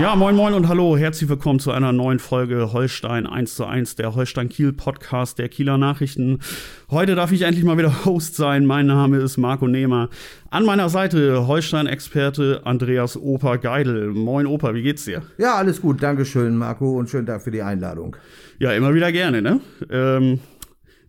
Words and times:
Ja, 0.00 0.14
moin 0.14 0.36
moin 0.36 0.54
und 0.54 0.68
hallo, 0.68 0.96
herzlich 0.96 1.28
willkommen 1.28 1.58
zu 1.58 1.72
einer 1.72 1.90
neuen 1.92 2.20
Folge 2.20 2.72
Holstein 2.72 3.26
1 3.26 3.56
zu 3.56 3.64
1, 3.66 3.96
der 3.96 4.14
Holstein 4.14 4.48
Kiel 4.48 4.72
Podcast 4.72 5.40
der 5.40 5.48
Kieler 5.48 5.76
Nachrichten. 5.76 6.38
Heute 6.88 7.16
darf 7.16 7.32
ich 7.32 7.42
endlich 7.42 7.64
mal 7.64 7.76
wieder 7.78 8.04
Host 8.04 8.36
sein. 8.36 8.64
Mein 8.64 8.86
Name 8.86 9.16
ist 9.18 9.38
Marco 9.38 9.66
Nehmer. 9.66 10.08
An 10.50 10.64
meiner 10.64 10.88
Seite 10.88 11.48
Holstein-Experte 11.48 12.60
Andreas 12.64 13.16
Oper 13.16 13.58
Geidel. 13.58 14.10
Moin 14.12 14.46
Oper, 14.46 14.72
wie 14.74 14.82
geht's 14.82 15.04
dir? 15.04 15.22
Ja, 15.36 15.56
alles 15.56 15.82
gut, 15.82 16.00
Dankeschön 16.00 16.56
Marco 16.56 16.96
und 16.96 17.10
schönen 17.10 17.26
Dank 17.26 17.42
für 17.42 17.50
die 17.50 17.62
Einladung. 17.62 18.14
Ja, 18.60 18.70
immer 18.72 18.94
wieder 18.94 19.10
gerne, 19.10 19.42
ne? 19.42 19.60
Ähm, 19.90 20.38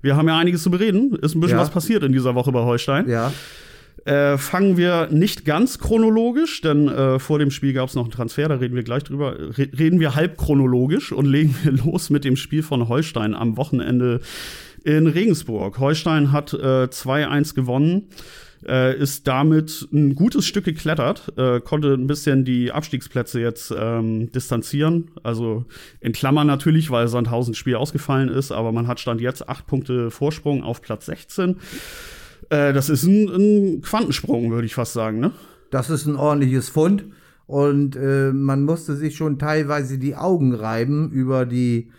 wir 0.02 0.16
haben 0.16 0.28
ja 0.28 0.38
einiges 0.38 0.64
zu 0.64 0.72
bereden. 0.72 1.16
Ist 1.22 1.36
ein 1.36 1.42
bisschen 1.42 1.58
Ja. 1.58 1.62
was 1.64 1.70
passiert 1.70 2.02
in 2.04 2.12
dieser 2.12 2.34
Woche 2.34 2.52
bei 2.52 2.62
Holstein. 2.64 3.08
Ja, 3.08 3.32
Äh, 4.06 4.38
fangen 4.38 4.78
wir 4.78 5.10
nicht 5.12 5.46
ganz 5.46 5.78
chronologisch, 5.78 6.62
denn 6.62 6.88
äh, 6.88 7.20
vor 7.20 7.38
dem 7.38 7.52
Spiel 7.52 7.74
gab 7.74 7.90
es 7.90 7.96
noch 7.96 8.04
einen 8.04 8.12
Transfer, 8.12 8.48
da 8.48 8.56
reden 8.56 8.76
wir 8.76 8.84
gleich 8.84 9.04
drüber. 9.04 9.36
Re 9.38 9.70
reden 9.78 10.00
wir 10.00 10.16
halb 10.16 10.38
chronologisch 10.38 11.12
und 11.12 11.26
legen 11.28 11.56
wir 11.64 11.74
los 11.74 12.10
mit 12.10 12.24
dem 12.24 12.36
Spiel 12.36 12.64
von 12.64 12.88
Holstein 12.88 13.36
am 13.36 13.58
Wochenende 13.58 14.22
in 14.84 15.08
Regensburg. 15.08 15.80
Holstein 15.80 16.32
hat 16.32 16.54
äh, 16.54 16.86
2-1 16.86 17.54
gewonnen. 17.54 18.08
Äh, 18.68 18.98
ist 18.98 19.26
damit 19.26 19.88
ein 19.94 20.16
gutes 20.16 20.46
Stück 20.46 20.66
geklettert, 20.66 21.32
äh, 21.38 21.62
konnte 21.62 21.94
ein 21.94 22.08
bisschen 22.08 22.44
die 22.44 22.74
Abstiegsplätze 22.74 23.40
jetzt 23.40 23.74
ähm, 23.78 24.34
distanzieren. 24.34 25.12
Also 25.24 25.64
in 26.02 26.12
Klammern 26.12 26.48
natürlich, 26.48 26.92
weil 26.92 27.08
Sandhausen 27.08 27.54
Spiel 27.54 27.76
ausgefallen 27.76 28.28
ist, 28.28 28.52
aber 28.52 28.74
man 28.74 28.88
hat 28.88 29.00
Stand 29.00 29.22
jetzt 29.22 29.48
acht 29.48 29.66
Punkte 29.66 30.12
Vorsprung 30.12 30.62
auf 30.62 30.82
Platz 30.82 31.06
16. 31.06 31.56
Äh, 32.50 32.74
das 32.74 32.90
ist 32.90 33.04
ein, 33.04 33.30
ein 33.30 33.82
Quantensprung, 33.82 34.52
würde 34.52 34.66
ich 34.66 34.76
fast 34.76 34.94
sagen, 34.94 35.20
ne? 35.20 35.32
das 35.72 35.90
ist 35.90 36.06
ein 36.06 36.16
ordentliches 36.16 36.70
Fund 36.70 37.06
und 37.46 37.96
äh, 37.96 38.32
man 38.32 38.64
musste 38.64 38.96
sich 38.96 39.16
schon 39.16 39.40
teilweise 39.40 39.98
die 39.98 40.16
Augen 40.16 40.54
reiben 40.54 41.12
über 41.12 41.46
die 41.46 41.92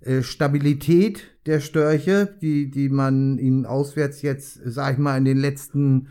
äh, 0.00 0.22
Stabilität 0.22 1.24
der 1.46 1.60
Störche, 1.60 2.34
die, 2.40 2.70
die 2.70 2.88
man 2.88 3.38
ihnen 3.38 3.66
auswärts 3.66 4.22
jetzt, 4.22 4.60
sag 4.64 4.94
ich 4.94 4.98
mal, 4.98 5.16
in 5.16 5.24
den 5.24 5.38
letzten, 5.38 6.08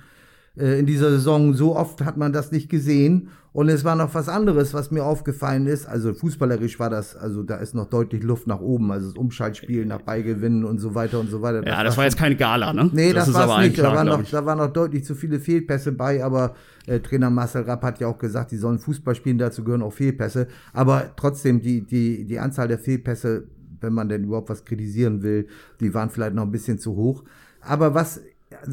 äh, 0.58 0.80
in 0.80 0.86
dieser 0.86 1.10
Saison, 1.10 1.54
so 1.54 1.76
oft 1.76 2.02
hat 2.02 2.18
man 2.18 2.34
das 2.34 2.52
nicht 2.52 2.70
gesehen. 2.70 3.30
Und 3.54 3.70
es 3.70 3.84
war 3.84 3.96
noch 3.96 4.16
was 4.16 4.30
anderes, 4.30 4.74
was 4.74 4.90
mir 4.90 5.04
aufgefallen 5.04 5.68
ist. 5.68 5.86
Also 5.86 6.16
fußballerisch 6.16 6.80
war 6.80 6.90
das, 6.90 7.16
also 7.16 7.44
da 7.44 7.58
ist 7.58 7.76
noch 7.76 7.88
deutlich 7.88 8.24
Luft 8.24 8.48
nach 8.48 8.60
oben. 8.60 8.92
Also 8.92 9.10
das 9.10 9.16
Umschaltspiel 9.16 9.86
nach 9.86 10.02
Beigewinnen 10.02 10.66
und 10.66 10.80
so 10.80 10.96
weiter 10.96 11.20
und 11.20 11.30
so 11.30 11.44
weiter. 11.44 11.66
Ja, 11.66 11.84
das 11.84 11.96
war 11.96 12.06
jetzt 12.06 12.18
keine 12.18 12.36
Gala, 12.36 12.74
ne? 12.74 12.90
Nee, 12.92 13.14
das, 13.14 13.34
aber 13.36 13.56
allen 13.56 13.66
nicht. 13.66 13.76
klar, 13.76 13.92
da, 13.92 13.98
waren 13.98 14.08
noch, 14.08 14.30
da 14.30 14.46
waren 14.48 14.58
noch 14.58 14.74
deutlich 14.74 15.06
zu 15.06 15.14
viele 15.14 15.40
Fehlpässe 15.40 15.92
bei, 15.92 16.24
aber 16.24 16.56
äh, 16.88 17.00
Trainer 17.00 17.30
Marcel 17.30 17.62
Rapp 17.62 17.84
hat 17.84 18.00
ja 18.00 18.08
auch 18.08 18.18
gesagt, 18.18 18.52
die 18.52 18.58
sollen 18.58 18.80
Fußball 18.80 19.14
spielen, 19.14 19.38
dazu 19.38 19.64
gehören 19.64 19.84
auch 19.84 19.94
Fehlpässe. 19.94 20.48
Aber 20.74 21.12
trotzdem, 21.16 21.62
die, 21.62 21.86
die, 21.86 22.26
die 22.26 22.40
Anzahl 22.40 22.68
der 22.68 22.80
Fehlpässe, 22.80 23.44
wenn 23.82 23.94
man 23.94 24.10
denn 24.10 24.24
überhaupt 24.24 24.50
was 24.50 24.66
kritisieren 24.66 25.22
will, 25.22 25.48
die 25.80 25.94
waren 25.94 26.10
vielleicht 26.10 26.34
noch 26.34 26.44
ein 26.44 26.52
bisschen 26.52 26.80
zu 26.80 26.96
hoch. 26.96 27.24
Aber 27.62 27.94
was 27.94 28.20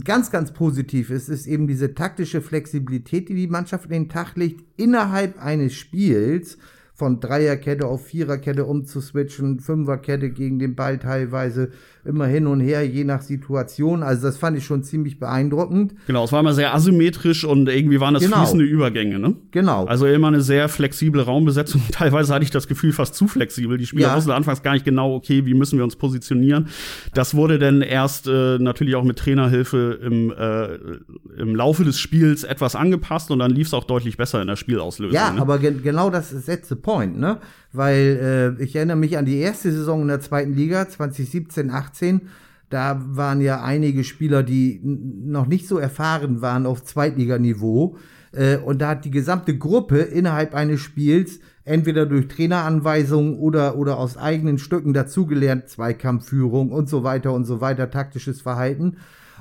ganz, 0.04 0.30
ganz 0.30 0.52
positiv 0.52 1.10
ist, 1.10 1.28
ist 1.28 1.46
eben 1.46 1.66
diese 1.66 1.94
taktische 1.94 2.40
Flexibilität, 2.40 3.28
die 3.28 3.34
die 3.34 3.46
Mannschaft 3.46 3.86
in 3.86 3.90
den 3.90 4.08
Tag 4.08 4.36
legt, 4.36 4.64
innerhalb 4.76 5.42
eines 5.42 5.74
Spiels 5.74 6.58
von 6.94 7.18
Dreierkette 7.18 7.86
auf 7.86 8.04
Viererkette 8.06 8.66
umzuswitchen, 8.66 9.60
Fünferkette 9.60 10.30
gegen 10.30 10.58
den 10.58 10.74
Ball 10.74 10.98
teilweise, 10.98 11.70
immer 12.04 12.26
hin 12.26 12.46
und 12.46 12.60
her, 12.60 12.86
je 12.86 13.04
nach 13.04 13.22
Situation. 13.22 14.02
Also 14.02 14.22
das 14.26 14.36
fand 14.38 14.56
ich 14.56 14.64
schon 14.64 14.82
ziemlich 14.82 15.18
beeindruckend. 15.18 15.94
Genau, 16.06 16.24
es 16.24 16.32
war 16.32 16.40
immer 16.40 16.54
sehr 16.54 16.74
asymmetrisch 16.74 17.44
und 17.44 17.68
irgendwie 17.68 18.00
waren 18.00 18.14
das 18.14 18.22
Genau. 18.22 18.38
fließende 18.38 18.64
Übergänge, 18.64 19.18
ne? 19.18 19.34
Genau. 19.50 19.84
Also 19.84 20.06
immer 20.06 20.28
eine 20.28 20.40
sehr 20.40 20.68
flexible 20.68 21.20
Raumbesetzung. 21.22 21.82
Teilweise 21.92 22.32
hatte 22.34 22.44
ich 22.44 22.50
das 22.50 22.68
Gefühl, 22.68 22.92
fast 22.92 23.14
zu 23.14 23.28
flexibel. 23.28 23.76
Die 23.78 23.86
Spieler 23.86 24.08
Ja. 24.08 24.16
wussten 24.16 24.30
anfangs 24.30 24.62
gar 24.62 24.72
nicht 24.72 24.84
genau, 24.84 25.14
okay, 25.14 25.44
wie 25.46 25.54
müssen 25.54 25.76
wir 25.76 25.84
uns 25.84 25.96
positionieren. 25.96 26.68
Das 27.14 27.34
wurde 27.34 27.58
dann 27.58 27.82
erst 27.82 28.26
äh, 28.28 28.58
natürlich 28.58 28.94
auch 28.94 29.04
mit 29.04 29.18
Trainerhilfe 29.18 29.98
im, 30.02 30.30
äh, 30.32 31.40
im 31.40 31.54
Laufe 31.54 31.84
des 31.84 31.98
Spiels 31.98 32.44
etwas 32.44 32.74
angepasst 32.76 33.30
und 33.30 33.38
dann 33.40 33.50
lief 33.50 33.66
es 33.68 33.74
auch 33.74 33.84
deutlich 33.84 34.16
besser 34.16 34.40
in 34.40 34.48
der 34.48 34.56
Spielauslösung. 34.56 35.14
Ja, 35.14 35.32
ne? 35.32 35.40
aber 35.40 35.58
gen 35.58 35.82
genau 35.82 36.10
das 36.10 36.32
ist 36.32 36.46
that's 36.46 36.68
the 36.68 36.74
point, 36.74 37.18
ne? 37.18 37.38
Weil 37.72 38.56
äh, 38.58 38.62
ich 38.62 38.74
erinnere 38.74 38.96
mich 38.96 39.16
an 39.16 39.24
die 39.24 39.38
erste 39.38 39.70
Saison 39.70 40.02
in 40.02 40.08
der 40.08 40.20
zweiten 40.20 40.54
Liga, 40.54 40.88
2017, 40.88 41.70
18. 41.70 42.22
Da 42.68 43.00
waren 43.04 43.40
ja 43.40 43.62
einige 43.62 44.04
Spieler, 44.04 44.42
die 44.42 44.80
noch 44.82 45.46
nicht 45.46 45.66
so 45.66 45.78
erfahren 45.78 46.40
waren 46.40 46.66
auf 46.66 46.84
Zweitliganiveau. 46.84 47.96
Äh, 48.32 48.58
und 48.58 48.80
da 48.80 48.90
hat 48.90 49.04
die 49.04 49.10
gesamte 49.10 49.56
Gruppe 49.56 49.98
innerhalb 49.98 50.54
eines 50.54 50.80
Spiels 50.80 51.40
entweder 51.64 52.06
durch 52.06 52.28
Traineranweisungen 52.28 53.38
oder, 53.38 53.76
oder 53.76 53.98
aus 53.98 54.16
eigenen 54.16 54.58
Stücken 54.58 54.92
dazugelernt, 54.92 55.68
Zweikampfführung 55.68 56.72
und 56.72 56.88
so 56.88 57.04
weiter 57.04 57.32
und 57.32 57.44
so 57.44 57.60
weiter, 57.60 57.90
taktisches 57.90 58.40
Verhalten. 58.40 58.96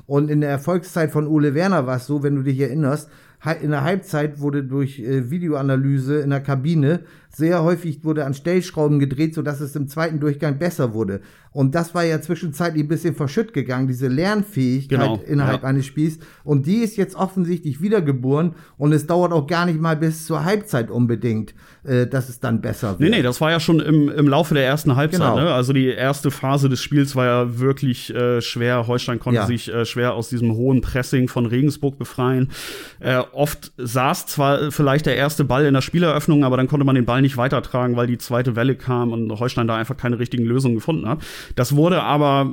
Und 0.05 0.29
in 0.29 0.41
der 0.41 0.49
Erfolgszeit 0.49 1.11
von 1.11 1.27
Ole 1.27 1.53
Werner 1.53 1.85
war 1.85 1.97
es 1.97 2.07
so, 2.07 2.23
wenn 2.23 2.35
du 2.35 2.43
dich 2.43 2.59
erinnerst, 2.59 3.09
in 3.61 3.71
der 3.71 3.83
Halbzeit 3.83 4.39
wurde 4.39 4.63
durch 4.63 4.99
äh, 4.99 5.29
Videoanalyse 5.29 6.19
in 6.19 6.29
der 6.29 6.41
Kabine 6.41 7.01
sehr 7.31 7.63
häufig 7.63 8.03
wurde 8.03 8.25
an 8.25 8.33
Stellschrauben 8.33 8.99
gedreht, 8.99 9.33
sodass 9.35 9.59
es 9.61 9.75
im 9.75 9.87
zweiten 9.87 10.19
Durchgang 10.19 10.57
besser 10.57 10.93
wurde. 10.93 11.21
Und 11.51 11.73
das 11.73 11.95
war 11.95 12.03
ja 12.03 12.21
zwischenzeitlich 12.21 12.83
ein 12.83 12.87
bisschen 12.87 13.15
verschütt 13.15 13.53
gegangen, 13.53 13.87
diese 13.87 14.07
Lernfähigkeit 14.07 14.99
Genau, 14.99 15.19
innerhalb 15.25 15.63
ja. 15.63 15.67
eines 15.69 15.85
Spiels. 15.87 16.19
Und 16.43 16.67
die 16.67 16.77
ist 16.77 16.95
jetzt 16.95 17.15
offensichtlich 17.15 17.81
wiedergeboren 17.81 18.53
und 18.77 18.93
es 18.93 19.07
dauert 19.07 19.31
auch 19.31 19.47
gar 19.47 19.65
nicht 19.65 19.79
mal 19.81 19.95
bis 19.95 20.25
zur 20.27 20.45
Halbzeit 20.45 20.91
unbedingt, 20.91 21.55
äh, 21.83 22.05
dass 22.05 22.29
es 22.29 22.39
dann 22.39 22.61
besser 22.61 22.91
wird. 22.91 22.99
Nee, 22.99 23.09
nee, 23.17 23.21
das 23.23 23.41
war 23.41 23.49
ja 23.49 23.59
schon 23.59 23.79
im, 23.79 24.09
im 24.09 24.27
Laufe 24.27 24.53
der 24.53 24.65
ersten 24.65 24.95
Halbzeit. 24.95 25.21
Genau. 25.21 25.39
Ne? 25.39 25.51
Also 25.51 25.73
die 25.73 25.87
erste 25.87 26.29
Phase 26.29 26.69
des 26.69 26.81
Spiels 26.81 27.15
war 27.15 27.25
ja 27.25 27.59
wirklich 27.59 28.13
äh, 28.13 28.41
schwer. 28.41 28.85
Holstein 28.87 29.19
konnte 29.19 29.39
Ja. 29.41 29.47
sich 29.47 29.73
äh, 29.73 29.85
schwer 29.85 30.13
aus 30.13 30.29
diesem 30.29 30.53
hohen 30.55 30.81
Pressing 30.81 31.27
von 31.27 31.47
Regensburg 31.47 31.97
befreien. 31.97 32.49
Äh, 32.99 33.17
oft 33.33 33.71
saß 33.77 34.27
zwar 34.27 34.71
vielleicht 34.71 35.07
der 35.07 35.15
erste 35.15 35.43
Ball 35.45 35.65
in 35.65 35.73
der 35.73 35.81
Spieleröffnung, 35.81 36.43
aber 36.43 36.57
dann 36.57 36.67
konnte 36.67 36.85
man 36.85 36.93
den 36.95 37.05
Ball 37.05 37.18
nicht 37.21 37.37
weitertragen, 37.37 37.95
weil 37.95 38.07
die 38.07 38.17
zweite 38.17 38.55
Welle 38.55 38.75
kam 38.75 39.11
und 39.11 39.31
Holstein 39.39 39.67
da 39.67 39.75
einfach 39.75 39.97
keine 39.97 40.19
richtigen 40.19 40.43
Lösungen 40.45 40.75
gefunden 40.75 41.07
hat. 41.07 41.19
Das 41.55 41.75
wurde 41.75 42.03
aber 42.03 42.51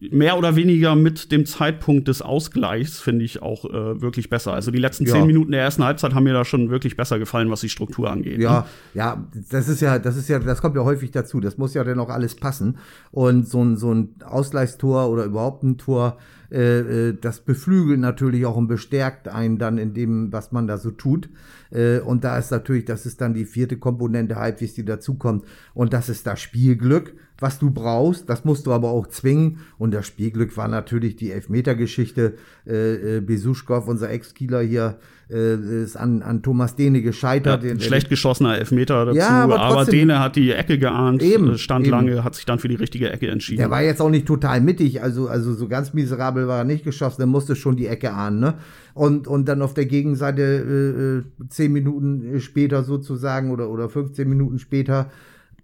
äh, 0.00 0.08
mehr 0.14 0.36
oder 0.38 0.56
weniger 0.56 0.94
mit 0.96 1.32
dem 1.32 1.46
Zeitpunkt 1.46 2.08
des 2.08 2.22
Ausgleichs, 2.22 3.00
finde 3.00 3.24
ich, 3.24 3.42
auch 3.42 3.64
äh, 3.64 4.00
wirklich 4.00 4.30
besser. 4.30 4.52
Also 4.52 4.70
die 4.70 4.78
letzten 4.78 5.06
Ja. 5.06 5.14
zehn 5.14 5.26
Minuten 5.26 5.52
der 5.52 5.62
ersten 5.62 5.84
Halbzeit 5.84 6.14
haben 6.14 6.24
mir 6.24 6.32
da 6.32 6.44
schon 6.44 6.70
wirklich 6.70 6.96
besser 6.96 7.18
gefallen, 7.18 7.50
was 7.50 7.60
die 7.60 7.68
Struktur 7.68 8.10
angeht. 8.10 8.38
ne? 8.38 8.44
Ja, 8.44 8.66
ja, 8.94 9.24
das 9.50 9.68
ist 9.68 9.80
ja, 9.80 9.98
das 9.98 10.16
ist 10.16 10.28
ja, 10.28 10.38
das 10.38 10.60
kommt 10.60 10.76
ja 10.76 10.84
häufig 10.84 11.10
dazu. 11.10 11.40
Das 11.40 11.58
muss 11.58 11.74
ja 11.74 11.84
dann 11.84 11.98
auch 11.98 12.10
alles 12.10 12.34
passen. 12.34 12.78
Und 13.10 13.48
so 13.48 13.62
ein, 13.62 13.76
so 13.76 13.92
ein 13.92 14.14
Ausgleichstor 14.24 15.08
oder 15.10 15.24
überhaupt 15.24 15.62
ein 15.62 15.78
Tor, 15.78 16.16
äh, 16.50 16.80
äh, 17.08 17.16
das 17.20 17.40
beflügelt 17.40 18.00
natürlich 18.00 18.44
auch 18.46 18.56
und 18.56 18.66
bestärkt 18.66 19.28
einen 19.28 19.58
dann 19.58 19.78
in 19.78 19.94
dem, 19.94 20.32
was 20.32 20.50
man 20.52 20.66
da 20.66 20.78
so 20.78 20.90
tut. 20.90 21.28
Äh, 21.70 22.00
und 22.00 22.24
da 22.24 22.38
ist 22.38 22.50
natürlich, 22.50 22.84
das 22.84 23.06
ist 23.06 23.20
dann 23.20 23.34
die 23.34 23.44
vierte 23.44 23.76
Komponente 23.76 24.36
halbwegs, 24.36 24.74
die 24.74 24.84
dazukommt. 24.84 25.44
Und 25.74 25.92
das 25.92 26.08
ist 26.08 26.26
das 26.26 26.40
Spielglück, 26.40 27.14
was 27.38 27.58
du 27.58 27.70
brauchst. 27.70 28.28
Das 28.28 28.44
musst 28.44 28.66
du 28.66 28.72
aber 28.72 28.90
auch 28.90 29.06
zwingen. 29.06 29.60
Und 29.78 29.92
das 29.92 30.06
Spielglück 30.06 30.56
war 30.56 30.68
natürlich 30.68 31.16
die 31.16 31.30
Elfmetergeschichte. 31.30 32.34
Äh, 32.66 33.16
äh, 33.16 33.20
Besuschkow, 33.20 33.86
unser 33.86 34.10
Ex-Kieler 34.10 34.60
hier, 34.60 34.98
äh, 35.30 35.82
ist 35.82 35.96
an, 35.96 36.22
an 36.22 36.42
Thomas 36.42 36.74
Dehne 36.74 37.02
gescheitert. 37.02 37.62
Ja, 37.62 37.70
ein 37.70 37.80
schlecht 37.80 38.08
geschossener 38.08 38.58
Elfmeter 38.58 39.06
dazu, 39.06 39.18
Ja, 39.18 39.44
aber, 39.44 39.60
aber 39.60 39.84
Dene 39.84 40.18
hat 40.18 40.36
die 40.36 40.50
Ecke 40.50 40.78
geahnt, 40.78 41.22
Eben, 41.22 41.52
äh, 41.52 41.58
stand 41.58 41.86
eben. 41.86 41.92
lange, 41.92 42.24
hat 42.24 42.34
sich 42.34 42.44
dann 42.46 42.58
für 42.58 42.68
die 42.68 42.74
richtige 42.74 43.10
Ecke 43.10 43.28
entschieden. 43.28 43.58
Der 43.58 43.70
war 43.70 43.82
jetzt 43.82 44.00
auch 44.00 44.10
nicht 44.10 44.26
total 44.26 44.60
mittig, 44.60 45.02
also, 45.02 45.28
also 45.28 45.54
so 45.54 45.68
ganz 45.68 45.94
miserabel 45.94 46.48
war 46.48 46.58
er 46.58 46.64
nicht 46.64 46.84
geschossen, 46.84 47.18
der 47.18 47.26
musste 47.26 47.54
schon 47.54 47.76
die 47.76 47.86
Ecke 47.86 48.12
ahnen, 48.12 48.40
ne? 48.40 48.54
Und, 49.00 49.26
und 49.26 49.48
dann 49.48 49.62
auf 49.62 49.72
der 49.72 49.86
Gegenseite 49.86 50.42
äh, 50.42 51.42
äh, 51.44 51.48
zehn 51.48 51.72
Minuten 51.72 52.38
später 52.40 52.82
sozusagen 52.82 53.50
oder, 53.50 53.70
oder 53.70 53.88
15 53.88 54.28
Minuten 54.28 54.58
später 54.58 55.06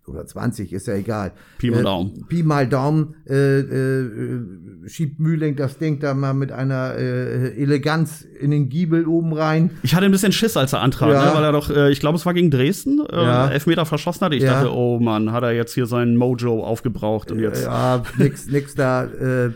oder 0.07 0.25
20, 0.25 0.73
ist 0.73 0.87
ja 0.87 0.95
egal. 0.95 1.33
Pi 1.59 1.71
mal 1.71 1.81
Äh, 1.81 1.83
Daumen. 1.83 2.25
Pi 2.29 2.43
mal 2.43 2.67
Daumen 2.67 3.15
äh, 3.29 3.59
äh, 3.59 4.89
schiebt 4.89 5.21
Mühling 5.21 5.55
das 5.57 5.77
Ding 5.77 5.99
da 5.99 6.15
mal 6.15 6.33
mit 6.33 6.51
einer 6.51 6.95
äh, 6.97 7.61
Eleganz 7.61 8.23
in 8.23 8.53
den 8.53 8.69
Giebel 8.71 9.07
oben 9.07 9.33
rein. 9.35 9.71
Ich 9.83 9.95
hatte 9.95 10.07
ein 10.07 10.13
bisschen 10.13 10.33
Schiss, 10.33 10.57
als 10.57 10.73
er 10.73 10.81
antrat, 10.81 11.11
Ja. 11.13 11.27
ne, 11.27 11.35
weil 11.35 11.45
er 11.45 11.53
doch, 11.53 11.69
äh, 11.69 11.91
ich 11.91 12.01
glaube, 12.01 12.17
es 12.17 12.25
war 12.25 12.33
gegen 12.33 12.51
Dresden, 12.51 13.01
äh, 13.11 13.17
Ja. 13.17 13.49
Elfmeter 13.49 13.85
verschossen 13.85 14.23
hatte. 14.25 14.37
Ich 14.37 14.45
Ja. 14.45 14.55
dachte, 14.63 14.73
oh 14.73 14.99
Mann, 14.99 15.33
hat 15.33 15.43
er 15.43 15.53
jetzt 15.53 15.75
hier 15.75 15.85
seinen 15.87 16.17
Mojo 16.17 16.65
aufgebraucht 16.65 17.31
und 17.33 17.41
jetzt. 17.41 17.65
Ja, 17.65 18.03
nix, 18.17 18.47
nix 18.49 18.75
da. 18.77 19.05
Äh, 19.05 19.51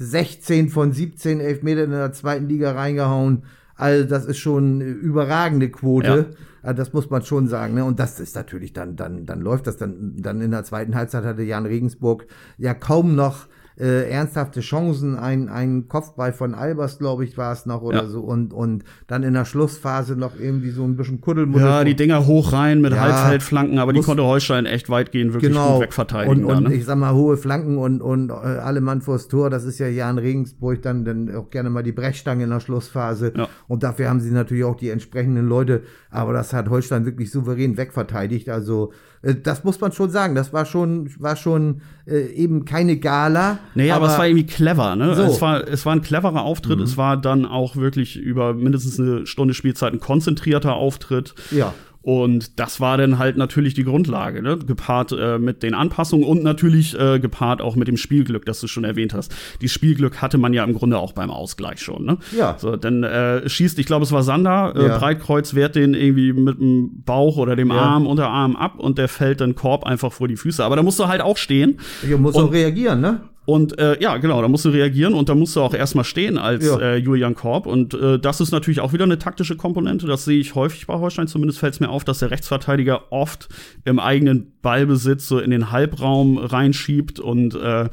16 0.00 0.70
von 0.70 0.92
17 0.92 1.40
Elfmeter 1.40 1.84
in 1.84 1.90
der 1.90 2.12
zweiten 2.12 2.48
Liga 2.48 2.72
reingehauen. 2.72 3.44
Also 3.76 4.08
das 4.08 4.24
ist 4.24 4.38
schon 4.38 4.80
eine 4.80 4.84
überragende 4.84 5.68
Quote. 5.68 6.30
Also 6.62 6.76
das 6.76 6.92
muss 6.94 7.10
man 7.10 7.22
schon 7.22 7.48
sagen. 7.48 7.74
Ne? 7.74 7.84
Und 7.84 8.00
das 8.00 8.18
ist 8.18 8.34
natürlich 8.34 8.72
dann, 8.72 8.96
dann, 8.96 9.26
dann 9.26 9.42
läuft 9.42 9.66
das 9.66 9.76
dann, 9.76 10.14
dann 10.16 10.40
in 10.40 10.52
der 10.52 10.64
zweiten 10.64 10.94
Halbzeit 10.94 11.24
hatte 11.24 11.42
Jan 11.42 11.66
Regensburg 11.66 12.26
ja 12.56 12.72
kaum 12.72 13.14
noch 13.14 13.46
äh, 13.80 14.10
ernsthafte 14.10 14.60
Chancen. 14.60 15.16
Ein, 15.16 15.48
ein 15.48 15.88
Kopfball 15.88 16.32
von 16.32 16.54
Albers, 16.54 16.98
glaube 16.98 17.24
ich, 17.24 17.38
war 17.38 17.52
es 17.52 17.66
noch 17.66 17.82
oder 17.82 18.02
Ja. 18.02 18.08
so. 18.08 18.20
Und, 18.20 18.52
und 18.52 18.84
dann 19.06 19.22
in 19.22 19.34
der 19.34 19.44
Schlussphase 19.44 20.16
noch 20.16 20.38
irgendwie 20.38 20.70
so 20.70 20.84
ein 20.84 20.96
bisschen 20.96 21.20
Kuddelmuddel. 21.20 21.66
Ja, 21.66 21.84
die 21.84 21.96
Dinger 21.96 22.26
hoch 22.26 22.52
rein 22.52 22.80
mit 22.80 22.92
Ja. 22.92 23.00
Halbfeldflanken, 23.00 23.78
aber 23.78 23.92
die 23.92 24.00
konnte 24.00 24.24
Holstein 24.24 24.66
echt 24.66 24.90
weitgehend 24.90 25.32
wirklich 25.32 25.52
gut 25.54 25.80
wegverteidigen. 25.80 26.42
Genau. 26.42 26.48
Und, 26.48 26.52
da, 26.52 26.66
und 26.66 26.72
ne? 26.72 26.74
ich 26.74 26.84
sag 26.84 26.98
mal, 26.98 27.14
hohe 27.14 27.36
Flanken 27.36 27.78
und, 27.78 28.02
und 28.02 28.30
äh, 28.30 28.32
alle 28.32 28.80
Mann 28.80 29.00
vors 29.00 29.28
Tor, 29.28 29.50
das 29.50 29.64
ist 29.64 29.78
ja 29.78 29.88
Jan 29.88 30.18
Regensburg 30.18 30.82
dann, 30.82 31.04
dann 31.04 31.34
auch 31.34 31.50
gerne 31.50 31.70
mal 31.70 31.82
die 31.82 31.92
Brechstange 31.92 32.44
in 32.44 32.50
der 32.50 32.60
Schlussphase. 32.60 33.32
Ja. 33.36 33.48
Und 33.68 33.82
dafür 33.82 34.08
haben 34.08 34.20
sie 34.20 34.30
natürlich 34.30 34.64
auch 34.64 34.76
die 34.76 34.90
entsprechenden 34.90 35.48
Leute, 35.48 35.82
aber 36.10 36.32
das 36.32 36.52
hat 36.52 36.68
Holstein 36.68 37.06
wirklich 37.06 37.30
souverän 37.30 37.76
wegverteidigt. 37.76 38.48
Also 38.48 38.92
das 39.22 39.64
muss 39.64 39.80
man 39.80 39.92
schon 39.92 40.10
sagen. 40.10 40.34
Das 40.34 40.52
war 40.52 40.64
schon, 40.64 41.10
war 41.18 41.36
schon 41.36 41.82
äh, 42.06 42.26
eben 42.32 42.64
keine 42.64 42.96
Gala. 42.96 43.58
Nee, 43.74 43.90
aber, 43.90 44.06
es 44.08 44.18
war 44.18 44.26
irgendwie 44.26 44.46
clever, 44.46 44.96
ne? 44.96 45.14
So. 45.14 45.22
Es, 45.24 45.40
war, 45.42 45.68
es 45.68 45.84
war 45.84 45.94
ein 45.94 46.00
cleverer 46.00 46.42
Auftritt. 46.42 46.80
Es 46.80 46.96
war 46.96 47.18
dann 47.18 47.44
auch 47.44 47.76
wirklich 47.76 48.16
über 48.16 48.54
mindestens 48.54 48.98
eine 48.98 49.26
Stunde 49.26 49.52
Spielzeit 49.52 49.92
ein 49.92 50.00
konzentrierter 50.00 50.74
Auftritt. 50.74 51.34
Ja. 51.50 51.74
Und 52.02 52.58
das 52.58 52.80
war 52.80 52.96
dann 52.96 53.18
halt 53.18 53.36
natürlich 53.36 53.74
die 53.74 53.84
Grundlage, 53.84 54.42
ne? 54.42 54.56
gepaart 54.56 55.12
äh, 55.12 55.38
mit 55.38 55.62
den 55.62 55.74
Anpassungen 55.74 56.24
und 56.26 56.42
natürlich 56.42 56.98
äh, 56.98 57.18
gepaart 57.20 57.60
auch 57.60 57.76
mit 57.76 57.88
dem 57.88 57.98
Spielglück, 57.98 58.46
das 58.46 58.58
du 58.60 58.68
schon 58.68 58.84
erwähnt 58.84 59.12
hast. 59.12 59.34
Die 59.60 59.68
Spielglück 59.68 60.22
hatte 60.22 60.38
man 60.38 60.54
ja 60.54 60.64
im 60.64 60.72
Grunde 60.72 60.96
auch 60.98 61.12
beim 61.12 61.30
Ausgleich 61.30 61.80
schon. 61.82 62.06
Ne? 62.06 62.16
Ja. 62.36 62.56
So, 62.58 62.76
dann 62.76 63.02
äh, 63.02 63.46
schießt, 63.46 63.78
ich 63.78 63.84
glaube, 63.84 64.04
es 64.04 64.12
war 64.12 64.22
Sander, 64.22 64.72
äh, 64.74 64.86
Ja. 64.88 64.96
Breitkreuz 64.98 65.54
wehrt 65.54 65.74
den 65.76 65.92
irgendwie 65.92 66.32
mit 66.32 66.58
dem 66.58 67.02
Bauch 67.04 67.36
oder 67.36 67.54
dem 67.54 67.68
Ja. 67.68 67.76
Arm, 67.76 68.06
Unterarm 68.06 68.56
ab 68.56 68.78
und 68.78 68.96
der 68.96 69.08
fällt 69.08 69.42
dann 69.42 69.54
Korb 69.54 69.84
einfach 69.84 70.10
vor 70.12 70.26
die 70.26 70.36
Füße. 70.36 70.64
Aber 70.64 70.76
da 70.76 70.82
musst 70.82 70.98
du 70.98 71.06
halt 71.06 71.20
auch 71.20 71.36
stehen. 71.36 71.80
Hier 72.00 72.16
muss 72.16 72.34
Und- 72.34 72.44
auch 72.44 72.52
reagieren, 72.52 73.02
ne? 73.02 73.20
Und 73.46 73.78
äh, 73.78 74.00
ja, 74.00 74.18
genau, 74.18 74.40
da 74.42 74.48
musst 74.48 74.64
du 74.64 74.68
reagieren 74.68 75.14
und 75.14 75.28
da 75.28 75.34
musst 75.34 75.56
du 75.56 75.60
auch 75.62 75.74
erstmal 75.74 76.04
stehen 76.04 76.38
als 76.38 76.64
Ja. 76.64 76.78
äh, 76.78 76.96
Julian 76.96 77.34
Korb. 77.34 77.66
Und 77.66 77.94
äh, 77.94 78.18
das 78.18 78.40
ist 78.40 78.52
natürlich 78.52 78.80
auch 78.80 78.92
wieder 78.92 79.04
eine 79.04 79.18
taktische 79.18 79.56
Komponente. 79.56 80.06
Das 80.06 80.24
sehe 80.24 80.38
ich 80.38 80.54
häufig 80.54 80.86
bei 80.86 80.94
Holstein. 80.98 81.26
Zumindest 81.26 81.58
fällt 81.58 81.74
es 81.74 81.80
mir 81.80 81.88
auf, 81.88 82.04
dass 82.04 82.18
der 82.20 82.30
Rechtsverteidiger 82.30 83.10
oft 83.12 83.48
im 83.84 83.98
eigenen 83.98 84.52
Ballbesitz 84.62 85.26
so 85.26 85.38
in 85.40 85.50
den 85.50 85.72
Halbraum 85.72 86.38
reinschiebt 86.38 87.18
und 87.18 87.54
äh, 87.54 87.88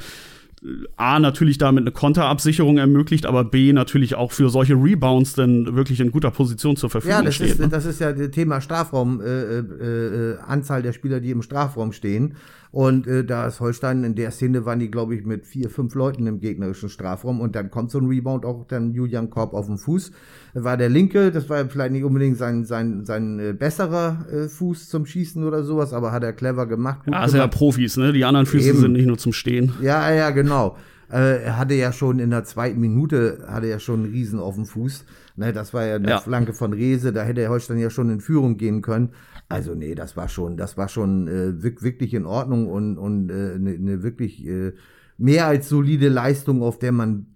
A, 0.97 1.19
natürlich 1.19 1.59
damit 1.59 1.83
eine 1.83 1.91
Konterabsicherung 1.91 2.77
ermöglicht, 2.79 3.25
aber 3.27 3.43
B, 3.43 3.71
natürlich 3.73 4.15
auch 4.15 4.31
für 4.31 4.49
solche 4.49 4.73
Rebounds 4.73 5.33
dann 5.33 5.75
wirklich 5.75 5.99
in 5.99 6.11
guter 6.11 6.31
Position 6.31 6.75
zur 6.75 6.89
Verfügung 6.89 7.17
Ja, 7.19 7.23
das 7.23 7.35
steht. 7.35 7.51
ist, 7.51 7.59
ne? 7.59 7.69
das 7.69 7.85
ist 7.85 8.01
ja 8.01 8.11
das 8.11 8.31
Thema 8.31 8.59
Strafraum, 8.59 9.21
äh, 9.21 9.59
äh, 9.59 9.59
äh, 9.59 10.37
Anzahl 10.45 10.81
der 10.81 10.93
Spieler, 10.93 11.19
die 11.19 11.29
im 11.29 11.43
Strafraum 11.43 11.93
stehen. 11.93 12.35
Und 12.71 13.07
äh, 13.07 13.23
da 13.23 13.47
ist 13.47 13.59
Holstein 13.59 14.03
in 14.03 14.15
der 14.15 14.31
Szene 14.31 14.65
waren 14.65 14.79
die, 14.79 14.91
glaube 14.91 15.15
ich, 15.15 15.25
mit 15.25 15.45
vier, 15.45 15.69
fünf 15.69 15.95
Leuten 15.95 16.27
im 16.27 16.39
gegnerischen 16.39 16.89
Strafraum 16.89 17.39
und 17.39 17.55
dann 17.55 17.71
kommt 17.71 17.91
so 17.91 17.99
ein 17.99 18.07
Rebound 18.07 18.45
auch 18.45 18.65
dann 18.67 18.93
Julian 18.93 19.29
Korb 19.29 19.53
auf 19.53 19.67
den 19.67 19.77
Fuß. 19.77 20.11
War 20.53 20.75
der 20.77 20.89
linke, 20.89 21.31
das 21.31 21.49
war 21.49 21.65
vielleicht 21.69 21.91
nicht 21.91 22.03
unbedingt 22.03 22.37
sein, 22.37 22.65
sein, 22.65 23.05
sein 23.05 23.39
äh, 23.39 23.53
besserer 23.53 24.25
äh, 24.31 24.47
Fuß 24.47 24.89
zum 24.89 25.05
Schießen 25.05 25.43
oder 25.43 25.63
sowas, 25.63 25.93
aber 25.93 26.11
hat 26.11 26.23
er 26.23 26.33
clever 26.33 26.65
gemacht. 26.65 27.01
Ja, 27.11 27.27
sind 27.27 27.39
ja. 27.39 27.47
Profis, 27.47 27.97
ne? 27.97 28.11
Die 28.11 28.25
anderen 28.25 28.45
Füße 28.45 28.69
Eben. 28.69 28.79
sind 28.79 28.93
nicht 28.93 29.07
nur 29.07 29.17
zum 29.17 29.33
Stehen. 29.33 29.73
Ja, 29.81 30.11
ja, 30.11 30.31
genau. 30.31 30.77
Äh, 31.09 31.43
er 31.43 31.57
hatte 31.57 31.73
ja 31.73 31.93
schon 31.93 32.19
in 32.19 32.31
der 32.31 32.43
zweiten 32.43 32.79
Minute, 32.81 33.45
hatte 33.47 33.67
er 33.67 33.79
schon 33.79 34.03
einen 34.03 34.11
Riesen 34.11 34.39
auf 34.39 34.55
dem 34.55 34.65
Fuß. 34.65 35.05
Ne, 35.37 35.53
das 35.53 35.73
war 35.73 35.85
ja 35.85 35.95
eine 35.95 36.09
Ja. 36.09 36.19
Flanke 36.19 36.51
von 36.53 36.73
Rese, 36.73 37.13
da 37.13 37.23
hätte 37.23 37.47
Holstein 37.47 37.77
ja 37.77 37.91
schon 37.91 38.09
in 38.09 38.19
Führung 38.19 38.57
gehen 38.57 38.81
können. 38.81 39.09
Also 39.49 39.73
nee, 39.75 39.95
das 39.95 40.17
war 40.17 40.27
schon, 40.27 40.57
das 40.57 40.77
war 40.77 40.89
schon 40.89 41.27
äh, 41.27 41.63
wirk- 41.63 41.81
wirklich 41.81 42.13
in 42.13 42.25
Ordnung 42.25 42.67
und, 42.67 42.97
und 42.97 43.29
äh, 43.29 43.53
eine 43.55 43.79
ne 43.79 44.03
wirklich 44.03 44.45
äh, 44.45 44.73
mehr 45.17 45.47
als 45.47 45.69
solide 45.69 46.09
Leistung, 46.09 46.61
auf 46.61 46.79
der 46.79 46.91
man, 46.91 47.27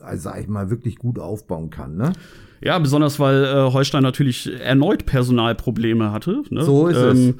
also 0.00 0.22
sag 0.30 0.40
ich 0.40 0.48
mal, 0.48 0.68
wirklich 0.70 0.96
gut 0.96 1.18
aufbauen 1.20 1.70
kann. 1.70 1.96
Ne? 1.96 2.12
Ja, 2.60 2.78
besonders 2.78 3.18
weil 3.20 3.44
äh, 3.44 3.72
Holstein 3.72 4.02
natürlich 4.02 4.52
erneut 4.60 5.06
Personalprobleme 5.06 6.10
hatte. 6.12 6.42
Ne? 6.50 6.64
So 6.64 6.88
ist 6.88 6.96
es. 6.96 7.34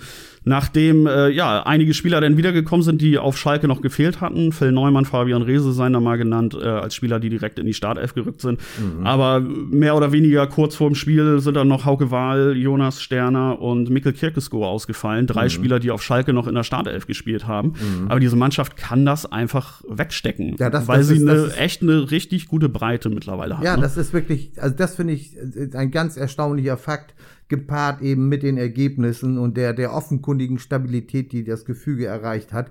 Nachdem 0.44 1.06
äh, 1.06 1.28
ja 1.28 1.64
einige 1.66 1.92
Spieler 1.92 2.20
dann 2.22 2.36
wiedergekommen 2.38 2.82
sind, 2.82 3.02
die 3.02 3.18
auf 3.18 3.36
Schalke 3.36 3.68
noch 3.68 3.82
gefehlt 3.82 4.22
hatten. 4.22 4.52
Phil 4.52 4.72
Neumann, 4.72 5.04
Fabian 5.04 5.42
Rehse 5.42 5.72
seien 5.72 5.92
da 5.92 6.00
mal 6.00 6.16
genannt, 6.16 6.56
äh, 6.60 6.64
als 6.66 6.94
Spieler, 6.94 7.20
die 7.20 7.28
direkt 7.28 7.58
in 7.58 7.66
die 7.66 7.74
Startelf 7.74 8.14
gerückt 8.14 8.40
sind. 8.40 8.58
Mhm. 8.78 9.06
Aber 9.06 9.40
mehr 9.40 9.94
oder 9.96 10.12
weniger 10.12 10.46
kurz 10.46 10.74
vor 10.76 10.88
dem 10.88 10.94
Spiel 10.94 11.40
sind 11.40 11.54
dann 11.56 11.68
noch 11.68 11.84
Hauke 11.84 12.10
Wahl, 12.10 12.56
Jonas 12.56 13.02
Sterner 13.02 13.60
und 13.60 13.90
Mikkel 13.90 14.14
Kirkesko 14.14 14.66
ausgefallen. 14.66 15.26
Drei 15.26 15.44
Mhm. 15.44 15.50
Spieler, 15.50 15.78
die 15.78 15.90
auf 15.90 16.02
Schalke 16.02 16.32
noch 16.32 16.46
in 16.46 16.54
der 16.54 16.64
Startelf 16.64 17.06
gespielt 17.06 17.46
haben. 17.46 17.74
Aber 18.08 18.18
diese 18.18 18.36
Mannschaft 18.36 18.76
kann 18.78 19.04
das 19.04 19.30
einfach 19.30 19.82
wegstecken, 19.88 20.56
Ja, 20.58 20.70
das- 20.70 20.88
weil 20.88 20.98
das 20.98 21.08
sie 21.08 21.16
ist- 21.16 21.28
eine, 21.28 21.54
echt 21.56 21.82
eine 21.82 22.10
richtig 22.10 22.48
gute 22.48 22.68
Breite 22.70 23.10
mittlerweile 23.10 23.58
hat. 23.58 23.64
Ja, 23.64 23.76
ne? 23.76 23.82
das 23.82 23.98
ist 23.98 24.14
wirklich, 24.14 24.52
also 24.56 24.74
das 24.74 24.96
finde 24.96 25.12
ich 25.12 25.36
äh, 25.36 25.68
ein 25.76 25.90
ganz 25.90 26.16
erstaunlicher 26.16 26.78
Fakt, 26.78 27.14
gepaart 27.50 28.00
eben 28.00 28.28
mit 28.30 28.42
den 28.42 28.56
Ergebnissen 28.56 29.36
und 29.36 29.58
der, 29.58 29.74
der 29.74 29.92
offenkundigen 29.92 30.58
Stabilität, 30.58 31.32
die 31.32 31.44
das 31.44 31.66
Gefüge 31.66 32.06
erreicht 32.06 32.54
hat, 32.54 32.70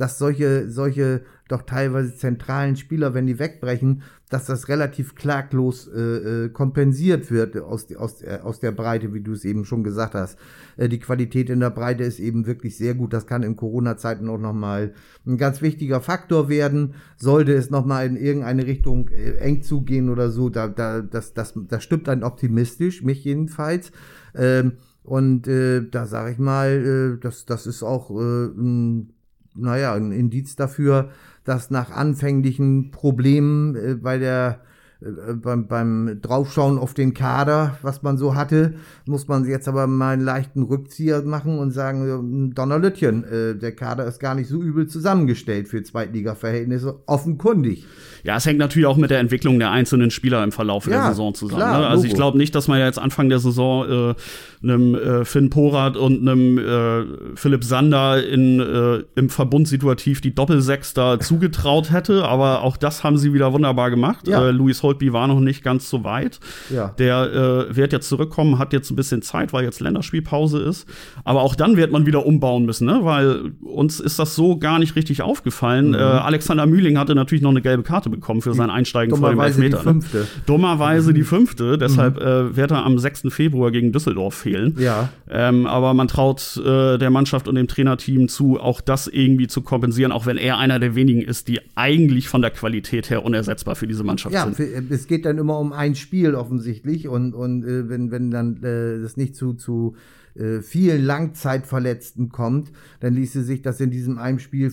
dass 0.00 0.18
solche, 0.18 0.70
solche 0.70 1.20
doch 1.46 1.62
teilweise 1.62 2.16
zentralen 2.16 2.76
Spieler, 2.76 3.12
wenn 3.12 3.26
die 3.26 3.38
wegbrechen, 3.38 4.02
dass 4.30 4.46
das 4.46 4.68
relativ 4.68 5.14
klaglos 5.16 5.88
äh, 5.88 6.00
äh, 6.44 6.48
kompensiert 6.48 7.30
wird 7.30 7.58
aus, 7.58 7.92
aus, 7.94 8.22
äh, 8.22 8.38
aus 8.42 8.60
der 8.60 8.70
Breite, 8.70 9.12
wie 9.12 9.20
du 9.20 9.32
es 9.32 9.44
eben 9.44 9.64
schon 9.64 9.82
gesagt 9.82 10.14
hast. 10.14 10.38
Äh, 10.76 10.88
die 10.88 11.00
Qualität 11.00 11.50
in 11.50 11.60
der 11.60 11.70
Breite 11.70 12.04
ist 12.04 12.20
eben 12.20 12.46
wirklich 12.46 12.78
sehr 12.78 12.94
gut. 12.94 13.12
Das 13.12 13.26
kann 13.26 13.42
in 13.42 13.56
Corona-Zeiten 13.56 14.28
auch 14.28 14.38
nochmal 14.38 14.94
ein 15.26 15.36
ganz 15.36 15.60
wichtiger 15.60 16.00
Faktor 16.00 16.48
werden. 16.48 16.94
Sollte 17.16 17.52
es 17.52 17.68
nochmal 17.68 18.06
in 18.06 18.16
irgendeine 18.16 18.66
Richtung 18.66 19.08
äh, 19.08 19.32
eng 19.38 19.62
zugehen 19.62 20.08
oder 20.08 20.30
so, 20.30 20.48
da, 20.48 20.68
da, 20.68 21.02
das, 21.02 21.34
das, 21.34 21.52
das 21.68 21.82
stimmt 21.82 22.06
dann 22.06 22.22
optimistisch, 22.22 23.02
mich 23.02 23.24
jedenfalls. 23.24 23.90
Ähm, 24.34 24.72
und 25.02 25.48
äh, 25.48 25.82
da 25.88 26.06
sage 26.06 26.32
ich 26.32 26.38
mal, 26.38 27.16
äh, 27.16 27.20
das, 27.20 27.46
das 27.46 27.66
ist 27.66 27.82
auch 27.82 28.10
äh, 28.10 28.46
ein, 28.46 29.12
naja, 29.54 29.94
ein 29.94 30.12
Indiz 30.12 30.56
dafür, 30.56 31.10
dass 31.44 31.70
nach 31.70 31.90
anfänglichen 31.90 32.90
Problemen 32.90 33.74
äh, 33.76 33.94
bei 33.94 34.18
der 34.18 34.60
äh, 35.02 35.34
beim, 35.34 35.66
beim 35.66 36.18
Draufschauen 36.20 36.78
auf 36.78 36.94
den 36.94 37.14
Kader, 37.14 37.78
was 37.82 38.02
man 38.02 38.18
so 38.18 38.34
hatte, 38.34 38.74
muss 39.06 39.28
man 39.28 39.44
jetzt 39.46 39.68
aber 39.68 39.86
mal 39.86 40.12
einen 40.12 40.24
leichten 40.24 40.62
Rückzieher 40.62 41.22
machen 41.22 41.58
und 41.58 41.70
sagen, 41.72 42.50
äh, 42.50 42.54
Donnerlütchen, 42.54 43.24
äh, 43.24 43.54
der 43.56 43.72
Kader 43.72 44.04
ist 44.06 44.18
gar 44.20 44.34
nicht 44.34 44.48
so 44.48 44.60
übel 44.62 44.86
zusammengestellt 44.86 45.68
für 45.68 45.82
Zweitliga-Verhältnisse, 45.82 47.00
offenkundig. 47.06 47.86
Ja, 48.22 48.36
es 48.36 48.44
hängt 48.44 48.58
natürlich 48.58 48.86
auch 48.86 48.98
mit 48.98 49.10
der 49.10 49.18
Entwicklung 49.18 49.58
der 49.58 49.70
einzelnen 49.70 50.10
Spieler 50.10 50.44
im 50.44 50.52
Verlauf 50.52 50.84
der 50.84 50.94
Ja, 50.94 51.08
Saison 51.08 51.34
zusammen. 51.34 51.60
klar, 51.62 51.80
ne? 51.80 51.86
Also 51.86 52.04
ich 52.04 52.14
glaube 52.14 52.36
nicht, 52.36 52.54
dass 52.54 52.68
man 52.68 52.78
ja 52.78 52.86
jetzt 52.86 52.98
Anfang 52.98 53.30
der 53.30 53.38
Saison 53.38 54.10
äh, 54.10 54.14
einem 54.62 54.94
äh, 54.94 55.24
Finn 55.24 55.48
Porat 55.48 55.96
und 55.96 56.28
einem 56.28 56.58
äh, 56.58 57.36
Philipp 57.36 57.64
Sander 57.64 58.22
in, 58.22 58.60
äh, 58.60 59.02
im 59.18 59.30
Verbund 59.30 59.68
situativ 59.68 60.20
die 60.20 60.34
Doppelsechs 60.34 60.92
da 60.92 61.18
zugetraut 61.18 61.90
hätte, 61.92 62.26
aber 62.26 62.62
auch 62.62 62.76
das 62.76 63.04
haben 63.04 63.16
sie 63.16 63.32
wieder 63.32 63.54
wunderbar 63.54 63.88
gemacht. 63.90 64.28
Ja. 64.28 64.48
Äh, 64.48 64.50
Luis 64.50 64.82
Holtby 64.90 65.12
war 65.12 65.28
noch 65.28 65.38
nicht 65.40 65.62
ganz 65.62 65.88
so 65.88 66.02
weit. 66.04 66.40
Ja. 66.68 66.88
Der 66.98 67.68
äh, 67.70 67.76
wird 67.76 67.92
jetzt 67.92 68.08
zurückkommen, 68.08 68.58
hat 68.58 68.72
jetzt 68.72 68.90
ein 68.90 68.96
bisschen 68.96 69.22
Zeit, 69.22 69.52
weil 69.52 69.64
jetzt 69.64 69.80
Länderspielpause 69.80 70.58
ist. 70.60 70.86
Aber 71.24 71.42
auch 71.42 71.54
dann 71.54 71.76
wird 71.76 71.92
man 71.92 72.06
wieder 72.06 72.26
umbauen 72.26 72.64
müssen, 72.66 72.86
ne? 72.86 73.00
weil 73.02 73.52
uns 73.62 74.00
ist 74.00 74.18
das 74.18 74.34
so 74.34 74.58
gar 74.58 74.78
nicht 74.80 74.96
richtig 74.96 75.22
aufgefallen. 75.22 75.88
Mhm. 75.88 75.94
Äh, 75.94 75.98
Alexander 75.98 76.66
Mühling 76.66 76.98
hatte 76.98 77.14
natürlich 77.14 77.42
noch 77.42 77.50
eine 77.50 77.62
gelbe 77.62 77.82
Karte 77.84 78.10
bekommen 78.10 78.42
für 78.42 78.52
sein 78.54 78.68
Einsteigen 78.70 79.16
vor 79.16 79.28
dem 79.28 79.36
Dummerweise 79.36 79.60
die 79.60 79.66
Elfmeter. 79.66 79.84
ne? 79.84 80.00
fünfte. 80.00 80.18
Mhm. 80.18 80.42
Dummerweise 80.46 81.14
die 81.14 81.22
fünfte, 81.22 81.78
deshalb 81.78 82.18
äh, 82.18 82.56
wird 82.56 82.72
er 82.72 82.84
am 82.84 82.98
6. 82.98 83.24
Februar 83.28 83.70
gegen 83.70 83.92
Düsseldorf 83.92 84.34
fehlen. 84.34 84.74
Ja. 84.78 85.08
Ähm, 85.30 85.66
aber 85.66 85.94
man 85.94 86.08
traut 86.08 86.56
äh, 86.64 86.98
der 86.98 87.10
Mannschaft 87.10 87.46
und 87.46 87.54
dem 87.54 87.68
Trainerteam 87.68 88.28
zu, 88.28 88.58
auch 88.58 88.80
das 88.80 89.06
irgendwie 89.06 89.46
zu 89.46 89.62
kompensieren, 89.62 90.10
auch 90.10 90.26
wenn 90.26 90.36
er 90.36 90.58
einer 90.58 90.78
der 90.80 90.94
wenigen 90.96 91.22
ist, 91.22 91.46
die 91.48 91.60
eigentlich 91.76 92.28
von 92.28 92.42
der 92.42 92.50
Qualität 92.50 93.10
her 93.10 93.24
unersetzbar 93.24 93.76
für 93.76 93.86
diese 93.86 94.02
Mannschaft 94.04 94.34
Ja, 94.34 94.50
sind. 94.50 94.58
äh, 94.58 94.79
es 94.88 95.06
geht 95.06 95.24
dann 95.24 95.38
immer 95.38 95.58
um 95.58 95.72
ein 95.72 95.94
Spiel 95.94 96.34
offensichtlich 96.34 97.08
und, 97.08 97.34
und 97.34 97.64
äh, 97.64 97.88
wenn, 97.88 98.10
wenn 98.10 98.30
dann 98.30 98.62
äh, 98.62 99.00
das 99.00 99.16
nicht 99.16 99.36
zu, 99.36 99.54
zu 99.54 99.94
äh, 100.34 100.60
vielen 100.60 101.04
Langzeitverletzten 101.04 102.30
kommt, 102.30 102.72
dann 103.00 103.14
ließe 103.14 103.42
sich 103.42 103.62
das 103.62 103.80
in 103.80 103.90
diesem 103.90 104.18
einen 104.18 104.38
Spiel 104.38 104.72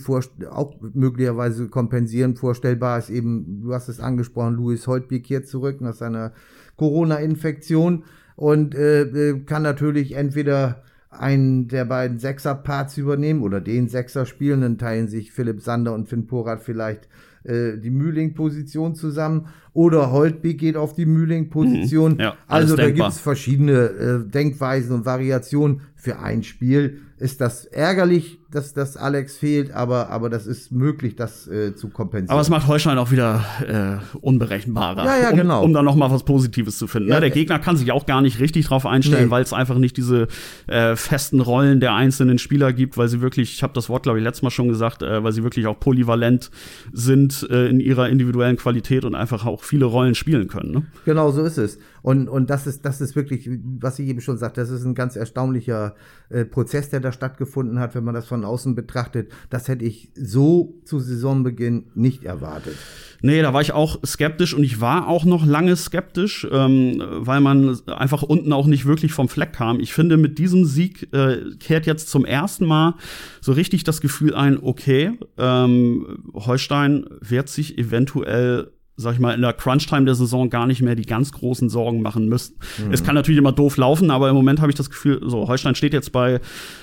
auch 0.50 0.76
möglicherweise 0.94 1.68
kompensieren. 1.68 2.36
Vorstellbar 2.36 2.98
ist 2.98 3.10
eben, 3.10 3.62
du 3.62 3.74
hast 3.74 3.88
es 3.88 4.00
angesprochen, 4.00 4.54
Louis 4.54 4.86
Holtbeek 4.86 5.24
kehrt 5.24 5.46
zurück 5.46 5.80
nach 5.80 5.94
seiner 5.94 6.32
Corona-Infektion 6.76 8.04
und 8.36 8.74
äh, 8.74 9.02
äh, 9.02 9.40
kann 9.40 9.62
natürlich 9.62 10.12
entweder 10.12 10.84
einen 11.10 11.68
der 11.68 11.84
beiden 11.84 12.18
Sechser-Parts 12.18 12.96
übernehmen 12.98 13.42
oder 13.42 13.60
den 13.60 13.88
Sechser 13.88 14.26
spielen, 14.26 14.60
dann 14.60 14.78
teilen 14.78 15.08
sich 15.08 15.32
Philipp 15.32 15.60
Sander 15.60 15.94
und 15.94 16.08
Finn 16.08 16.26
Porat 16.26 16.62
vielleicht 16.62 17.08
äh, 17.44 17.78
die 17.78 17.90
Mühling-Position 17.90 18.94
zusammen 18.94 19.48
oder 19.78 20.10
Holtbeek 20.10 20.58
geht 20.58 20.76
auf 20.76 20.94
die 20.94 21.06
Mühling-Position. 21.06 22.14
Mhm, 22.14 22.20
ja, 22.20 22.34
also 22.48 22.74
da 22.74 22.90
gibt 22.90 23.06
es 23.06 23.20
verschiedene 23.20 23.72
äh, 23.72 24.28
Denkweisen 24.28 24.92
und 24.92 25.06
Variationen 25.06 25.82
für 25.94 26.18
ein 26.18 26.42
Spiel 26.42 26.98
ist 27.20 27.40
das 27.40 27.64
ärgerlich, 27.64 28.38
dass 28.50 28.72
das 28.72 28.96
Alex 28.96 29.36
fehlt, 29.36 29.72
aber, 29.72 30.08
aber 30.08 30.30
das 30.30 30.46
ist 30.46 30.70
möglich, 30.72 31.16
das 31.16 31.46
äh, 31.48 31.74
zu 31.74 31.88
kompensieren. 31.88 32.30
Aber 32.30 32.40
es 32.40 32.48
macht 32.48 32.66
Holstein 32.66 32.96
auch 32.96 33.10
wieder 33.10 33.44
äh, 33.66 34.16
unberechenbarer. 34.20 35.04
Ja, 35.04 35.18
ja, 35.18 35.30
genau. 35.32 35.58
Um, 35.60 35.66
um 35.66 35.72
da 35.74 35.82
noch 35.82 35.96
mal 35.96 36.10
was 36.10 36.22
Positives 36.22 36.78
zu 36.78 36.86
finden. 36.86 37.08
Ja, 37.08 37.16
ne? 37.16 37.22
Der 37.22 37.30
Gegner 37.30 37.58
kann 37.58 37.76
sich 37.76 37.92
auch 37.92 38.06
gar 38.06 38.22
nicht 38.22 38.38
richtig 38.38 38.66
drauf 38.66 38.86
einstellen, 38.86 39.26
nee. 39.26 39.30
weil 39.30 39.42
es 39.42 39.52
einfach 39.52 39.76
nicht 39.78 39.96
diese 39.96 40.28
äh, 40.66 40.96
festen 40.96 41.40
Rollen 41.40 41.80
der 41.80 41.94
einzelnen 41.94 42.38
Spieler 42.38 42.72
gibt, 42.72 42.96
weil 42.96 43.08
sie 43.08 43.20
wirklich, 43.20 43.52
ich 43.52 43.62
habe 43.62 43.72
das 43.74 43.88
Wort, 43.88 44.04
glaube 44.04 44.18
ich, 44.18 44.24
letztes 44.24 44.42
Mal 44.42 44.50
schon 44.50 44.68
gesagt, 44.68 45.02
äh, 45.02 45.22
weil 45.22 45.32
sie 45.32 45.42
wirklich 45.42 45.66
auch 45.66 45.78
polyvalent 45.78 46.50
sind 46.92 47.46
äh, 47.50 47.66
in 47.66 47.80
ihrer 47.80 48.08
individuellen 48.08 48.56
Qualität 48.56 49.04
und 49.04 49.14
einfach 49.14 49.44
auch 49.44 49.64
viele 49.68 49.84
Rollen 49.84 50.14
spielen 50.14 50.48
können. 50.48 50.72
Ne? 50.72 50.86
Genau 51.04 51.30
so 51.30 51.44
ist 51.44 51.58
es. 51.58 51.78
Und, 52.00 52.28
und 52.28 52.48
das 52.48 52.66
ist, 52.66 52.86
das 52.86 53.02
ist 53.02 53.16
wirklich, 53.16 53.50
was 53.80 53.98
ich 53.98 54.08
eben 54.08 54.22
schon 54.22 54.38
sagte, 54.38 54.62
das 54.62 54.70
ist 54.70 54.84
ein 54.84 54.94
ganz 54.94 55.14
erstaunlicher 55.14 55.94
äh, 56.30 56.46
Prozess, 56.46 56.88
der 56.88 57.00
da 57.00 57.12
stattgefunden 57.12 57.78
hat, 57.78 57.94
wenn 57.94 58.02
man 58.04 58.14
das 58.14 58.26
von 58.26 58.46
außen 58.46 58.74
betrachtet. 58.74 59.30
Das 59.50 59.68
hätte 59.68 59.84
ich 59.84 60.10
so 60.14 60.80
zu 60.84 61.00
Saisonbeginn 61.00 61.90
nicht 61.94 62.24
erwartet. 62.24 62.76
Nee, 63.20 63.42
da 63.42 63.52
war 63.52 63.60
ich 63.60 63.72
auch 63.72 63.98
skeptisch 64.06 64.54
und 64.54 64.62
ich 64.62 64.80
war 64.80 65.08
auch 65.08 65.24
noch 65.24 65.44
lange 65.44 65.76
skeptisch, 65.76 66.46
ähm, 66.50 67.02
weil 67.18 67.40
man 67.40 67.78
einfach 67.88 68.22
unten 68.22 68.52
auch 68.52 68.66
nicht 68.66 68.86
wirklich 68.86 69.12
vom 69.12 69.28
Fleck 69.28 69.52
kam. 69.52 69.80
Ich 69.80 69.92
finde, 69.92 70.16
mit 70.16 70.38
diesem 70.38 70.64
Sieg 70.64 71.12
äh, 71.12 71.56
kehrt 71.58 71.84
jetzt 71.84 72.08
zum 72.08 72.24
ersten 72.24 72.64
Mal 72.64 72.94
so 73.42 73.52
richtig 73.52 73.84
das 73.84 74.00
Gefühl 74.00 74.34
ein, 74.34 74.58
okay, 74.62 75.18
ähm, 75.36 76.22
Holstein 76.32 77.06
wird 77.20 77.48
sich 77.48 77.76
eventuell 77.76 78.70
sag 79.00 79.14
ich 79.14 79.20
mal, 79.20 79.32
in 79.32 79.40
der 79.42 79.52
Crunch-Time 79.52 80.04
der 80.04 80.16
Saison 80.16 80.50
gar 80.50 80.66
nicht 80.66 80.82
mehr 80.82 80.96
die 80.96 81.06
ganz 81.06 81.30
großen 81.30 81.68
Sorgen 81.68 82.02
machen 82.02 82.28
müssten. 82.28 82.58
Mhm. 82.84 82.92
Es 82.92 83.04
kann 83.04 83.14
natürlich 83.14 83.38
immer 83.38 83.52
doof 83.52 83.76
laufen, 83.76 84.10
aber 84.10 84.28
im 84.28 84.34
Moment 84.34 84.60
habe 84.60 84.72
ich 84.72 84.76
das 84.76 84.90
Gefühl, 84.90 85.20
so, 85.24 85.46
Holstein 85.46 85.76
steht 85.76 85.92
jetzt 85.92 86.10
bei 86.10 86.40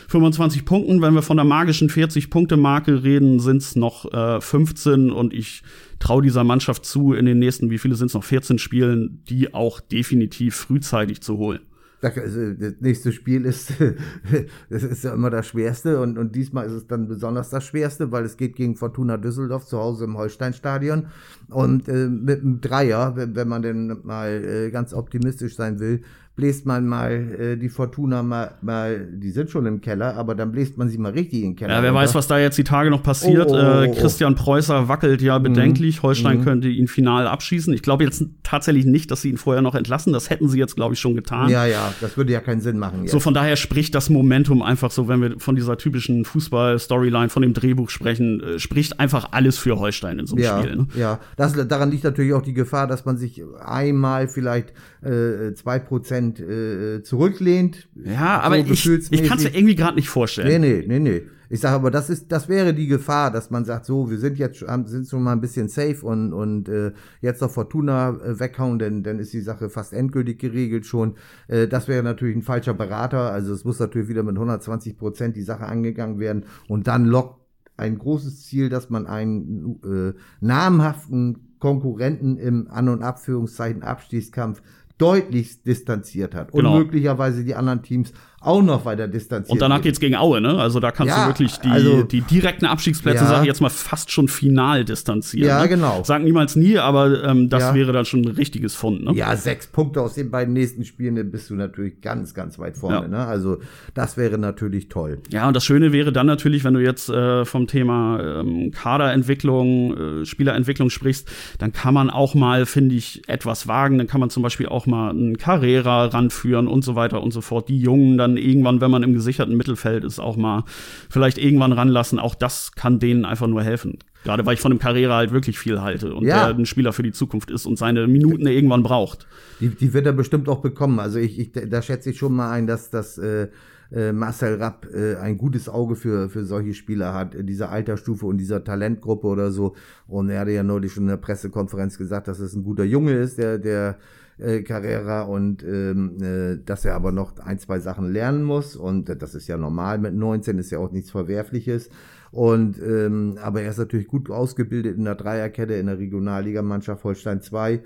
25 0.07 0.63
Punkten. 0.63 1.01
Wenn 1.01 1.13
wir 1.13 1.21
von 1.21 1.35
der 1.35 1.43
magischen 1.43 1.89
40-Punkte-Marke 1.89 3.03
reden, 3.03 3.41
sind 3.41 3.57
es 3.57 3.75
noch 3.75 4.11
äh, 4.13 4.39
15 4.39 5.11
und 5.11 5.33
ich 5.33 5.61
traue 5.99 6.21
dieser 6.21 6.45
Mannschaft 6.45 6.85
zu, 6.85 7.13
in 7.13 7.25
den 7.25 7.37
nächsten, 7.37 7.69
wie 7.69 7.77
viele 7.77 7.95
sind 7.95 8.07
es 8.07 8.13
noch, 8.13 8.23
14 8.23 8.59
Spielen, 8.59 9.21
die 9.29 9.53
auch 9.53 9.81
definitiv 9.81 10.55
frühzeitig 10.55 11.21
zu 11.21 11.37
holen. 11.37 11.59
Also, 12.01 12.53
das 12.53 12.73
nächste 12.79 13.11
Spiel 13.11 13.45
ist, 13.45 13.73
das 14.69 14.83
ist 14.83 15.03
ja 15.03 15.13
immer 15.13 15.29
das 15.29 15.47
Schwerste 15.47 15.99
und, 15.99 16.17
und 16.17 16.35
diesmal 16.35 16.65
ist 16.65 16.73
es 16.73 16.87
dann 16.87 17.07
besonders 17.07 17.49
das 17.49 17.63
Schwerste, 17.63 18.11
weil 18.11 18.25
es 18.25 18.37
geht 18.37 18.55
gegen 18.55 18.75
Fortuna 18.75 19.17
Düsseldorf 19.17 19.65
zu 19.65 19.79
Hause 19.79 20.05
im 20.05 20.17
Holsteinstadion 20.17 21.07
und 21.49 21.87
äh, 21.87 22.07
mit 22.07 22.41
einem 22.41 22.61
Dreier, 22.61 23.15
wenn, 23.15 23.47
man 23.47 23.61
denn 23.61 24.01
mal 24.03 24.43
äh, 24.43 24.71
ganz 24.71 24.93
optimistisch 24.93 25.55
sein 25.55 25.79
will, 25.79 26.01
bläst 26.35 26.65
man 26.65 26.85
mal 26.85 27.11
äh, 27.11 27.57
die 27.57 27.69
Fortuna 27.69 28.21
mal, 28.21 28.55
mal, 28.61 29.07
die 29.09 29.31
sind 29.31 29.49
schon 29.49 29.65
im 29.65 29.79
Keller, 29.79 30.17
aber 30.17 30.35
dann 30.35 30.51
bläst 30.51 30.77
man 30.77 30.89
sie 30.89 30.97
mal 30.97 31.13
richtig 31.13 31.43
in 31.43 31.51
den 31.51 31.55
Keller. 31.55 31.75
Ja, 31.75 31.83
wer 31.83 31.93
weiß, 31.93 32.13
was 32.13 32.27
da 32.27 32.37
jetzt 32.37 32.57
die 32.57 32.65
Tage 32.65 32.89
noch 32.89 33.03
passiert. 33.03 33.47
Oh, 33.49 33.53
oh, 33.53 33.57
oh, 33.57 33.83
äh, 33.83 33.89
oh. 33.89 33.93
Christian 33.93 34.35
Preußer 34.35 34.89
wackelt 34.89 35.21
ja 35.21 35.37
bedenklich. 35.37 35.97
Mhm. 35.97 36.03
Holstein 36.03 36.39
mhm. 36.39 36.43
könnte 36.43 36.67
ihn 36.67 36.89
final 36.89 37.27
abschießen. 37.27 37.73
Ich 37.73 37.83
glaube 37.83 38.03
jetzt 38.03 38.25
tatsächlich 38.43 38.85
nicht, 38.85 39.11
dass 39.11 39.21
sie 39.21 39.29
ihn 39.29 39.37
vorher 39.37 39.61
noch 39.61 39.75
entlassen. 39.75 40.11
Das 40.11 40.29
hätten 40.29 40.49
sie 40.49 40.59
jetzt, 40.59 40.75
glaube 40.75 40.93
ich, 40.93 40.99
schon 40.99 41.15
getan. 41.15 41.49
Ja, 41.49 41.65
ja, 41.65 41.93
das 42.01 42.17
würde 42.17 42.33
ja 42.33 42.41
keinen 42.41 42.59
Sinn 42.59 42.79
machen. 42.79 43.03
Jetzt. 43.03 43.11
So, 43.11 43.21
von 43.21 43.33
daher 43.33 43.55
spricht 43.55 43.95
das 43.95 44.09
Momentum 44.09 44.61
einfach 44.61 44.91
so, 44.91 45.07
wenn 45.07 45.21
wir 45.21 45.39
von 45.39 45.55
dieser 45.55 45.77
typischen 45.77 46.25
Fußball-Storyline, 46.25 47.29
von 47.29 47.43
dem 47.43 47.53
Drehbuch 47.53 47.89
sprechen, 47.89 48.41
äh, 48.41 48.59
spricht 48.59 48.99
einfach 48.99 49.29
alles 49.31 49.57
für 49.57 49.79
Holstein 49.79 50.19
in 50.19 50.27
so 50.27 50.35
einem 50.35 50.43
ja, 50.43 50.59
Spiel. 50.59 50.75
Ne? 50.75 50.87
Ja, 50.97 51.19
das, 51.37 51.53
daran 51.67 51.91
liegt 51.91 52.03
natürlich 52.03 52.33
auch 52.33 52.41
die 52.41 52.53
Gefahr, 52.53 52.87
dass 52.87 53.05
man 53.05 53.15
sich 53.15 53.41
einmal 53.63 54.27
vielleicht 54.27 54.73
äh, 55.01 55.53
zwei 55.53 55.79
Prozent 55.79 56.24
äh, 56.33 57.03
zurücklehnt. 57.03 57.89
Ja, 57.95 58.41
aber 58.41 58.57
so 58.57 58.71
ich, 58.71 59.11
ich 59.11 59.23
kann 59.23 59.37
es 59.37 59.43
mir 59.43 59.55
irgendwie 59.55 59.75
gerade 59.75 59.95
nicht 59.95 60.09
vorstellen. 60.09 60.61
Nee, 60.61 60.85
nee, 60.87 60.99
nee, 60.99 60.99
nee. 60.99 61.21
Ich 61.49 61.59
sage 61.59 61.75
aber, 61.75 61.91
das 61.91 62.09
ist, 62.09 62.31
das 62.31 62.49
wäre 62.49 62.73
die 62.73 62.87
Gefahr, 62.87 63.31
dass 63.31 63.51
man 63.51 63.65
sagt, 63.65 63.85
so, 63.85 64.09
wir 64.09 64.17
sind 64.17 64.37
jetzt 64.37 64.65
sind 64.85 65.07
schon 65.07 65.23
mal 65.23 65.33
ein 65.33 65.41
bisschen 65.41 65.67
safe 65.69 66.05
und 66.05 66.33
und 66.33 66.69
äh, 66.69 66.91
jetzt 67.21 67.41
noch 67.41 67.51
Fortuna 67.51 68.09
äh, 68.09 68.39
weghauen, 68.39 68.79
denn 68.79 69.03
dann 69.03 69.19
ist 69.19 69.33
die 69.33 69.41
Sache 69.41 69.69
fast 69.69 69.93
endgültig 69.93 70.39
geregelt 70.39 70.85
schon. 70.85 71.15
Äh, 71.47 71.67
das 71.67 71.87
wäre 71.87 72.03
natürlich 72.03 72.35
ein 72.35 72.41
falscher 72.41 72.73
Berater. 72.73 73.31
Also 73.31 73.53
es 73.53 73.63
muss 73.63 73.79
natürlich 73.79 74.09
wieder 74.09 74.23
mit 74.23 74.35
120 74.35 74.97
Prozent 74.97 75.35
die 75.35 75.43
Sache 75.43 75.65
angegangen 75.65 76.19
werden 76.19 76.45
und 76.67 76.87
dann 76.87 77.05
lockt 77.05 77.41
ein 77.77 77.97
großes 77.97 78.45
Ziel, 78.45 78.69
dass 78.69 78.89
man 78.89 79.05
einen 79.05 79.79
äh, 79.83 80.13
namhaften 80.39 81.57
Konkurrenten 81.59 82.37
im 82.37 82.67
An- 82.69 82.89
und 82.89 83.01
Abführungszeichen 83.01 83.83
Abstiegskampf 83.83 84.61
deutlich 84.97 85.61
distanziert 85.63 86.35
hat. 86.35 86.51
Genau. 86.51 86.73
Und 86.73 86.79
möglicherweise 86.79 87.43
die 87.43 87.55
anderen 87.55 87.83
Teams 87.83 88.13
auch 88.45 88.61
noch 88.61 88.85
weiter 88.85 89.07
distanziert. 89.07 89.51
Und 89.51 89.61
danach 89.61 89.81
geht's 89.81 89.99
gegen 89.99 90.15
Aue, 90.15 90.41
ne? 90.41 90.57
Also 90.57 90.79
da 90.79 90.91
kannst 90.91 91.15
ja, 91.15 91.23
du 91.23 91.29
wirklich 91.29 91.57
die, 91.57 91.69
also, 91.69 92.03
die 92.03 92.21
direkten 92.21 92.65
Abstiegsplätze, 92.65 93.23
ja. 93.23 93.29
sage 93.29 93.41
ich 93.41 93.47
jetzt 93.47 93.61
mal, 93.61 93.69
fast 93.69 94.11
schon 94.11 94.27
final 94.27 94.85
distanzieren. 94.85 95.47
Ja, 95.47 95.61
ne? 95.61 95.69
genau. 95.69 96.01
Sag 96.03 96.23
niemals 96.23 96.55
nie, 96.55 96.77
aber 96.77 97.23
ähm, 97.23 97.49
das 97.49 97.63
ja. 97.63 97.73
wäre 97.73 97.91
dann 97.91 98.05
schon 98.05 98.21
ein 98.21 98.27
richtiges 98.29 98.75
Fund, 98.75 99.03
ne? 99.03 99.13
Ja, 99.13 99.35
sechs 99.35 99.67
Punkte 99.67 100.01
aus 100.01 100.13
den 100.13 100.31
beiden 100.31 100.53
nächsten 100.53 100.85
Spielen, 100.85 101.15
dann 101.15 101.31
bist 101.31 101.49
du 101.49 101.55
natürlich 101.55 102.01
ganz, 102.01 102.33
ganz 102.33 102.59
weit 102.59 102.77
vorne, 102.77 103.09
ne? 103.09 103.25
Also 103.25 103.57
das 103.93 104.17
wäre 104.17 104.37
natürlich 104.37 104.89
toll. 104.89 105.19
Ja, 105.29 105.47
und 105.47 105.55
das 105.55 105.65
Schöne 105.65 105.91
wäre 105.91 106.11
dann 106.11 106.27
natürlich, 106.27 106.63
wenn 106.63 106.73
du 106.73 106.81
jetzt 106.81 107.09
äh, 107.09 107.45
vom 107.45 107.67
Thema 107.67 108.39
ähm, 108.41 108.71
Kaderentwicklung, 108.71 110.21
äh, 110.21 110.25
Spielerentwicklung 110.25 110.89
sprichst, 110.89 111.29
dann 111.59 111.73
kann 111.73 111.93
man 111.93 112.09
auch 112.09 112.35
mal, 112.35 112.65
finde 112.65 112.95
ich, 112.95 113.27
etwas 113.27 113.67
wagen. 113.67 113.97
Dann 113.97 114.07
kann 114.07 114.19
man 114.19 114.29
zum 114.29 114.43
Beispiel 114.43 114.67
auch 114.67 114.85
mal 114.85 115.09
einen 115.09 115.37
Carrera 115.37 116.05
ranführen 116.05 116.67
und 116.67 116.83
so 116.83 116.95
weiter 116.95 117.21
und 117.21 117.31
so 117.31 117.41
fort. 117.41 117.69
Die 117.69 117.79
Jungen 117.79 118.17
dann 118.17 118.34
irgendwann, 118.37 118.81
wenn 118.81 118.91
man 118.91 119.03
im 119.03 119.13
gesicherten 119.13 119.55
Mittelfeld 119.55 120.03
ist, 120.03 120.19
auch 120.19 120.37
mal 120.37 120.63
vielleicht 121.09 121.37
irgendwann 121.37 121.71
ranlassen. 121.71 122.19
Auch 122.19 122.35
das 122.35 122.71
kann 122.73 122.99
denen 122.99 123.25
einfach 123.25 123.47
nur 123.47 123.63
helfen. 123.63 123.99
Gerade 124.23 124.45
weil 124.45 124.55
ich 124.55 124.59
von 124.59 124.71
dem 124.71 124.79
Carrera 124.79 125.17
halt 125.17 125.31
wirklich 125.31 125.59
viel 125.59 125.81
halte 125.81 126.15
und 126.15 126.25
ja. 126.25 126.47
der 126.47 126.57
ein 126.57 126.65
Spieler 126.65 126.93
für 126.93 127.03
die 127.03 127.11
Zukunft 127.11 127.51
ist 127.51 127.67
und 127.67 127.77
seine 127.77 128.07
Minuten 128.07 128.47
irgendwann 128.47 128.81
braucht. 128.81 129.27
Die, 129.59 129.69
die 129.69 129.93
wird 129.93 130.07
er 130.07 130.13
bestimmt 130.13 130.49
auch 130.49 130.61
bekommen. 130.61 130.99
Also 130.99 131.19
ich, 131.19 131.39
ich 131.39 131.51
da 131.51 131.81
schätze 131.81 132.09
ich 132.09 132.17
schon 132.17 132.33
mal 132.33 132.51
ein, 132.51 132.65
dass 132.65 132.89
das 132.89 133.19
äh, 133.19 133.49
äh, 133.91 134.11
Marcel 134.11 134.55
Rapp 134.55 134.87
äh, 134.93 135.15
ein 135.17 135.37
gutes 135.37 135.69
Auge 135.69 135.95
für, 135.95 136.29
für 136.29 136.43
solche 136.43 136.73
Spieler 136.73 137.13
hat, 137.13 137.35
in 137.35 137.47
dieser 137.47 137.69
Altersstufe 137.69 138.25
und 138.25 138.37
dieser 138.37 138.63
Talentgruppe 138.63 139.27
oder 139.27 139.51
so. 139.51 139.75
Und 140.07 140.29
er 140.29 140.41
hatte 140.41 140.51
ja 140.51 140.63
neulich 140.63 140.93
schon 140.93 141.03
in 141.03 141.09
der 141.09 141.17
Pressekonferenz 141.17 141.97
gesagt, 141.97 142.27
dass 142.27 142.39
es 142.39 142.55
ein 142.55 142.63
guter 142.63 142.83
Junge 142.83 143.13
ist, 143.13 143.37
der, 143.37 143.57
der 143.57 143.97
äh, 144.37 144.61
Carrera 144.61 145.23
und 145.23 145.63
ähm, 145.63 146.17
äh, 146.21 146.57
dass 146.63 146.85
er 146.85 146.95
aber 146.95 147.11
noch 147.11 147.37
ein, 147.39 147.59
zwei 147.59 147.79
Sachen 147.79 148.11
lernen 148.11 148.43
muss 148.43 148.75
und 148.75 149.09
äh, 149.09 149.15
das 149.15 149.35
ist 149.35 149.47
ja 149.47 149.57
normal 149.57 149.97
mit 149.97 150.13
19, 150.13 150.59
ist 150.59 150.71
ja 150.71 150.79
auch 150.79 150.91
nichts 150.91 151.11
Verwerfliches. 151.11 151.89
Und 152.31 152.81
ähm, 152.81 153.37
aber 153.41 153.61
er 153.61 153.69
ist 153.69 153.77
natürlich 153.77 154.07
gut 154.07 154.29
ausgebildet 154.29 154.97
in 154.97 155.05
der 155.05 155.15
Dreierkette 155.15 155.75
in 155.75 155.85
der 155.85 155.99
Regionalligamannschaft 155.99 157.05
Holstein 157.05 157.41
2 157.41 157.73
äh, 157.73 157.79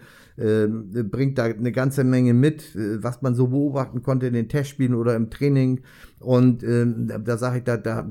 bringt 1.03 1.37
da 1.37 1.45
eine 1.45 1.71
ganze 1.71 2.03
Menge 2.03 2.33
mit, 2.33 2.75
äh, 2.75 3.03
was 3.03 3.21
man 3.21 3.35
so 3.35 3.47
beobachten 3.47 4.01
konnte 4.01 4.27
in 4.27 4.33
den 4.33 4.47
Testspielen 4.47 4.93
oder 4.93 5.15
im 5.15 5.29
Training. 5.29 5.81
Und 6.19 6.63
ähm, 6.63 7.11
da 7.23 7.37
sage 7.37 7.59
ich, 7.59 7.63
da, 7.63 7.77
da, 7.77 8.05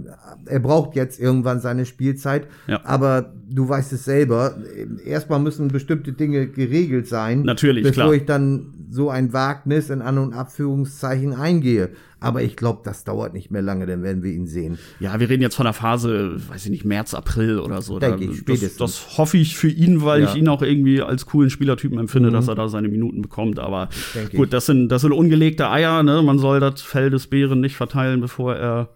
er 0.47 0.61
braucht 0.61 0.95
jetzt 0.97 1.21
irgendwann 1.21 1.61
seine 1.61 1.85
Spielzeit. 1.85 2.47
Ja. 2.67 2.81
Aber 2.85 3.33
du 3.51 3.69
weißt 3.69 3.93
es 3.93 4.05
selber, 4.05 4.57
erstmal 5.05 5.41
müssen 5.41 5.69
bestimmte 5.69 6.13
Dinge 6.13 6.49
geregelt 6.49 7.07
sein, 7.07 7.43
Natürlich, 7.43 7.83
bevor 7.85 8.05
klar. 8.05 8.15
ich 8.15 8.25
dann 8.25 8.78
so 8.91 9.11
ein 9.11 9.33
Wagnis 9.33 9.91
in 9.91 10.03
An- 10.03 10.19
und 10.19 10.33
Abführungszeichen 10.33 11.35
eingehe. 11.35 11.91
Aber 12.21 12.43
ich 12.43 12.57
glaube, 12.57 12.81
das 12.85 13.05
dauert 13.05 13.33
nicht 13.33 13.51
mehr 13.51 13.63
lange, 13.63 13.87
dann 13.87 14.03
werden 14.03 14.25
wir 14.25 14.33
ihn 14.33 14.47
sehen. 14.47 14.79
Ja, 14.99 15.21
wir 15.21 15.29
reden 15.29 15.43
jetzt 15.43 15.55
von 15.55 15.65
der 15.65 15.73
Phase, 15.73 16.37
weiß 16.49 16.65
ich 16.65 16.71
nicht, 16.71 16.85
März, 16.85 17.15
April 17.15 17.61
oder 17.61 17.81
so. 17.81 17.99
Denke 18.01 18.25
ich, 18.25 18.39
spätestens. 18.39 18.77
Das, 18.77 19.07
das 19.07 19.19
hoffe 19.19 19.37
ich 19.39 19.57
für 19.57 19.69
ihn, 19.69 20.03
weil 20.03 20.23
ja. 20.23 20.29
ich 20.29 20.35
ihn 20.35 20.49
auch 20.49 20.63
irgendwie 20.63 21.01
als 21.01 21.27
coolen 21.27 21.51
Spielertypen 21.51 21.99
empfinde, 21.99 22.31
mhm. 22.31 22.35
dass 22.35 22.49
er 22.49 22.57
da 22.57 22.69
seine 22.69 22.89
Minuten 22.89 23.23
bekommt. 23.23 23.61
Aber 23.61 23.89
gut, 24.35 24.53
das 24.53 24.67
sind, 24.67 24.89
das 24.89 25.03
sind 25.03 25.13
ungelegte 25.13 25.71
Eier. 25.71 26.03
Ne? 26.03 26.23
Man 26.23 26.39
soll 26.39 26.59
das 26.59 26.83
Fell 26.83 27.11
des 27.11 27.29
Bären 27.29 27.61
nicht 27.61 27.77
verteilen, 27.77 28.21
bevor 28.21 28.57
er 28.57 28.89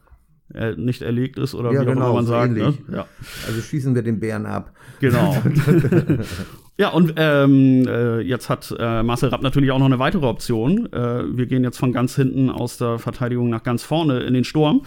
nicht 0.76 1.00
erlegt 1.00 1.38
ist 1.38 1.54
oder 1.54 1.72
Ja, 1.72 1.80
wie 1.80 1.84
auch 1.84 1.92
genau, 1.94 2.06
immer 2.06 2.14
man 2.14 2.26
sagt. 2.26 2.52
Ne? 2.52 2.74
Ja. 2.92 3.06
Also 3.46 3.60
schießen 3.62 3.94
wir 3.94 4.02
den 4.02 4.20
Bären 4.20 4.44
ab. 4.44 4.72
Genau. 5.00 5.34
ja, 6.78 6.88
und 6.88 7.14
ähm, 7.16 7.86
äh, 7.86 8.20
jetzt 8.20 8.48
hat 8.48 8.74
äh, 8.78 9.02
Marcel 9.02 9.28
Rapp 9.28 9.42
natürlich 9.42 9.70
auch 9.70 9.78
noch 9.78 9.86
eine 9.86 9.98
weitere 9.98 10.26
Option. 10.26 10.90
Äh, 10.92 11.36
wir 11.36 11.46
gehen 11.46 11.64
jetzt 11.64 11.78
von 11.78 11.92
ganz 11.92 12.16
hinten 12.16 12.50
aus 12.50 12.78
der 12.78 12.98
Verteidigung 12.98 13.50
nach 13.50 13.62
ganz 13.62 13.82
vorne 13.82 14.20
in 14.20 14.34
den 14.34 14.44
Sturm. 14.44 14.82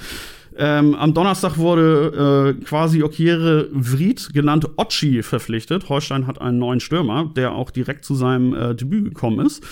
Ähm, 0.58 0.96
am 0.96 1.14
Donnerstag 1.14 1.58
wurde 1.58 2.56
äh, 2.58 2.64
quasi 2.64 3.04
Okiere 3.04 3.68
Vried, 3.74 4.34
genannt 4.34 4.70
Ochi, 4.78 5.22
verpflichtet. 5.22 5.90
Holstein 5.90 6.28
hat 6.28 6.40
einen 6.40 6.60
neuen 6.60 6.80
Stürmer, 6.80 7.32
der 7.36 7.52
auch 7.52 7.72
direkt 7.72 8.06
zu 8.06 8.16
seinem 8.16 8.54
äh, 8.54 8.74
Debüt 8.74 9.06
gekommen 9.06 9.46
ist. 9.46 9.64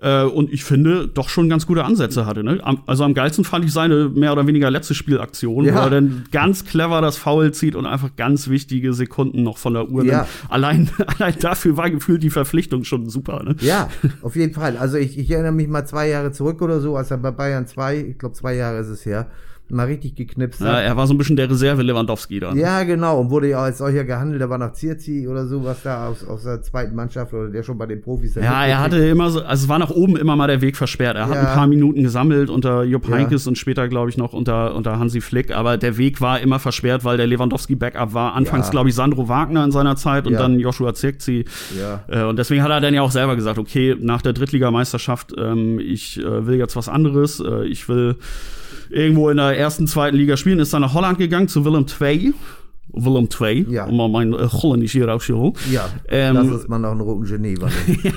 Äh, 0.00 0.22
und 0.24 0.52
ich 0.52 0.64
finde, 0.64 1.08
doch 1.08 1.28
schon 1.28 1.48
ganz 1.48 1.66
gute 1.66 1.84
Ansätze 1.84 2.24
hatte. 2.26 2.44
Ne? 2.44 2.60
Am, 2.62 2.82
also 2.86 3.04
am 3.04 3.14
geilsten 3.14 3.44
fand 3.44 3.64
ich 3.64 3.72
seine 3.72 4.08
mehr 4.08 4.32
oder 4.32 4.46
weniger 4.46 4.70
letzte 4.70 4.94
Spielaktion, 4.94 5.64
Ja. 5.64 5.74
wo 5.74 5.78
er 5.78 5.90
dann 5.90 6.24
ganz 6.30 6.64
clever 6.64 7.00
das 7.00 7.16
Foul 7.16 7.52
zieht 7.52 7.74
und 7.74 7.86
einfach 7.86 8.14
ganz 8.16 8.48
wichtige 8.48 8.92
Sekunden 8.92 9.42
noch 9.42 9.58
von 9.58 9.74
der 9.74 9.88
Uhr. 9.90 10.04
Ja. 10.04 10.18
nimmt. 10.18 10.28
Allein, 10.48 10.90
allein 11.18 11.34
dafür 11.40 11.76
war 11.76 11.90
gefühlt 11.90 12.22
die 12.22 12.30
Verpflichtung 12.30 12.84
schon 12.84 13.08
super. 13.08 13.42
Ne? 13.42 13.56
Ja, 13.60 13.88
auf 14.22 14.36
jeden 14.36 14.54
Fall. 14.54 14.76
Also 14.76 14.96
ich, 14.98 15.18
ich 15.18 15.30
erinnere 15.30 15.52
mich 15.52 15.68
mal 15.68 15.84
zwei 15.86 16.08
Jahre 16.08 16.32
zurück 16.32 16.62
oder 16.62 16.80
so, 16.80 16.96
als 16.96 17.10
er 17.10 17.18
bei 17.18 17.30
Bayern 17.30 17.66
2, 17.66 17.96
ich 18.10 18.18
glaube 18.18 18.34
zwei 18.34 18.54
Jahre 18.54 18.78
ist 18.78 18.88
es 18.88 19.04
her, 19.04 19.28
mal 19.70 19.86
richtig 19.86 20.14
geknipst 20.16 20.60
Ja, 20.60 20.74
hat. 20.74 20.84
er 20.84 20.96
war 20.96 21.06
so 21.06 21.14
ein 21.14 21.18
bisschen 21.18 21.36
der 21.36 21.50
Reserve 21.50 21.82
Lewandowski 21.82 22.40
da. 22.40 22.54
ne? 22.54 22.60
Ja, 22.60 22.82
genau. 22.84 23.20
Und 23.20 23.30
wurde 23.30 23.48
ja 23.48 23.58
als 23.58 23.78
solcher 23.78 24.04
gehandelt. 24.04 24.40
Da 24.40 24.48
war 24.50 24.58
noch 24.58 24.72
Zirzi 24.72 25.26
oder 25.28 25.46
so, 25.46 25.64
was 25.64 25.82
da 25.82 26.08
aus, 26.08 26.24
aus 26.26 26.44
der 26.44 26.62
zweiten 26.62 26.94
Mannschaft 26.94 27.32
oder 27.34 27.48
der 27.48 27.62
schon 27.62 27.76
bei 27.78 27.86
den 27.86 28.00
Profis 28.00 28.34
Ja, 28.34 28.64
er 28.66 28.80
hatte 28.80 28.96
immer 28.98 29.30
so, 29.30 29.40
also 29.42 29.64
es 29.64 29.68
war 29.68 29.78
nach 29.78 29.90
oben 29.90 30.16
immer 30.16 30.36
mal 30.36 30.46
der 30.46 30.60
Weg 30.60 30.76
versperrt. 30.76 31.16
Er 31.16 31.28
hat 31.28 31.34
Ja. 31.34 31.40
ein 31.40 31.54
paar 31.54 31.66
Minuten 31.66 32.02
gesammelt 32.02 32.50
unter 32.50 32.82
Jupp 32.84 33.08
Ja. 33.08 33.16
Heynckes 33.16 33.46
und 33.46 33.58
später, 33.58 33.88
glaube 33.88 34.10
ich, 34.10 34.16
noch 34.16 34.32
unter, 34.32 34.74
unter 34.74 34.98
Hansi 34.98 35.20
Flick, 35.20 35.54
aber 35.54 35.76
der 35.76 35.96
Weg 35.98 36.20
war 36.20 36.40
immer 36.40 36.58
versperrt, 36.58 37.04
weil 37.04 37.16
der 37.16 37.26
Lewandowski-Backup 37.26 38.14
war. 38.14 38.34
Anfangs, 38.34 38.66
Ja. 38.66 38.70
glaube 38.72 38.88
ich, 38.88 38.94
Sandro 38.94 39.28
Wagner 39.28 39.64
in 39.64 39.70
seiner 39.72 39.96
Zeit 39.96 40.26
und 40.26 40.34
dann 40.34 40.58
Joshua 40.60 40.94
Zirkzee. 40.94 41.44
Ja. 41.78 42.02
Äh, 42.08 42.24
und 42.28 42.38
deswegen 42.38 42.62
hat 42.62 42.70
er 42.70 42.80
dann 42.80 42.94
ja 42.94 43.02
auch 43.02 43.10
selber 43.10 43.36
gesagt, 43.36 43.58
okay, 43.58 43.96
nach 44.00 44.22
der 44.22 44.32
Drittligameisterschaft, 44.32 45.34
ähm, 45.36 45.78
ich 45.80 46.18
äh, 46.18 46.46
will 46.46 46.56
jetzt 46.56 46.76
was 46.76 46.88
anderes. 46.88 47.40
Äh, 47.40 47.66
ich 47.66 47.88
will 47.88 48.16
irgendwo 48.90 49.28
in 49.30 49.36
der 49.36 49.56
ersten, 49.58 49.86
zweiten 49.86 50.16
Liga 50.16 50.36
spielen. 50.36 50.58
Ist 50.58 50.72
dann 50.72 50.82
nach 50.82 50.94
Holland 50.94 51.18
gegangen 51.18 51.48
zu 51.48 51.64
Willem 51.64 51.86
II. 52.00 52.34
Willem 52.90 53.28
II, 53.38 53.66
Ja. 53.68 53.84
um 53.84 53.98
mal 53.98 54.08
mein 54.08 54.32
äh, 54.32 54.48
Holländisch 54.48 54.92
hier 54.92 55.06
rauszuholen. 55.08 55.52
Ja, 55.70 55.88
Ähm, 56.08 56.36
lass 56.36 56.46
uns 56.48 56.68
mal 56.68 56.78
noch 56.78 56.92
einen 56.92 57.02
roten 57.02 57.24
Geneva 57.26 57.68
nehmen. 57.86 58.14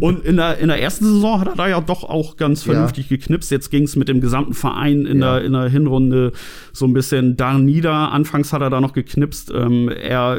Und 0.00 0.24
in 0.24 0.36
der, 0.36 0.58
in 0.58 0.68
der 0.68 0.80
ersten 0.80 1.06
Saison 1.06 1.40
hat 1.40 1.48
er 1.48 1.56
da 1.56 1.68
ja 1.68 1.80
doch 1.80 2.04
auch 2.04 2.36
ganz 2.36 2.66
Ja. 2.66 2.72
vernünftig 2.72 3.08
geknipst. 3.08 3.50
Jetzt 3.50 3.70
ging 3.70 3.84
es 3.84 3.96
mit 3.96 4.08
dem 4.08 4.20
gesamten 4.20 4.52
Verein 4.52 5.06
in, 5.06 5.20
Ja. 5.20 5.36
der, 5.38 5.44
in 5.46 5.52
der 5.54 5.68
Hinrunde 5.70 6.32
so 6.74 6.84
ein 6.86 6.92
bisschen 6.92 7.36
da 7.36 7.56
nieder. 7.58 8.12
Anfangs 8.12 8.52
hat 8.52 8.60
er 8.60 8.68
da 8.70 8.80
noch 8.80 8.92
geknipst. 8.92 9.50
Ähm, 9.54 9.88
er 9.88 10.38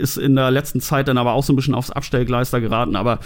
ist 0.00 0.16
in 0.16 0.34
der 0.34 0.50
letzten 0.50 0.80
Zeit 0.80 1.08
dann 1.08 1.18
aber 1.18 1.34
auch 1.34 1.44
so 1.44 1.52
ein 1.52 1.56
bisschen 1.56 1.74
aufs 1.74 1.90
Abstellgleis 1.90 2.50
da 2.50 2.58
geraten. 2.60 2.96
Aber 2.96 3.18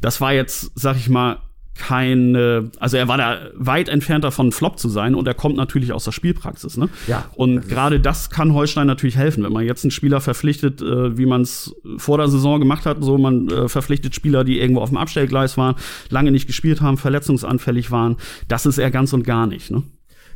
das 0.00 0.22
war 0.22 0.32
jetzt, 0.32 0.72
sag 0.74 0.96
ich 0.96 1.10
mal, 1.10 1.36
keine, 1.78 2.70
also 2.80 2.96
er 2.96 3.08
war 3.08 3.16
da 3.16 3.38
weit 3.54 3.88
entfernt 3.88 4.24
davon, 4.24 4.52
Flop 4.52 4.78
zu 4.78 4.88
sein 4.88 5.14
und 5.14 5.26
er 5.26 5.34
kommt 5.34 5.56
natürlich 5.56 5.92
aus 5.92 6.04
der 6.04 6.12
Spielpraxis. 6.12 6.76
Ne? 6.76 6.88
Ja, 7.06 7.24
Und 7.34 7.68
gerade 7.68 8.00
das 8.00 8.28
kann 8.28 8.52
Holstein 8.52 8.86
natürlich 8.86 9.16
helfen, 9.16 9.44
wenn 9.44 9.52
man 9.52 9.64
jetzt 9.64 9.84
einen 9.84 9.92
Spieler 9.92 10.20
verpflichtet, 10.20 10.82
äh, 10.82 11.16
wie 11.16 11.24
man 11.24 11.42
es 11.42 11.74
vor 11.96 12.18
der 12.18 12.28
Saison 12.28 12.58
gemacht 12.58 12.84
hat. 12.84 12.98
So, 13.00 13.16
man 13.16 13.48
äh, 13.48 13.68
verpflichtet 13.68 14.14
Spieler, 14.14 14.44
die 14.44 14.60
irgendwo 14.60 14.80
auf 14.82 14.90
dem 14.90 14.98
Abstellgleis 14.98 15.56
waren, 15.56 15.76
lange 16.10 16.32
nicht 16.32 16.46
gespielt 16.46 16.80
haben, 16.80 16.98
verletzungsanfällig 16.98 17.90
waren. 17.90 18.16
Das 18.48 18.66
ist 18.66 18.78
er 18.78 18.90
ganz 18.90 19.12
und 19.12 19.22
gar 19.22 19.46
nicht. 19.46 19.70
Ne? 19.70 19.84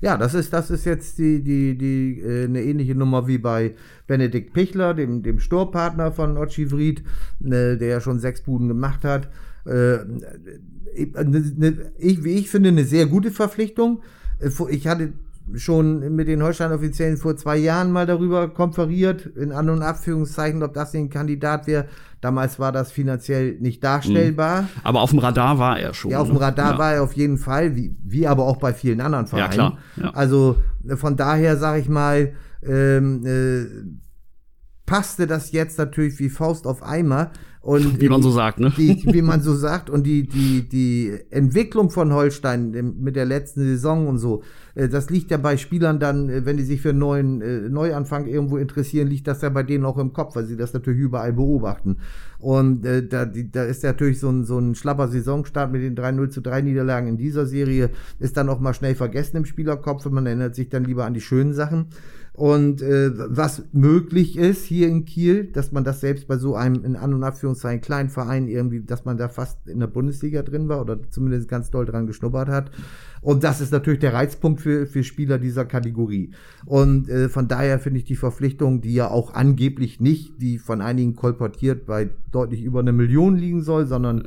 Ja, 0.01 0.17
das 0.17 0.35
ist, 0.35 0.53
das 0.53 0.71
ist 0.71 0.85
jetzt 0.85 1.19
die, 1.19 1.43
die, 1.43 1.77
die, 1.77 2.21
äh, 2.21 2.45
eine 2.45 2.63
ähnliche 2.63 2.95
Nummer 2.95 3.27
wie 3.27 3.39
bei 3.39 3.75
Benedikt 4.07 4.53
Pichler, 4.53 4.95
dem, 4.95 5.23
dem 5.23 5.39
Sturmpartner 5.39 6.13
von 6.13 6.37
Ochi 6.37 6.71
Vried, 6.71 7.03
ne, 7.41 7.77
der 7.77 7.89
ja 7.89 8.01
schon 8.01 8.19
sechs 8.19 8.43
Buden 8.43 8.69
gemacht 8.69 9.05
hat. 9.05 9.29
Äh, 9.67 9.97
ich, 10.95 11.13
ne, 11.15 11.93
ich, 11.99 12.25
wie 12.25 12.33
ich 12.35 12.51
finde, 12.51 12.69
eine 12.71 12.85
sehr 12.85 13.07
gute 13.07 13.31
Verpflichtung. 13.31 14.03
Äh, 14.41 14.51
Ich 14.71 14.87
hatte 14.87 15.13
schon 15.55 16.15
mit 16.15 16.29
den 16.29 16.41
Holstein-Offiziellen 16.43 17.17
vor 17.17 17.37
zwei 17.37 17.57
Jahren 17.57 17.91
mal 17.91 18.07
darüber 18.07 18.49
konferiert, 18.49 19.27
in 19.27 19.51
An- 19.51 19.71
und 19.71 19.83
Abführungszeichen, 19.83 20.63
ob 20.63 20.73
das 20.75 20.95
ein 20.95 21.11
Kandidat 21.11 21.67
wäre. 21.67 21.87
Damals 22.21 22.61
war 22.61 22.71
das 22.71 22.93
finanziell 22.93 23.57
nicht 23.59 23.83
darstellbar. 23.83 24.69
Aber 24.85 25.01
auf 25.01 25.11
dem 25.11 25.19
Radar 25.19 25.59
war 25.59 25.81
er 25.81 25.93
schon. 25.95 26.13
Ja, 26.13 26.21
auf 26.21 26.29
dem 26.29 26.37
ne? 26.37 26.43
Radar 26.43 26.73
Ja. 26.75 26.79
war 26.79 26.93
er 26.95 27.03
auf 27.03 27.15
jeden 27.15 27.39
Fall, 27.39 27.75
wie, 27.75 27.97
wie 28.05 28.29
aber 28.29 28.45
auch 28.47 28.59
bei 28.59 28.73
vielen 28.73 29.01
anderen 29.01 29.27
Vereinen. 29.27 29.51
klar, 29.51 29.79
ja. 29.97 30.11
Also 30.15 30.59
äh, 30.89 30.97
von 30.97 31.17
daher 31.17 31.57
sage 31.57 31.81
ich 31.81 31.89
mal, 31.89 32.35
ähm, 32.65 33.27
äh, 33.27 33.65
passte 34.93 35.27
das 35.27 35.53
jetzt 35.53 35.79
natürlich 35.79 36.19
wie 36.19 36.29
Faust 36.29 36.67
auf 36.67 36.83
Eimer. 36.83 37.31
Und 37.63 37.99
Wie 37.99 38.11
man 38.11 38.21
so 38.21 38.31
sagt, 38.31 38.61
ne? 38.61 38.71
die, 38.77 39.03
wie 39.07 39.23
man 39.23 39.41
so 39.41 39.55
sagt, 39.55 39.89
und 39.89 40.05
die, 40.05 40.29
die, 40.29 40.69
die 40.69 41.19
Entwicklung 41.31 41.89
von 41.89 42.13
Holstein 42.13 42.95
mit 43.01 43.17
der 43.17 43.25
letzten 43.25 43.63
Saison 43.63 44.07
und 44.07 44.19
so, 44.19 44.43
äh, 44.75 44.91
das 44.91 45.09
liegt 45.09 45.31
ja 45.31 45.39
bei 45.39 45.57
Spielern 45.57 45.99
dann, 45.99 46.29
äh, 46.29 46.45
wenn 46.45 46.59
die 46.59 46.65
sich 46.65 46.83
für 46.83 46.91
einen 46.91 46.99
neuen 46.99 47.41
äh, 47.41 47.69
Neuanfang 47.71 48.27
irgendwo 48.27 48.59
interessieren, 48.59 49.09
liegt 49.09 49.29
das 49.29 49.41
ja 49.41 49.49
bei 49.49 49.63
denen 49.63 49.87
auch 49.87 49.97
im 49.97 50.13
Kopf, 50.13 50.37
weil 50.37 50.45
sie 50.45 50.57
das 50.59 50.75
natürlich 50.75 51.01
überall 51.01 51.33
beobachten. 51.33 51.97
Und 52.39 52.85
äh, 52.85 53.07
da, 53.07 53.25
die, 53.25 53.51
da 53.51 53.63
ist 53.63 53.83
natürlich 53.85 54.21
so 54.21 54.29
ein, 54.29 54.45
so 54.45 54.59
ein 54.59 54.75
schlapper 54.75 55.09
Saisonstart 55.09 55.73
mit 55.73 55.83
den 55.83 55.97
3-0 55.97 56.29
zu 56.29 56.43
3 56.43 56.61
Niederlagen 56.61 57.09
in 57.09 57.17
dieser 57.17 57.47
Serie, 57.47 57.89
ist 58.19 58.37
dann 58.37 58.51
auch 58.51 58.61
mal 58.61 58.75
schnell 58.75 58.97
vergessen 58.97 59.39
im 59.39 59.47
Spielerkopf 59.47 60.05
und 60.05 60.13
man 60.13 60.27
erinnert 60.27 60.55
sich 60.55 60.69
dann 60.69 60.85
lieber 60.85 61.07
an 61.07 61.15
die 61.15 61.23
schönen 61.23 61.55
Sachen. 61.55 61.87
Und 62.35 62.81
äh, 62.81 63.11
was 63.15 63.63
möglich 63.73 64.39
ist 64.39 64.65
hier 64.65 64.89
in 64.89 65.05
Kiel, 65.05 65.53
dass 65.53 65.71
man 65.71 65.85
das 65.85 66.01
selbst 66.01 66.27
bei 66.29 66.39
so 66.39 66.55
einem 66.55 66.83
in 66.83 66.97
An- 66.97 67.13
und 67.13 67.25
Abführungszeichen 67.25 67.83
kleinen 67.83 68.09
Verein 68.09 68.49
irgendwie, 68.49 68.83
dass 68.83 69.05
man 69.05 69.19
da 69.19 69.29
fast 69.29 69.69
in 69.69 69.81
der 69.81 69.87
Bundesliga 69.87 70.43
drin 70.43 70.69
war 70.69 70.81
oder 70.81 70.99
zumindest 71.11 71.49
ganz 71.49 71.71
doll 71.71 71.85
dran 71.85 72.07
geschnuppert 72.07 72.49
hat. 72.49 72.71
Und 73.23 73.45
das 73.45 73.61
ist 73.61 73.73
natürlich 73.73 74.01
der 74.01 74.13
Reizpunkt 74.13 74.61
für, 74.61 74.85
für 74.87 75.03
Spieler 75.05 75.39
dieser 75.39 75.65
Kategorie. 75.65 76.33
Und 76.67 77.09
äh, 77.09 77.29
von 77.29 77.47
daher 77.49 77.79
finde 77.79 77.99
ich 78.01 78.05
die 78.05 78.17
Verpflichtung, 78.17 78.81
die 78.81 78.93
ja 78.95 79.09
auch 79.11 79.33
angeblich 79.33 80.01
nicht, 80.01 80.41
die 80.43 80.59
von 80.59 80.81
einigen 80.81 81.15
kolportiert, 81.17 81.87
bei 81.87 82.11
deutlich 82.33 82.63
über 82.65 82.81
eine 82.81 82.93
Million 82.93 83.37
liegen 83.37 83.63
soll, 83.63 83.87
sondern 83.87 84.25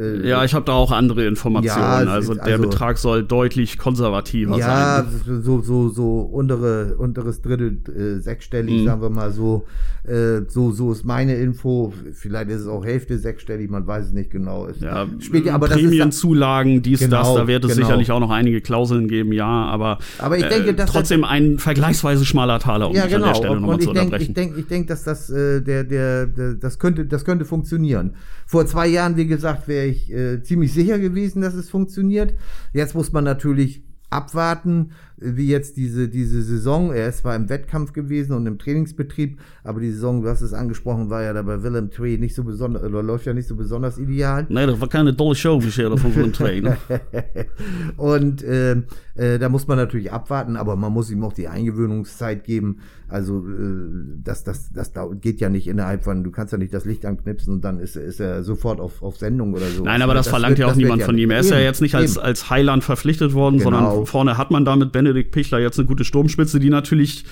äh, 0.00 0.28
Ja, 0.28 0.44
ich 0.44 0.54
habe 0.54 0.64
da 0.64 0.72
auch 0.74 0.92
andere 0.92 1.26
Informationen. 1.26 2.06
Ja, 2.06 2.12
also 2.12 2.32
ist- 2.34 2.38
der 2.44 2.54
also- 2.54 2.62
Betrag 2.68 2.98
soll 2.98 3.24
deutlich 3.24 3.78
konservativer 3.78 4.56
Ja, 4.58 5.04
sein. 5.24 5.42
so, 5.42 5.60
so, 5.62 5.88
so 5.88 6.20
untere, 6.20 6.96
unteres 6.98 7.42
Drittel, 7.42 7.78
äh, 7.88 8.20
sechsstellig, 8.20 8.82
Mhm. 8.82 8.86
sagen 8.86 9.02
wir 9.02 9.10
mal 9.10 9.32
so. 9.32 9.64
Äh, 10.04 10.42
so. 10.48 10.70
So 10.70 10.92
ist 10.92 11.04
meine 11.04 11.34
Info. 11.34 11.92
Vielleicht 12.12 12.50
ist 12.50 12.60
es 12.60 12.66
auch 12.68 12.84
Hälfte 12.84 13.18
sechsstellig, 13.18 13.70
man 13.70 13.86
weiß 13.88 14.06
es 14.06 14.12
nicht 14.12 14.30
genau. 14.30 14.66
Es 14.66 14.78
Ja, 14.80 15.06
spielt 15.18 15.46
ja, 15.46 15.54
aber 15.54 15.66
Prämienzulagen, 15.66 16.82
dies, 16.82 17.00
Genau, 17.00 17.22
das, 17.22 17.34
da 17.34 17.46
wird 17.48 17.64
es 17.64 17.74
genau. 17.74 17.86
sicherlich 17.86 18.12
auch 18.12 18.20
noch 18.20 18.30
einige 18.36 18.60
Klauseln 18.60 19.08
geben, 19.08 19.32
ja, 19.32 19.46
aber, 19.46 19.98
Aber 20.18 20.38
ich 20.38 20.46
denke, 20.46 20.70
äh, 20.70 20.86
trotzdem 20.86 21.24
ein 21.24 21.58
vergleichsweise 21.58 22.24
schmaler 22.24 22.58
Taler, 22.58 22.88
um 22.88 22.94
ja, 22.94 23.04
mich 23.04 23.14
an 23.14 23.20
genau. 23.20 23.32
der 23.32 23.34
Stelle 23.36 23.52
Und, 23.52 23.60
nochmal 23.62 23.78
zu 23.78 23.88
ich 23.88 23.94
denke, 23.94 24.00
unterbrechen. 24.00 24.30
ich 24.30 24.34
denke, 24.34 24.60
ich 24.60 24.66
denke, 24.66 24.88
dass 24.88 25.02
das 25.04 25.30
äh, 25.30 25.60
der, 25.62 25.84
der, 25.84 26.26
der, 26.26 26.54
das 26.54 26.78
könnte, 26.78 27.06
das 27.06 27.24
könnte 27.24 27.44
funktionieren. 27.44 28.14
Vor 28.46 28.66
zwei 28.66 28.86
Jahren, 28.86 29.16
wie 29.16 29.26
gesagt, 29.26 29.66
wäre 29.68 29.86
ich 29.86 30.12
äh, 30.12 30.42
ziemlich 30.42 30.72
sicher 30.72 30.98
gewesen, 30.98 31.42
dass 31.42 31.54
es 31.54 31.68
funktioniert. 31.68 32.34
Jetzt 32.72 32.94
muss 32.94 33.12
man 33.12 33.24
natürlich 33.24 33.82
abwarten, 34.10 34.92
wie 35.16 35.48
jetzt 35.48 35.76
diese, 35.76 36.08
diese 36.08 36.42
Saison. 36.42 36.92
Er 36.92 37.08
ist 37.08 37.18
zwar 37.18 37.34
im 37.34 37.48
Wettkampf 37.48 37.92
gewesen 37.92 38.34
und 38.34 38.46
im 38.46 38.58
Trainingsbetrieb, 38.58 39.38
aber 39.64 39.80
die 39.80 39.90
Saison, 39.90 40.22
du 40.22 40.28
hast 40.28 40.42
es 40.42 40.52
angesprochen, 40.52 41.10
war 41.10 41.22
ja 41.22 41.32
da 41.32 41.42
bei 41.42 41.62
Willem 41.62 41.90
Tree 41.90 42.18
nicht 42.18 42.34
so 42.34 42.44
besonders, 42.44 42.82
oder 42.84 43.02
läuft 43.02 43.26
ja 43.26 43.32
nicht 43.32 43.48
so 43.48 43.56
besonders 43.56 43.98
ideal. 43.98 44.46
Nee, 44.48 44.66
das 44.66 44.80
war 44.80 44.88
keine 44.88 45.12
dolle 45.12 45.34
Show 45.34 45.58
bisher 45.58 45.96
von 45.96 46.14
Willem 46.14 46.32
II. 46.38 46.60
Ne? 46.60 46.76
und 47.96 48.42
äh, 48.42 48.82
äh, 49.16 49.38
da 49.38 49.48
muss 49.48 49.66
man 49.66 49.76
natürlich 49.78 50.12
abwarten, 50.12 50.56
aber 50.56 50.76
man 50.76 50.92
muss 50.92 51.10
ihm 51.10 51.22
auch 51.24 51.32
die 51.32 51.48
Eingewöhnungszeit 51.48 52.44
geben. 52.44 52.78
Also 53.08 53.38
äh, 53.46 54.22
das, 54.24 54.44
das, 54.44 54.70
das 54.72 54.92
geht 55.20 55.40
ja 55.40 55.48
nicht 55.48 55.66
innerhalb 55.68 56.02
von, 56.04 56.24
du 56.24 56.30
kannst 56.30 56.52
ja 56.52 56.58
nicht 56.58 56.74
das 56.74 56.84
Licht 56.84 57.06
anknipsen 57.06 57.52
und 57.54 57.64
dann 57.64 57.78
ist, 57.80 57.96
ist 57.96 58.20
er 58.20 58.42
sofort 58.44 58.80
auf, 58.80 59.02
auf 59.02 59.16
Sendung 59.16 59.54
oder 59.54 59.66
so. 59.66 59.84
Nein, 59.84 60.02
aber 60.02 60.14
das, 60.14 60.28
verlangt 60.28 60.52
wird- 60.52 60.58
ja 60.60 60.66
auch 60.66 60.70
das 60.70 60.78
niemand 60.78 61.02
von 61.02 61.16
ihm. 61.18 61.30
Er 61.30 61.40
ist 61.40 61.50
ja 61.50 61.56
Eben, 61.56 61.64
jetzt 61.66 61.80
nicht 61.82 61.94
als, 61.94 62.16
eben. 62.16 62.24
als 62.24 62.50
Heiland 62.50 62.84
verpflichtet 62.84 63.32
worden, 63.32 63.58
Genau. 63.58 63.70
sondern 63.70 64.06
vorne 64.06 64.38
hat 64.38 64.50
man 64.50 64.64
da 64.64 64.76
mit 64.76 64.92
Benedikt 64.92 65.30
Pichler 65.32 65.58
jetzt 65.60 65.78
eine 65.78 65.86
gute 65.86 66.04
Sturmspitze, 66.04 66.58
die 66.60 66.70
natürlich 66.70 67.24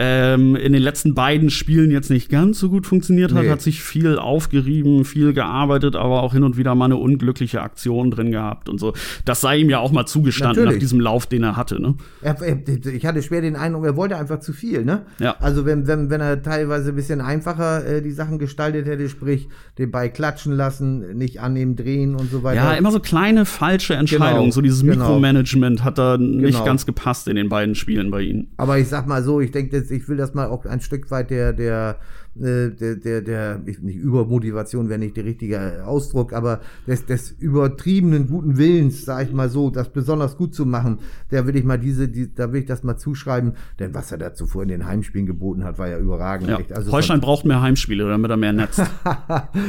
ähm, 0.00 0.54
in 0.54 0.72
den 0.72 0.80
letzten 0.82 1.14
beiden 1.14 1.50
Spielen 1.50 1.90
jetzt 1.90 2.08
nicht 2.08 2.30
ganz 2.30 2.60
so 2.60 2.70
gut 2.70 2.86
funktioniert 2.86 3.34
hat, 3.34 3.42
Nee. 3.42 3.50
hat 3.50 3.60
sich 3.60 3.82
viel 3.82 4.16
aufgerieben, 4.16 5.04
viel 5.04 5.32
gearbeitet, 5.32 5.96
aber 5.96 6.22
auch 6.22 6.32
hin 6.34 6.44
und 6.44 6.56
wieder 6.56 6.76
mal 6.76 6.84
eine 6.84 6.96
unglückliche 6.96 7.60
Aktion 7.62 8.12
drin 8.12 8.30
gehabt 8.30 8.68
und 8.68 8.78
so. 8.78 8.92
Das 9.24 9.40
sei 9.40 9.58
ihm 9.58 9.68
ja 9.70 9.80
auch 9.80 9.90
mal 9.90 10.06
zugestanden 10.06 10.56
Natürlich. 10.64 10.76
nach 10.76 10.80
diesem 10.80 11.00
Lauf, 11.00 11.26
den 11.26 11.42
er 11.42 11.56
hatte. 11.56 11.82
Ne? 11.82 11.94
Er, 12.22 12.40
er, 12.40 12.58
ich 12.94 13.04
hatte 13.06 13.22
schwer 13.22 13.40
den 13.40 13.56
Eindruck, 13.56 13.84
er 13.86 13.96
wollte 13.96 14.16
einfach 14.16 14.38
zu 14.38 14.52
viel, 14.52 14.84
ne? 14.84 15.02
Ja. 15.18 15.34
Also 15.40 15.66
wenn, 15.66 15.88
wenn, 15.88 16.10
wenn 16.10 16.20
er 16.20 16.40
teilweise 16.42 16.90
ein 16.90 16.94
bisschen 16.96 17.20
einfacher 17.20 17.84
äh, 17.84 18.00
die 18.00 18.12
Sachen 18.12 18.38
gestaltet 18.38 18.86
hätte, 18.86 19.08
sprich 19.08 19.48
den 19.78 19.90
Ball 19.90 20.10
klatschen 20.10 20.52
lassen, 20.52 21.16
nicht 21.18 21.40
annehmen, 21.40 21.74
drehen 21.74 22.14
und 22.14 22.30
so 22.30 22.44
weiter. 22.44 22.62
Ja, 22.62 22.72
immer 22.74 22.92
so 22.92 23.00
kleine 23.00 23.44
falsche 23.44 23.94
Entscheidungen. 23.94 24.42
Genau, 24.42 24.50
so 24.52 24.60
dieses 24.60 24.82
genau. 24.82 24.94
Mikromanagement 24.96 25.82
hat 25.82 25.98
da 25.98 26.16
nicht 26.16 26.52
Genau. 26.52 26.64
ganz 26.64 26.86
gepasst 26.86 27.26
in 27.26 27.34
den 27.36 27.48
beiden 27.48 27.74
Spielen 27.74 28.10
bei 28.12 28.22
ihm. 28.22 28.46
Aber 28.58 28.78
ich 28.78 28.86
sag 28.88 29.06
mal 29.08 29.24
so, 29.24 29.40
ich 29.40 29.50
denke, 29.50 29.87
jetzt, 29.90 30.02
ich 30.02 30.08
will 30.08 30.16
das 30.16 30.34
mal 30.34 30.48
auch 30.48 30.64
ein 30.64 30.80
Stück 30.80 31.10
weit 31.10 31.30
der, 31.30 31.52
der, 31.52 31.96
äh, 32.40 32.70
der, 32.70 32.96
der, 32.96 33.22
der 33.22 33.62
ich, 33.66 33.80
nicht 33.80 33.96
Übermotivation 33.96 34.88
wäre 34.88 34.98
nicht 34.98 35.16
der 35.16 35.24
richtige 35.24 35.84
Ausdruck, 35.84 36.32
aber 36.32 36.60
des, 36.86 37.06
des 37.06 37.32
übertriebenen 37.32 38.28
guten 38.28 38.56
Willens, 38.56 39.04
sag 39.04 39.26
ich 39.26 39.32
mal 39.32 39.48
so, 39.48 39.70
das 39.70 39.88
besonders 39.90 40.36
gut 40.36 40.54
zu 40.54 40.66
machen, 40.66 41.00
der 41.30 41.46
will 41.46 41.56
ich 41.56 41.64
mal 41.64 41.78
diese, 41.78 42.08
die, 42.08 42.32
da 42.32 42.52
will 42.52 42.60
ich 42.60 42.66
das 42.66 42.82
mal 42.84 42.96
zuschreiben, 42.96 43.54
denn 43.78 43.94
was 43.94 44.12
er 44.12 44.18
da 44.18 44.34
zuvor 44.34 44.62
in 44.62 44.68
den 44.68 44.86
Heimspielen 44.86 45.26
geboten 45.26 45.64
hat, 45.64 45.78
war 45.78 45.88
ja 45.88 45.98
überragend. 45.98 46.48
Ja. 46.48 46.58
Also 46.74 46.92
Holstein 46.92 47.20
braucht 47.20 47.44
mehr 47.44 47.60
Heimspiele, 47.60 48.08
damit 48.08 48.30
er 48.30 48.36
mehr 48.36 48.52
netzt. 48.52 48.82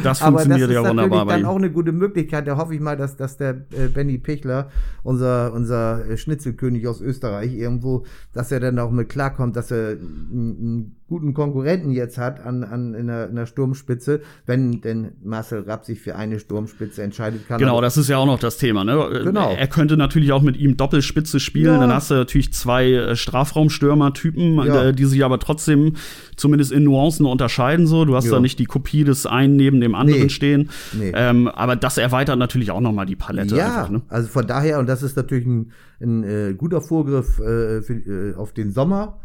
Das 0.04 0.20
das 0.20 0.28
funktioniert 0.28 0.70
ist 0.70 0.76
ja 0.76 0.88
wunderbar 0.88 1.26
bei 1.26 1.34
dann 1.34 1.42
ihm. 1.42 1.48
auch 1.48 1.56
eine 1.56 1.72
gute 1.72 1.92
Möglichkeit. 1.92 2.48
Da 2.48 2.58
hoffe 2.58 2.74
ich 2.76 2.82
mal, 2.82 2.98
dass, 2.98 3.16
dass 3.16 3.38
der 3.38 3.66
äh, 3.72 3.88
Benny 3.94 4.18
Pichler, 4.18 4.70
unser, 5.04 5.54
unser 5.54 6.06
äh, 6.06 6.18
Schnitzelkönig 6.18 6.88
aus 6.88 7.02
Österreich, 7.02 7.54
irgendwo, 7.56 8.06
dass 8.34 8.52
er 8.52 8.60
dann 8.60 8.80
auch 8.80 8.92
mit 8.92 9.10
klarkommt, 9.10 9.56
dass 9.56 9.72
er 9.72 9.92
einen, 9.92 10.58
einen 10.60 10.96
guten 11.10 11.34
Konkurrenten 11.34 11.92
jetzt 11.92 12.18
hat 12.18 12.46
an, 12.46 12.64
an, 12.64 12.94
in, 12.94 13.08
der, 13.08 13.30
in 13.30 13.36
der 13.36 13.48
Sturmspitze, 13.48 14.22
wenn 14.46 14.80
denn 14.82 15.14
Marcel 15.24 15.62
Rapp 15.62 15.84
sich 15.84 16.00
für 16.00 16.16
eine 16.16 16.40
Sturmspitze 16.40 17.02
entscheidet 17.02 17.48
kann. 17.48 17.58
Genau, 17.60 17.82
das 17.82 17.98
ist 17.98 18.08
ja 18.10 18.18
auch 18.18 18.26
noch 18.28 18.40
das 18.40 18.58
Thema. 18.58 18.84
Ne? 18.84 19.22
Genau. 19.24 19.54
Er 19.56 19.68
könnte 19.68 19.98
natürlich 19.98 20.32
auch 20.32 20.42
mit 20.44 20.56
ihm 20.56 20.78
Doppelspitze 20.78 21.40
spielen. 21.40 21.74
Ja. 21.74 21.80
Dann 21.80 21.92
hast 21.92 22.12
du 22.12 22.16
natürlich 22.16 22.54
zwei 22.54 22.92
äh, 22.92 23.16
Strafraumstürmer-Typen, 23.16 24.56
Ja. 24.66 24.86
äh, 24.86 24.94
die 24.94 25.06
sich 25.06 25.24
aber 25.26 25.40
trotzdem 25.40 25.96
zumindest 26.36 26.72
in 26.72 26.84
Nuancen 26.84 27.26
unterscheiden. 27.26 27.88
So, 27.88 28.06
du 28.06 28.16
hast 28.16 28.26
Ja. 28.26 28.32
da 28.34 28.40
nicht 28.40 28.60
die 28.60 28.66
Kopie 28.66 29.04
des 29.04 29.26
einen 29.26 29.56
neben 29.56 29.82
dem 29.82 29.96
anderen 29.96 30.24
Nee. 30.24 30.30
stehen. 30.30 30.70
Nee. 30.94 31.12
Ähm, 31.16 31.48
aber 31.48 31.76
das 31.76 31.98
erweitert 31.98 32.38
natürlich 32.38 32.72
auch 32.72 32.82
noch 32.82 32.94
mal 32.94 33.06
die 33.06 33.16
Palette. 33.16 33.56
Ja, 33.56 33.80
einfach, 33.80 33.90
ne? 33.90 34.02
also 34.10 34.28
von 34.28 34.46
daher, 34.48 34.80
und 34.80 34.88
das 34.88 35.04
ist 35.04 35.18
natürlich 35.18 35.46
ein, 35.46 35.72
ein 36.02 36.24
äh, 36.24 36.54
guter 36.56 36.82
Vorgriff 36.82 37.40
äh, 37.40 37.82
für, 37.82 37.94
äh, 37.94 38.36
auf 38.36 38.54
den 38.54 38.72
Sommer, 38.72 39.20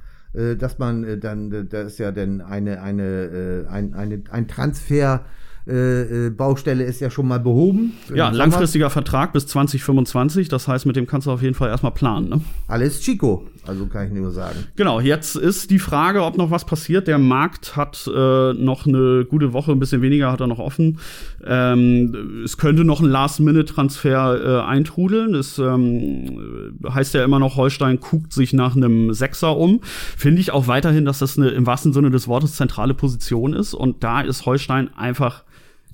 dass 0.57 0.79
man 0.79 1.05
äh, 1.05 1.19
dann, 1.19 1.53
äh, 1.53 1.65
da 1.65 1.83
ist 1.83 1.99
ja 1.99 2.13
dann 2.13 2.41
eine, 2.41 2.83
eine, 2.83 3.03
äh, 3.03 3.67
ein, 3.69 3.95
eine, 3.95 4.23
ein 4.31 4.49
Transfer. 4.49 5.25
Äh, 5.67 6.27
äh, 6.27 6.31
Baustelle 6.31 6.85
ist 6.85 7.01
ja 7.01 7.09
schon 7.09 7.27
mal 7.27 7.41
behoben. 7.41 7.95
Ja, 8.15 8.29
langfristiger 8.29 8.91
Vertrag 8.91 9.33
bis 9.33 9.47
2025. 9.47 10.49
Das 10.49 10.69
heißt, 10.69 10.85
mit 10.85 10.95
dem 10.97 11.07
kannst 11.07 11.27
du 11.27 11.31
auf 11.31 11.41
jeden 11.41 11.55
Fall 11.55 11.71
erstmal 11.71 11.93
planen. 11.93 12.29
Ne? 12.29 12.41
Alles 12.69 13.01
Chico, 13.01 13.47
also 13.67 13.87
kann 13.87 14.09
ich 14.09 14.13
nur 14.13 14.31
sagen. 14.31 14.59
Genau, 14.77 15.01
jetzt 15.01 15.37
ist 15.37 15.71
die 15.71 15.79
Frage, 15.79 16.23
ob 16.23 16.37
noch 16.37 16.51
was 16.51 16.67
passiert. 16.67 17.09
Der 17.09 17.17
Markt 17.17 17.77
hat 17.77 18.07
äh, 18.07 18.53
noch 18.53 18.87
eine 18.87 19.25
gute 19.25 19.55
Woche, 19.55 19.73
ein 19.73 19.79
bisschen 19.79 20.03
weniger 20.03 20.31
hat 20.31 20.41
er 20.43 20.49
noch 20.49 20.59
offen. 20.59 20.99
Ähm, 21.47 22.43
es 22.45 22.59
könnte 22.59 22.85
noch 22.85 23.01
ein 23.01 23.09
Last-Minute-Transfer 23.09 24.65
äh, 24.65 24.69
eintrudeln. 24.69 25.35
Es 25.35 25.59
ähm, 25.59 26.79
heißt 26.87 27.15
ja 27.15 27.25
immer 27.25 27.39
noch, 27.39 27.57
Holstein 27.57 28.01
guckt 28.01 28.35
sich 28.35 28.53
nach 28.53 28.77
einem 28.77 29.15
Sechser 29.15 29.57
um. 29.57 29.81
Finde 29.83 30.43
ich 30.43 30.51
auch 30.51 30.67
weiterhin, 30.67 31.07
dass 31.07 31.21
das 31.21 31.39
eine 31.39 31.49
im 31.49 31.65
wahrsten 31.65 31.95
Sinne 31.95 32.11
des 32.11 32.29
Wortes 32.29 32.57
zentrale 32.57 32.93
Position 32.93 33.55
ist. 33.55 33.73
Und 33.73 34.05
da 34.05 34.21
ist 34.21 34.45
Holstein 34.45 34.93
einfach 34.95 35.45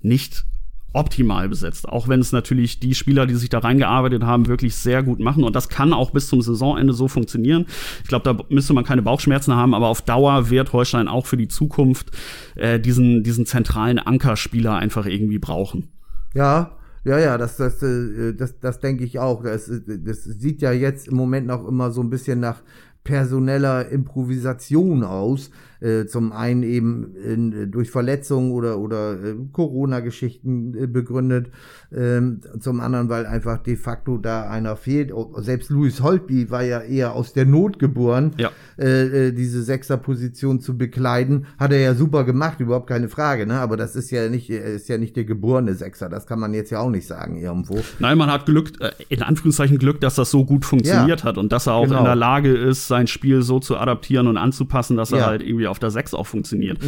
nicht 0.03 0.45
optimal 0.93 1.49
besetzt. 1.49 1.89
Auch 1.89 2.09
wenn 2.09 2.21
es 2.21 2.33
natürlich 2.33 2.81
die 2.81 2.95
Spieler, 2.95 3.27
die 3.27 3.35
sich 3.35 3.49
da 3.49 3.61
reingearbeitet 3.61 4.25
haben, 4.25 4.49
wirklich 4.49 4.75
sehr 4.75 5.03
gut 5.03 5.21
machen. 5.21 5.45
Und 5.45 5.55
das 5.55 5.69
kann 5.69 5.93
auch 5.93 6.11
bis 6.11 6.29
zum 6.29 6.43
Saisonende 6.43 6.93
so 6.93 7.07
funktionieren. 7.07 7.67
Ich 8.03 8.09
glaube, 8.09 8.25
da 8.25 8.45
müsste 8.49 8.73
man 8.73 8.85
keine 8.85 9.03
Bauchschmerzen 9.03 9.55
haben, 9.55 9.75
aber 9.75 9.87
auf 9.87 10.03
Dauer 10.03 10.51
wird 10.51 10.73
Holstein 10.73 11.09
auch 11.09 11.27
für 11.27 11.37
die 11.37 11.49
Zukunft 11.49 12.11
äh, 12.57 12.81
diesen, 12.81 13.23
diesen 13.23 13.47
zentralen 13.47 13.99
Ankerspieler 13.99 14.75
einfach 14.75 15.07
irgendwie 15.07 15.39
brauchen. 15.39 15.89
Ja, 16.35 16.73
ja, 17.05 17.19
ja, 17.19 17.39
das, 17.39 17.57
das, 17.57 17.83
äh, 17.83 18.35
das, 18.35 18.59
das 18.59 18.81
denke 18.81 19.05
ich 19.05 19.19
auch. 19.19 19.43
Das, 19.43 19.69
äh, 19.69 19.81
das 20.05 20.25
sieht 20.25 20.61
ja 20.61 20.73
jetzt 20.73 21.09
im 21.09 21.17
Moment 21.17 21.47
noch 21.47 21.67
immer 21.67 21.91
so 21.93 22.03
ein 22.03 22.11
bisschen 22.11 22.41
nach 22.41 22.63
personeller 23.05 23.89
Improvisation 23.89 25.05
aus. 25.05 25.51
Äh, 25.81 26.07
zum 26.07 26.33
einen 26.33 26.63
eben 26.63 27.15
in, 27.17 27.53
äh, 27.53 27.67
durch 27.67 27.91
Verletzungen 27.91 28.53
oder, 28.53 28.79
oder 28.79 29.13
äh, 29.15 29.35
Corona-Geschichten 29.53 30.75
äh, 30.77 30.87
begründet. 30.87 31.49
Ähm, 31.93 32.41
zum 32.61 32.81
anderen, 32.81 33.09
weil 33.09 33.27
einfach 33.27 33.59
de 33.59 33.77
facto 33.77 34.17
da 34.19 34.49
einer 34.49 34.77
fehlt. 34.77 35.13
Selbst 35.39 35.71
Louis 35.71 36.01
Holtby 36.03 36.51
war 36.51 36.63
ja 36.63 36.81
eher 36.81 37.15
aus 37.15 37.33
der 37.33 37.47
Not 37.47 37.79
geboren, 37.79 38.33
Ja. 38.39 38.51
äh, 38.79 39.29
äh, 39.29 39.33
diese 39.33 39.63
Sechserposition 39.63 40.61
zu 40.61 40.77
bekleiden. 40.79 41.47
Hat 41.59 41.73
er 41.73 41.81
ja 41.81 41.95
super 41.95 42.25
gemacht, 42.25 42.61
überhaupt 42.61 42.87
keine 42.87 43.09
Frage. 43.09 43.47
Ne? 43.47 43.55
Aber 43.59 43.77
das 43.77 43.97
ist 43.97 44.11
ja 44.11 44.29
nicht, 44.29 44.51
er 44.51 44.65
ist 44.65 44.89
ja 44.89 44.99
nicht 44.99 45.17
der 45.17 45.25
geborene 45.25 45.75
Sechser. 45.75 46.09
Das 46.09 46.27
kann 46.27 46.39
man 46.39 46.55
jetzt 46.55 46.71
ja 46.71 46.79
auch 46.81 46.91
nicht 46.91 47.07
sagen 47.07 47.37
irgendwo. 47.39 47.81
Nein, 47.99 48.19
man 48.19 48.31
hat 48.31 48.47
Glück, 48.47 48.71
äh, 48.81 48.91
in 49.09 49.23
Anführungszeichen 49.23 49.79
Glück, 49.79 50.01
dass 50.01 50.15
das 50.15 50.31
so 50.31 50.45
gut 50.45 50.65
funktioniert 50.65 51.21
Ja. 51.21 51.25
hat 51.27 51.39
und 51.39 51.51
dass 51.53 51.67
er 51.67 51.75
auch 51.75 51.87
Genau. 51.87 51.99
in 52.01 52.05
der 52.05 52.15
Lage 52.17 52.53
ist, 52.53 52.87
sein 52.87 53.07
Spiel 53.09 53.43
so 53.43 53.59
zu 53.59 53.77
adaptieren 53.79 54.29
und 54.29 54.37
anzupassen, 54.37 54.97
dass 54.97 55.11
er 55.11 55.19
Ja. 55.19 55.25
Mhm. 55.27 55.31
halt 55.31 55.43
irgendwie 55.43 55.67
auf 55.71 55.79
der 55.79 55.91
6 55.91 56.15
auch 56.15 56.27
funktioniert. 56.27 56.79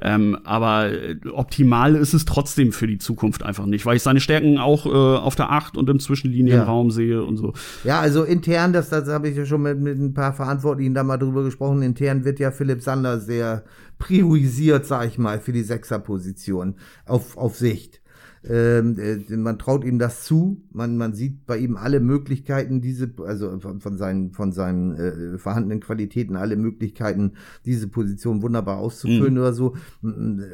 Ähm, 0.00 0.38
aber 0.44 0.92
äh, 0.92 1.16
optimal 1.32 1.96
ist 1.96 2.14
es 2.14 2.24
trotzdem 2.24 2.72
für 2.72 2.86
die 2.86 2.98
Zukunft 2.98 3.42
einfach 3.42 3.66
nicht, 3.66 3.86
weil 3.86 3.96
ich 3.96 4.02
seine 4.02 4.20
Stärken 4.20 4.58
auch 4.58 4.86
äh, 4.86 4.90
auf 4.90 5.34
der 5.34 5.50
8 5.50 5.76
und 5.76 5.88
im 5.90 5.98
Zwischenlinienraum 5.98 6.90
sehe 6.90 7.24
und 7.24 7.36
so. 7.36 7.52
Ja, 7.84 8.00
also 8.00 8.24
intern, 8.24 8.72
das, 8.72 8.90
das 8.90 9.08
habe 9.08 9.28
ich 9.28 9.36
ja 9.36 9.44
schon 9.44 9.62
mit, 9.62 9.80
mit 9.80 9.98
ein 9.98 10.14
paar 10.14 10.32
Verantwortlichen 10.32 10.94
da 10.94 11.02
mal 11.02 11.16
drüber 11.16 11.42
gesprochen. 11.42 11.82
Intern 11.82 12.24
wird 12.24 12.38
ja 12.38 12.50
Philipp 12.50 12.82
Sander 12.82 13.20
sehr 13.20 13.64
priorisiert, 13.98 14.86
sag 14.86 15.06
ich 15.06 15.18
mal, 15.18 15.40
für 15.40 15.52
die 15.52 15.62
Sechserposition 15.62 16.74
auf, 17.06 17.36
auf 17.36 17.56
Sicht. 17.56 18.00
Ähm, 18.48 18.96
äh, 18.98 19.36
man 19.36 19.58
traut 19.58 19.84
ihm 19.84 19.98
das 19.98 20.24
zu. 20.24 20.62
Man, 20.72 20.96
man 20.96 21.14
sieht 21.14 21.46
bei 21.46 21.58
ihm 21.58 21.76
alle 21.76 22.00
Möglichkeiten, 22.00 22.80
diese, 22.80 23.10
also 23.26 23.58
von, 23.60 23.80
von 23.80 23.96
seinen, 23.96 24.32
von 24.32 24.52
seinen 24.52 24.94
äh, 24.96 25.38
vorhandenen 25.38 25.80
Qualitäten, 25.80 26.36
alle 26.36 26.56
Möglichkeiten, 26.56 27.32
diese 27.64 27.88
Position 27.88 28.42
wunderbar 28.42 28.78
auszufüllen 28.78 29.34
Mhm. 29.34 29.40
oder 29.40 29.52
so. 29.52 29.74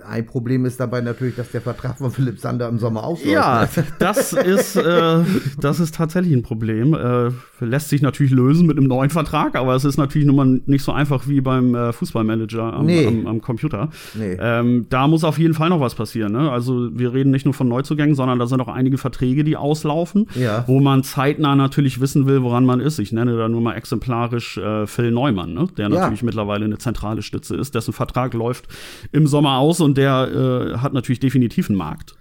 Ein 0.07 0.27
Problem 0.27 0.65
ist 0.65 0.81
dabei 0.81 1.01
natürlich, 1.01 1.37
dass 1.37 1.51
der 1.51 1.61
Vertrag 1.61 1.99
von 1.99 2.11
Philipp 2.11 2.39
Sander 2.39 2.69
im 2.69 2.79
Sommer 2.79 3.05
ausläuft. 3.05 3.33
Ja, 3.33 3.69
das 3.99 4.33
ist, 4.33 4.77
äh, 4.77 5.19
das 5.61 5.81
ist 5.81 5.95
tatsächlich 5.95 6.33
ein 6.35 6.43
Problem. 6.43 6.95
Äh, 6.95 7.31
lässt 7.65 7.89
sich 7.91 8.03
natürlich 8.03 8.33
lösen 8.33 8.67
mit 8.67 8.77
einem 8.79 8.87
neuen 8.89 9.11
Vertrag, 9.11 9.55
aber 9.57 9.75
es 9.75 9.85
ist 9.85 9.97
natürlich 9.97 10.27
nun 10.27 10.37
mal 10.37 10.61
nicht 10.67 10.83
so 10.85 10.93
einfach 10.93 11.29
wie 11.29 11.41
beim 11.41 11.75
äh, 11.75 11.93
Fußballmanager 11.93 12.73
am, 12.73 12.87
Nee. 12.87 13.07
am, 13.07 13.27
am 13.27 13.41
Computer. 13.41 13.91
Nee. 14.15 14.37
Ähm, 14.41 14.87
da 14.89 15.07
muss 15.09 15.25
auf 15.25 15.39
jeden 15.39 15.55
Fall 15.55 15.69
noch 15.69 15.81
was 15.81 15.95
passieren. 15.95 16.33
Ne? 16.33 16.51
Also 16.51 16.91
wir 16.97 17.13
reden 17.13 17.31
nicht 17.31 17.45
nur 17.45 17.55
von 17.55 17.69
Neuzugängen, 17.83 18.15
sondern 18.15 18.39
da 18.39 18.47
sind 18.47 18.61
auch 18.61 18.69
einige 18.69 18.99
Verträge, 18.99 19.45
die 19.45 19.57
auslaufen, 19.57 20.27
Ja. 20.35 20.65
wo 20.67 20.81
man 20.81 21.03
zeitnah 21.03 21.55
natürlich 21.57 22.01
wissen 22.01 22.27
will, 22.27 22.43
woran 22.43 22.65
man 22.65 22.81
ist. 22.81 22.99
Ich 22.99 23.13
nenne 23.13 23.37
da 23.37 23.49
nur 23.49 23.61
mal 23.61 23.75
exemplarisch 23.75 24.57
äh, 24.59 24.87
Phil 24.87 25.11
Neumann, 25.11 25.53
ne? 25.55 25.67
der 25.77 25.89
Ja. 25.89 25.95
natürlich 26.01 26.23
mittlerweile 26.23 26.65
eine 26.65 26.79
zentrale 26.79 27.23
Stütze 27.23 27.57
ist, 27.57 27.75
dessen 27.75 27.93
Vertrag 27.93 28.35
läuft 28.35 28.69
im 29.13 29.27
Sommer 29.27 29.59
aus 29.59 29.81
und 29.81 29.99
der 29.99 30.73
äh, 30.75 30.79
hat 30.79 30.93
natürlich 30.93 31.21
definitiv 31.21 31.69
einen 31.69 31.79
Markt. 31.79 32.15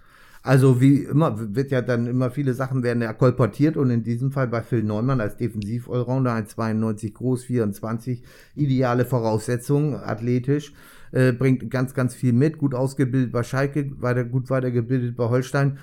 Also 0.44 0.82
wie 0.82 1.04
immer 1.04 1.36
wird 1.56 1.70
ja 1.70 1.84
dann 1.84 2.08
immer 2.08 2.32
viele 2.32 2.56
Sachen 2.56 2.82
werden 2.82 3.04
ja 3.04 3.14
kolportiert 3.14 3.78
und 3.78 3.92
in 3.92 4.02
diesem 4.02 4.32
Fall 4.32 4.48
bei 4.48 4.64
Phil 4.64 4.82
Neumann 4.82 5.22
als 5.22 5.38
Defensiv-Allrounder 5.38 6.32
1,92 6.34 7.14
groß, 7.14 7.44
24, 7.44 8.24
ideale 8.56 9.06
Voraussetzungen, 9.06 9.94
athletisch, 9.96 10.74
äh, 11.12 11.32
bringt 11.32 11.70
ganz, 11.70 11.94
ganz 11.94 12.16
viel 12.16 12.34
mit, 12.34 12.58
gut 12.58 12.74
ausgebildet 12.74 13.32
bei 13.32 13.44
Schalke, 13.44 13.92
weiter, 14.00 14.24
gut 14.24 14.50
weitergebildet 14.50 15.16
bei 15.16 15.30
Holstein. 15.30 15.78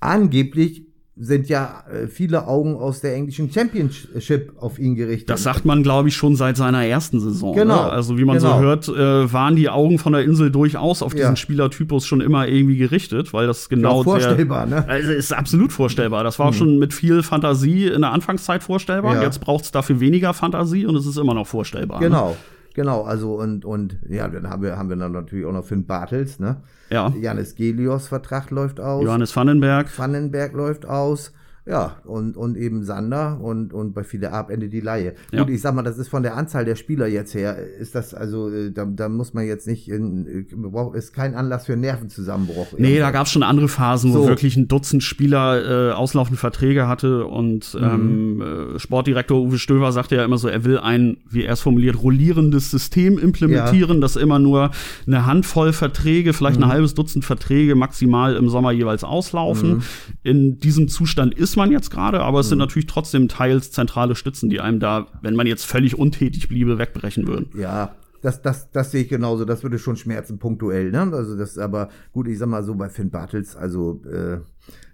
Angeblich 0.00 0.86
sind 1.22 1.50
ja 1.50 1.84
äh, 1.92 2.06
viele 2.06 2.46
Augen 2.46 2.76
aus 2.76 3.00
der 3.00 3.14
englischen 3.14 3.52
Championship 3.52 4.54
auf 4.56 4.78
ihn 4.78 4.94
gerichtet. 4.94 5.28
Das 5.28 5.42
sagt 5.42 5.66
man, 5.66 5.82
glaube 5.82 6.08
ich, 6.08 6.16
schon 6.16 6.34
seit 6.34 6.56
seiner 6.56 6.86
ersten 6.86 7.20
Saison. 7.20 7.54
Genau, 7.54 7.84
Ne? 7.84 7.90
Also 7.90 8.16
wie 8.16 8.24
man 8.24 8.38
genau. 8.38 8.56
so 8.56 8.62
hört, 8.62 8.88
äh, 8.88 9.30
waren 9.30 9.54
die 9.54 9.68
Augen 9.68 9.98
von 9.98 10.14
der 10.14 10.24
Insel 10.24 10.50
durchaus 10.50 11.02
auf 11.02 11.12
diesen 11.12 11.30
Ja. 11.30 11.36
Spielertypus 11.36 12.06
schon 12.06 12.22
immer 12.22 12.48
irgendwie 12.48 12.78
gerichtet, 12.78 13.34
weil 13.34 13.46
das 13.46 13.68
genau 13.68 14.00
auch 14.00 14.04
vorstellbar, 14.04 14.66
der, 14.66 14.80
ne? 14.80 14.84
Mhm. 14.86 14.90
Also 14.90 15.12
ist 15.12 15.32
absolut 15.32 15.72
vorstellbar. 15.72 16.24
Das 16.24 16.38
war 16.38 16.46
auch 16.48 16.54
schon 16.54 16.78
mit 16.78 16.94
viel 16.94 17.22
Fantasie 17.22 17.88
in 17.88 18.00
der 18.00 18.12
Anfangszeit 18.12 18.62
vorstellbar. 18.62 19.16
Ja. 19.16 19.22
Jetzt 19.22 19.40
braucht 19.40 19.64
es 19.64 19.72
dafür 19.72 20.00
weniger 20.00 20.32
Fantasie 20.32 20.86
und 20.86 20.96
es 20.96 21.04
ist 21.04 21.18
immer 21.18 21.34
noch 21.34 21.46
vorstellbar. 21.46 22.00
Ne? 22.00 22.36
Genau. 22.74 23.02
Also 23.02 23.34
und 23.34 23.64
und 23.64 23.98
ja, 24.08 24.28
dann 24.28 24.48
haben 24.48 24.62
wir 24.62 24.76
haben 24.76 24.88
wir 24.88 24.96
dann 24.96 25.12
natürlich 25.12 25.46
auch 25.46 25.52
noch 25.52 25.64
Finn 25.64 25.86
Bartels, 25.86 26.38
ne? 26.38 26.56
Ja. 26.90 27.12
Janis 27.20 27.54
Gelios 27.54 28.08
Vertrag 28.08 28.50
läuft 28.50 28.80
aus. 28.80 29.04
Johannes 29.04 29.34
Vandenberg. 29.34 29.96
Vandenberg 29.98 30.52
läuft 30.52 30.86
aus. 30.86 31.32
Ja, 31.66 31.96
und, 32.04 32.36
und 32.36 32.56
eben 32.56 32.84
Sander 32.84 33.38
und, 33.40 33.72
und 33.72 33.92
bei 33.92 34.02
Fide 34.02 34.32
Ab 34.32 34.50
endet 34.50 34.72
die 34.72 34.80
Laie. 34.80 35.14
Ja. 35.30 35.40
Gut, 35.40 35.50
ich 35.50 35.60
sag 35.60 35.74
mal, 35.74 35.82
das 35.82 35.98
ist 35.98 36.08
von 36.08 36.22
der 36.22 36.36
Anzahl 36.36 36.64
der 36.64 36.74
Spieler 36.74 37.06
jetzt 37.06 37.34
her, 37.34 37.56
ist 37.78 37.94
das 37.94 38.14
also, 38.14 38.50
äh, 38.50 38.72
da, 38.72 38.86
da 38.86 39.08
muss 39.08 39.34
man 39.34 39.46
jetzt 39.46 39.66
nicht, 39.66 39.88
in, 39.88 40.26
äh, 40.26 40.98
ist 40.98 41.12
kein 41.12 41.34
Anlass 41.34 41.66
für 41.66 41.76
Nervenzusammenbruch. 41.76 42.68
Nee, 42.78 42.98
da 42.98 43.10
gab 43.10 43.26
es 43.26 43.32
schon 43.32 43.42
andere 43.42 43.68
Phasen, 43.68 44.14
wo 44.14 44.22
So. 44.22 44.28
wirklich 44.28 44.56
ein 44.56 44.68
Dutzend 44.68 45.02
Spieler 45.02 45.90
äh, 45.90 45.92
auslaufende 45.92 46.38
Verträge 46.38 46.88
hatte 46.88 47.26
und 47.26 47.76
ähm, 47.80 48.40
äh, 48.40 48.78
Sportdirektor 48.78 49.40
Uwe 49.40 49.58
Stöver 49.58 49.92
sagte 49.92 50.16
ja 50.16 50.24
immer 50.24 50.38
so, 50.38 50.48
er 50.48 50.64
will 50.64 50.78
ein, 50.78 51.18
wie 51.28 51.44
er 51.44 51.52
es 51.52 51.60
formuliert, 51.60 52.02
rollierendes 52.02 52.70
System 52.70 53.18
implementieren, 53.18 54.00
das 54.00 54.16
immer 54.16 54.38
nur 54.38 54.70
eine 55.06 55.26
Handvoll 55.26 55.72
Verträge, 55.72 56.32
vielleicht 56.32 56.58
ein 56.58 56.68
halbes 56.68 56.94
Dutzend 56.94 57.24
Verträge 57.24 57.74
maximal 57.74 58.34
im 58.36 58.48
Sommer 58.48 58.72
jeweils 58.72 59.04
auslaufen. 59.04 59.82
In 60.22 60.58
diesem 60.58 60.88
Zustand 60.88 61.34
ist 61.34 61.49
man 61.56 61.70
jetzt 61.70 61.90
gerade, 61.90 62.20
aber 62.20 62.40
es 62.40 62.48
sind 62.48 62.58
natürlich 62.58 62.86
trotzdem 62.86 63.28
teils 63.28 63.70
zentrale 63.70 64.14
Stützen, 64.14 64.50
die 64.50 64.60
einem 64.60 64.80
da, 64.80 65.06
wenn 65.22 65.34
man 65.34 65.46
jetzt 65.46 65.64
völlig 65.64 65.98
untätig 65.98 66.48
bliebe, 66.48 66.78
wegbrechen 66.78 67.26
würden. 67.26 67.50
Ja, 67.58 67.94
das, 68.22 68.42
das, 68.42 68.70
das 68.70 68.90
sehe 68.90 69.02
ich 69.02 69.08
genauso. 69.08 69.44
Das 69.44 69.62
würde 69.62 69.78
schon 69.78 69.96
schmerzen 69.96 70.38
punktuell. 70.38 70.90
Ne? 70.90 71.00
Also 71.12 71.36
das 71.36 71.58
aber 71.58 71.88
gut, 72.12 72.28
ich 72.28 72.38
sag 72.38 72.48
mal 72.48 72.62
so 72.62 72.74
bei 72.74 72.88
Finn 72.88 73.10
Bartels, 73.10 73.56
also 73.56 74.02
äh, 74.04 74.40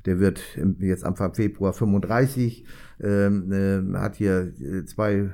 der 0.06 0.20
wird 0.20 0.40
jetzt 0.78 1.04
Anfang 1.04 1.34
Februar 1.34 1.72
35, 1.72 2.64
ähm, 3.02 3.52
äh, 3.52 3.98
hat 3.98 4.16
hier 4.16 4.52
äh, 4.60 4.84
zwei 4.84 5.30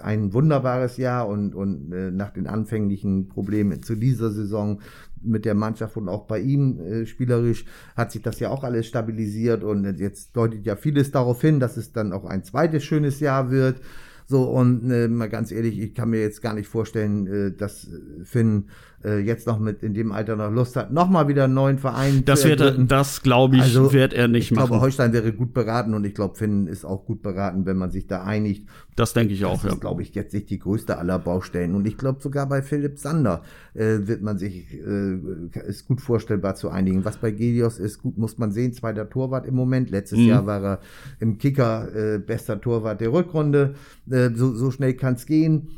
ein 0.00 0.32
wunderbares 0.32 0.96
Jahr 0.96 1.28
und, 1.28 1.54
und 1.54 1.92
äh, 1.92 2.10
nach 2.10 2.30
den 2.30 2.46
anfänglichen 2.46 3.28
Problemen 3.28 3.82
zu 3.82 3.96
dieser 3.96 4.30
Saison 4.30 4.80
mit 5.20 5.44
der 5.44 5.54
Mannschaft 5.54 5.96
und 5.96 6.08
auch 6.08 6.26
bei 6.26 6.40
ihm 6.40 6.78
äh, 6.78 7.06
spielerisch 7.06 7.64
hat 7.96 8.12
sich 8.12 8.22
das 8.22 8.40
ja 8.40 8.50
auch 8.50 8.64
alles 8.64 8.86
stabilisiert 8.86 9.64
und 9.64 9.84
jetzt 9.98 10.36
deutet 10.36 10.64
ja 10.64 10.76
vieles 10.76 11.10
darauf 11.10 11.40
hin, 11.40 11.60
dass 11.60 11.76
es 11.76 11.92
dann 11.92 12.12
auch 12.12 12.24
ein 12.24 12.44
zweites 12.44 12.84
schönes 12.84 13.20
Jahr 13.20 13.50
wird. 13.50 13.80
So, 14.26 14.44
und 14.44 14.90
äh, 14.90 15.08
mal 15.08 15.28
ganz 15.28 15.52
ehrlich, 15.52 15.78
ich 15.78 15.94
kann 15.94 16.08
mir 16.10 16.20
jetzt 16.20 16.40
gar 16.40 16.54
nicht 16.54 16.68
vorstellen, 16.68 17.26
äh, 17.26 17.52
dass 17.52 17.90
Finn 18.22 18.70
äh, 19.04 19.18
jetzt 19.18 19.46
noch 19.46 19.58
mit 19.58 19.82
in 19.82 19.94
dem 19.94 20.12
Alter 20.12 20.36
noch 20.36 20.50
Lust 20.50 20.76
hat, 20.76 20.92
nochmal 20.92 21.28
wieder 21.28 21.44
einen 21.44 21.54
neuen 21.54 21.78
Verein 21.78 22.24
Das 22.24 22.42
zu 22.42 22.48
wird 22.48 22.60
er, 22.60 22.72
das 22.72 23.22
glaube 23.22 23.56
ich, 23.56 23.62
Also, 23.62 23.92
wird 23.92 24.12
er 24.12 24.28
nicht 24.28 24.50
Ich 24.50 24.56
glaube, 24.56 24.70
machen. 24.70 24.80
Holstein 24.82 25.12
wäre 25.12 25.32
gut 25.32 25.52
beraten 25.54 25.94
und 25.94 26.04
ich 26.04 26.14
glaube, 26.14 26.36
Finn 26.36 26.66
ist 26.66 26.84
auch 26.84 27.04
gut 27.04 27.22
beraten, 27.22 27.66
wenn 27.66 27.76
man 27.76 27.90
sich 27.90 28.06
da 28.06 28.22
einigt. 28.24 28.66
Das 28.96 29.12
denke 29.12 29.34
ich 29.34 29.44
auch, 29.44 29.54
Das 29.54 29.64
ja. 29.64 29.70
ist, 29.72 29.80
glaube 29.80 30.02
ich, 30.02 30.14
jetzt 30.14 30.32
nicht 30.34 30.48
die 30.50 30.58
größte 30.60 30.98
aller 30.98 31.18
Baustellen. 31.18 31.74
Und 31.74 31.84
ich 31.86 31.98
glaube, 31.98 32.22
sogar 32.22 32.48
bei 32.48 32.62
Philipp 32.62 32.98
Sander 32.98 33.42
äh, 33.74 33.98
wird 34.06 34.22
man 34.22 34.38
sich, 34.38 34.72
äh, 34.72 35.18
ist 35.66 35.86
gut 35.88 36.00
vorstellbar 36.00 36.54
zu 36.54 36.70
einigen. 36.70 37.04
Was 37.04 37.16
bei 37.16 37.32
Gelios 37.32 37.78
ist, 37.80 38.00
gut, 38.02 38.16
muss 38.16 38.38
man 38.38 38.52
sehen, 38.52 38.72
zweiter 38.72 39.10
Torwart 39.10 39.46
im 39.46 39.54
Moment. 39.56 39.90
Letztes 39.90 40.20
Mhm. 40.20 40.26
Jahr 40.28 40.46
war 40.46 40.62
er 40.62 40.80
im 41.18 41.38
Kicker 41.38 41.88
äh, 42.14 42.18
bester 42.18 42.60
Torwart 42.60 43.00
der 43.00 43.12
Rückrunde. 43.12 43.74
Äh, 44.08 44.30
so, 44.34 44.54
so 44.54 44.70
schnell 44.70 44.94
kann 44.94 45.14
es 45.14 45.26
gehen. 45.26 45.68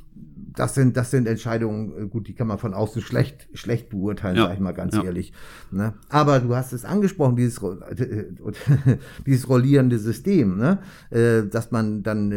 Das 0.56 0.74
sind, 0.74 0.96
das 0.96 1.10
sind 1.10 1.28
Entscheidungen, 1.28 1.92
äh, 2.04 2.08
gut, 2.08 2.26
die 2.26 2.34
kann 2.34 2.46
man 2.46 2.58
von 2.58 2.74
außen 2.74 3.02
schlecht, 3.02 3.48
schlecht 3.54 3.90
beurteilen, 3.90 4.36
Ja, 4.36 4.46
sag 4.46 4.54
ich 4.54 4.60
mal 4.60 4.72
ganz 4.72 4.96
ja. 4.96 5.04
ehrlich. 5.04 5.32
Ne? 5.70 5.94
Aber 6.08 6.40
du 6.40 6.56
hast 6.56 6.72
es 6.72 6.84
angesprochen, 6.84 7.36
dieses, 7.36 7.62
äh, 7.62 8.24
dieses 9.26 9.48
rollierende 9.48 9.98
System, 9.98 10.56
ne? 10.56 10.78
äh, 11.10 11.42
dass 11.46 11.70
man 11.70 12.02
dann 12.02 12.28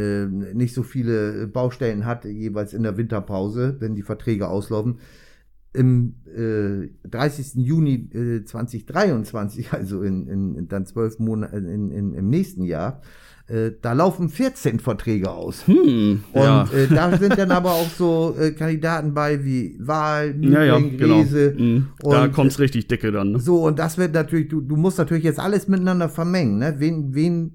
nicht 0.53 0.73
so 0.73 0.83
viele 0.83 1.47
Baustellen 1.47 2.05
hat, 2.05 2.25
jeweils 2.25 2.73
in 2.73 2.83
der 2.83 2.97
Winterpause, 2.97 3.77
wenn 3.79 3.95
die 3.95 4.03
Verträge 4.03 4.47
auslaufen. 4.49 4.99
Im 5.73 6.15
äh, 6.25 6.89
30. 7.07 7.55
Juni 7.55 8.09
äh, 8.13 8.43
2023, 8.43 9.71
also 9.73 10.01
in, 10.01 10.27
in, 10.27 10.55
in 10.55 10.67
dann 10.67 10.85
zwölf 10.85 11.19
Monaten 11.19 11.67
in, 11.67 11.91
in, 11.91 12.13
im 12.13 12.29
nächsten 12.29 12.63
Jahr, 12.63 13.01
äh, 13.49 13.71
da 13.81 13.93
laufen 13.93 14.29
14 14.29 14.79
Verträge 14.79 15.31
aus. 15.31 15.65
Hm, 15.65 16.23
Und 16.33 16.41
ja. 16.41 16.63
äh, 16.71 16.87
da 16.87 17.17
sind 17.17 17.37
dann 17.37 17.51
aber 17.51 17.71
auch 17.71 17.89
so 17.89 18.35
äh, 18.39 18.51
Kandidaten 18.51 19.13
bei 19.13 19.43
wie 19.43 19.75
Wahl, 19.79 20.35
ja, 20.41 20.63
ja, 20.63 20.79
Mühling, 20.79 20.97
genau. 20.97 21.21
Grese. 21.21 21.55
Mhm. 21.57 21.87
Da 21.99 22.27
kommt's 22.27 22.59
richtig 22.59 22.87
dicke 22.87 23.11
dann. 23.11 23.31
Ne? 23.31 23.39
so, 23.39 23.65
und 23.65 23.79
das 23.79 23.97
wird 23.97 24.13
natürlich, 24.13 24.49
du, 24.49 24.61
du 24.61 24.75
musst 24.75 24.99
natürlich 24.99 25.23
jetzt 25.23 25.39
alles 25.39 25.67
miteinander 25.67 26.09
vermengen. 26.09 26.59
Ne? 26.59 26.75
Wen, 26.77 27.15
wen, 27.15 27.51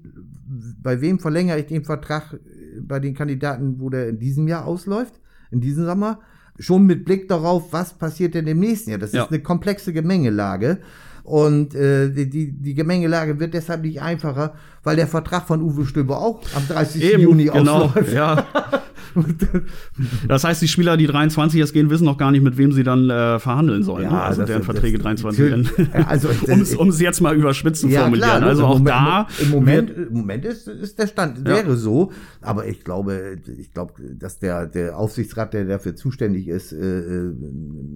bei 0.81 0.99
wem 0.99 1.19
verlängere 1.19 1.59
ich 1.59 1.67
den 1.67 1.85
Vertrag 1.85 2.33
äh, 2.33 2.81
bei 2.81 2.99
den 2.99 3.13
Kandidaten, 3.13 3.79
wo 3.79 3.89
der 3.89 4.09
in 4.09 4.19
diesem 4.19 4.49
Jahr 4.49 4.65
ausläuft, 4.65 5.21
in 5.49 5.61
diesem 5.61 5.85
Sommer? 5.85 6.19
Schon 6.57 6.85
mit 6.85 7.05
Blick 7.05 7.27
darauf, 7.27 7.71
was 7.71 7.93
passiert 7.93 8.33
denn 8.33 8.47
im 8.47 8.59
nächsten 8.59 8.91
Jahr. 8.91 8.99
Das 8.99 9.11
Ja. 9.11 9.23
ist 9.23 9.29
eine 9.29 9.41
komplexe 9.41 9.93
Gemengelage. 9.93 10.79
Und 11.23 11.73
äh, 11.73 12.09
die, 12.11 12.51
die, 12.51 12.73
Gemengelage 12.75 13.39
wird 13.39 13.55
deshalb 13.55 13.81
nicht 13.81 13.99
einfacher, 13.99 14.53
weil 14.83 14.95
der 14.95 15.07
Vertrag 15.07 15.47
von 15.47 15.59
Uwe 15.61 15.85
Stöber 15.87 16.19
auch 16.19 16.41
am 16.55 16.67
30. 16.67 17.17
Juni 17.17 17.45
genau. 17.45 17.85
ausläuft. 17.85 18.13
Ja. 18.13 18.45
Das 20.27 20.43
heißt, 20.43 20.61
die 20.61 20.67
Spieler, 20.67 20.97
die 20.97 21.07
23 21.07 21.59
jetzt 21.59 21.73
gehen, 21.73 21.89
wissen 21.89 22.05
noch 22.05 22.17
gar 22.17 22.31
nicht, 22.31 22.43
mit 22.43 22.57
wem 22.57 22.71
sie 22.71 22.83
dann 22.83 23.09
äh, 23.09 23.39
verhandeln 23.39 23.83
sollen. 23.83 24.03
Ja, 24.05 24.11
ne? 24.11 24.21
Also 24.21 24.43
deren 24.43 24.59
das- 24.59 24.65
Verträge 24.65 24.97
das- 24.97 25.03
23 25.03 25.39
werden. 25.45 25.69
Ja, 25.93 26.07
also, 26.07 26.29
um 26.77 26.89
es 26.89 26.99
jetzt 26.99 27.21
mal 27.21 27.35
überspitzt 27.35 27.81
zu 27.81 27.89
formulieren. 27.89 28.41
ne, 28.41 28.45
also 28.47 28.63
im 28.63 28.67
auch 28.67 28.73
Moment, 28.79 28.89
da 28.89 29.27
Im 29.41 29.49
Moment, 29.51 29.89
im 29.91 30.13
Moment 30.13 30.45
ist, 30.45 30.67
ist 30.67 30.97
der 30.99 31.07
Stand, 31.07 31.39
Ja. 31.39 31.45
wäre 31.55 31.75
so. 31.77 32.11
Aber 32.41 32.67
ich 32.67 32.83
glaube, 32.83 33.37
ich 33.59 33.71
glaube, 33.73 33.93
dass 34.19 34.39
der, 34.39 34.65
der 34.65 34.97
Aufsichtsrat, 34.97 35.53
der 35.53 35.65
dafür 35.65 35.95
zuständig 35.95 36.47
ist, 36.47 36.71
äh, 36.73 36.77
äh, 36.99 37.33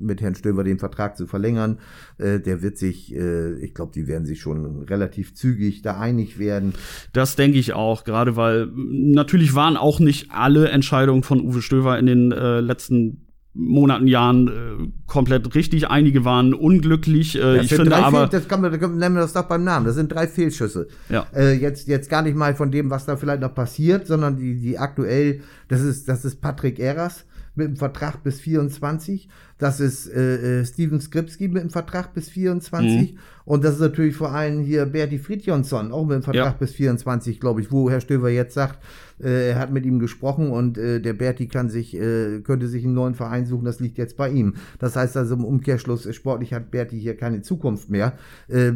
mit 0.01 0.21
Herrn 0.21 0.35
Stöber 0.35 0.63
den 0.63 0.79
Vertrag 0.79 1.17
zu 1.17 1.27
verlängern, 1.27 1.79
äh, 2.17 2.39
der 2.39 2.61
wird 2.61 2.77
sich, 2.77 3.13
äh, 3.15 3.53
ich 3.59 3.73
glaube, 3.73 3.91
die 3.93 4.07
werden 4.07 4.25
sich 4.25 4.39
schon 4.39 4.83
relativ 4.83 5.33
zügig 5.33 5.81
da 5.81 5.99
einig 5.99 6.39
werden. 6.39 6.73
Das 7.13 7.35
denke 7.35 7.57
ich 7.57 7.73
auch, 7.73 8.03
gerade 8.03 8.35
weil 8.35 8.67
natürlich 8.75 9.55
waren 9.55 9.75
auch 9.77 9.99
nicht 9.99 10.31
alle 10.31 10.69
Entscheidungen 10.69 11.08
von 11.23 11.41
Uwe 11.41 11.61
Stöver 11.61 11.97
in 11.99 12.05
den 12.05 12.31
äh, 12.31 12.59
letzten 12.59 13.25
Monaten, 13.53 14.07
Jahren 14.07 14.47
äh, 14.47 14.51
komplett 15.07 15.53
richtig. 15.55 15.89
Einige 15.89 16.23
waren 16.23 16.53
unglücklich. 16.53 17.35
Äh, 17.35 17.39
Das 17.39 17.63
ich 17.63 17.69
sind 17.69 17.77
finde 17.77 17.91
drei 17.91 18.03
aber, 18.03 18.29
Fehl, 18.29 18.39
das 18.39 18.47
kann 18.47 18.61
man, 18.61 18.71
nennen 18.71 19.15
wir 19.15 19.21
das 19.21 19.33
doch 19.33 19.43
beim 19.43 19.63
Namen. 19.63 19.85
Das 19.85 19.95
sind 19.95 20.11
drei 20.11 20.27
Fehlschüsse. 20.27 20.87
Ja. 21.09 21.25
Äh, 21.35 21.53
jetzt, 21.53 21.87
jetzt 21.87 22.09
gar 22.09 22.21
nicht 22.21 22.35
mal 22.35 22.55
von 22.55 22.71
dem, 22.71 22.89
was 22.89 23.05
da 23.05 23.17
vielleicht 23.17 23.41
noch 23.41 23.53
passiert, 23.53 24.07
sondern 24.07 24.37
die, 24.37 24.55
die 24.59 24.77
aktuell, 24.77 25.41
das 25.67 25.81
ist, 25.81 26.07
das 26.07 26.25
ist 26.25 26.41
Patrick 26.41 26.79
Eras 26.79 27.25
mit 27.55 27.67
dem 27.67 27.75
Vertrag 27.75 28.23
bis 28.23 28.39
24. 28.39 29.27
Das 29.59 29.79
ist 29.79 30.07
äh, 30.07 30.61
äh, 30.61 30.65
Steven 30.65 30.99
Skripski 30.99 31.47
mit 31.49 31.61
dem 31.61 31.69
Vertrag 31.69 32.13
bis 32.13 32.29
24. 32.29 33.13
Mhm. 33.13 33.19
Und 33.45 33.63
das 33.63 33.75
ist 33.75 33.81
natürlich 33.81 34.15
vor 34.15 34.31
allem 34.31 34.61
hier 34.61 34.85
Berti 34.85 35.17
Fridjonsson, 35.19 35.91
auch 35.91 36.05
mit 36.05 36.15
dem 36.15 36.23
Vertrag 36.23 36.53
Ja. 36.53 36.55
bis 36.57 36.71
24, 36.73 37.39
glaube 37.39 37.61
ich, 37.61 37.71
wo 37.71 37.89
Herr 37.89 37.99
Stöver 37.99 38.29
jetzt 38.29 38.53
sagt, 38.53 38.79
äh, 39.21 39.49
er 39.49 39.59
hat 39.59 39.71
mit 39.71 39.85
ihm 39.85 39.99
gesprochen 39.99 40.51
und 40.51 40.77
äh, 40.77 41.01
der 41.01 41.13
Berti 41.13 41.47
kann 41.47 41.69
sich, 41.69 41.95
äh, 41.95 42.39
könnte 42.41 42.67
sich 42.67 42.85
einen 42.85 42.93
neuen 42.93 43.15
Verein 43.15 43.45
suchen, 43.47 43.65
das 43.65 43.79
liegt 43.79 43.97
jetzt 43.97 44.15
bei 44.17 44.29
ihm. 44.29 44.53
Das 44.77 44.95
heißt 44.95 45.17
also 45.17 45.33
im 45.35 45.43
Umkehrschluss, 45.43 46.05
äh, 46.05 46.13
sportlich 46.13 46.53
hat 46.53 46.69
Berti 46.71 46.99
hier 46.99 47.17
keine 47.17 47.41
Zukunft 47.41 47.89
mehr. 47.89 48.13
Äh, 48.47 48.73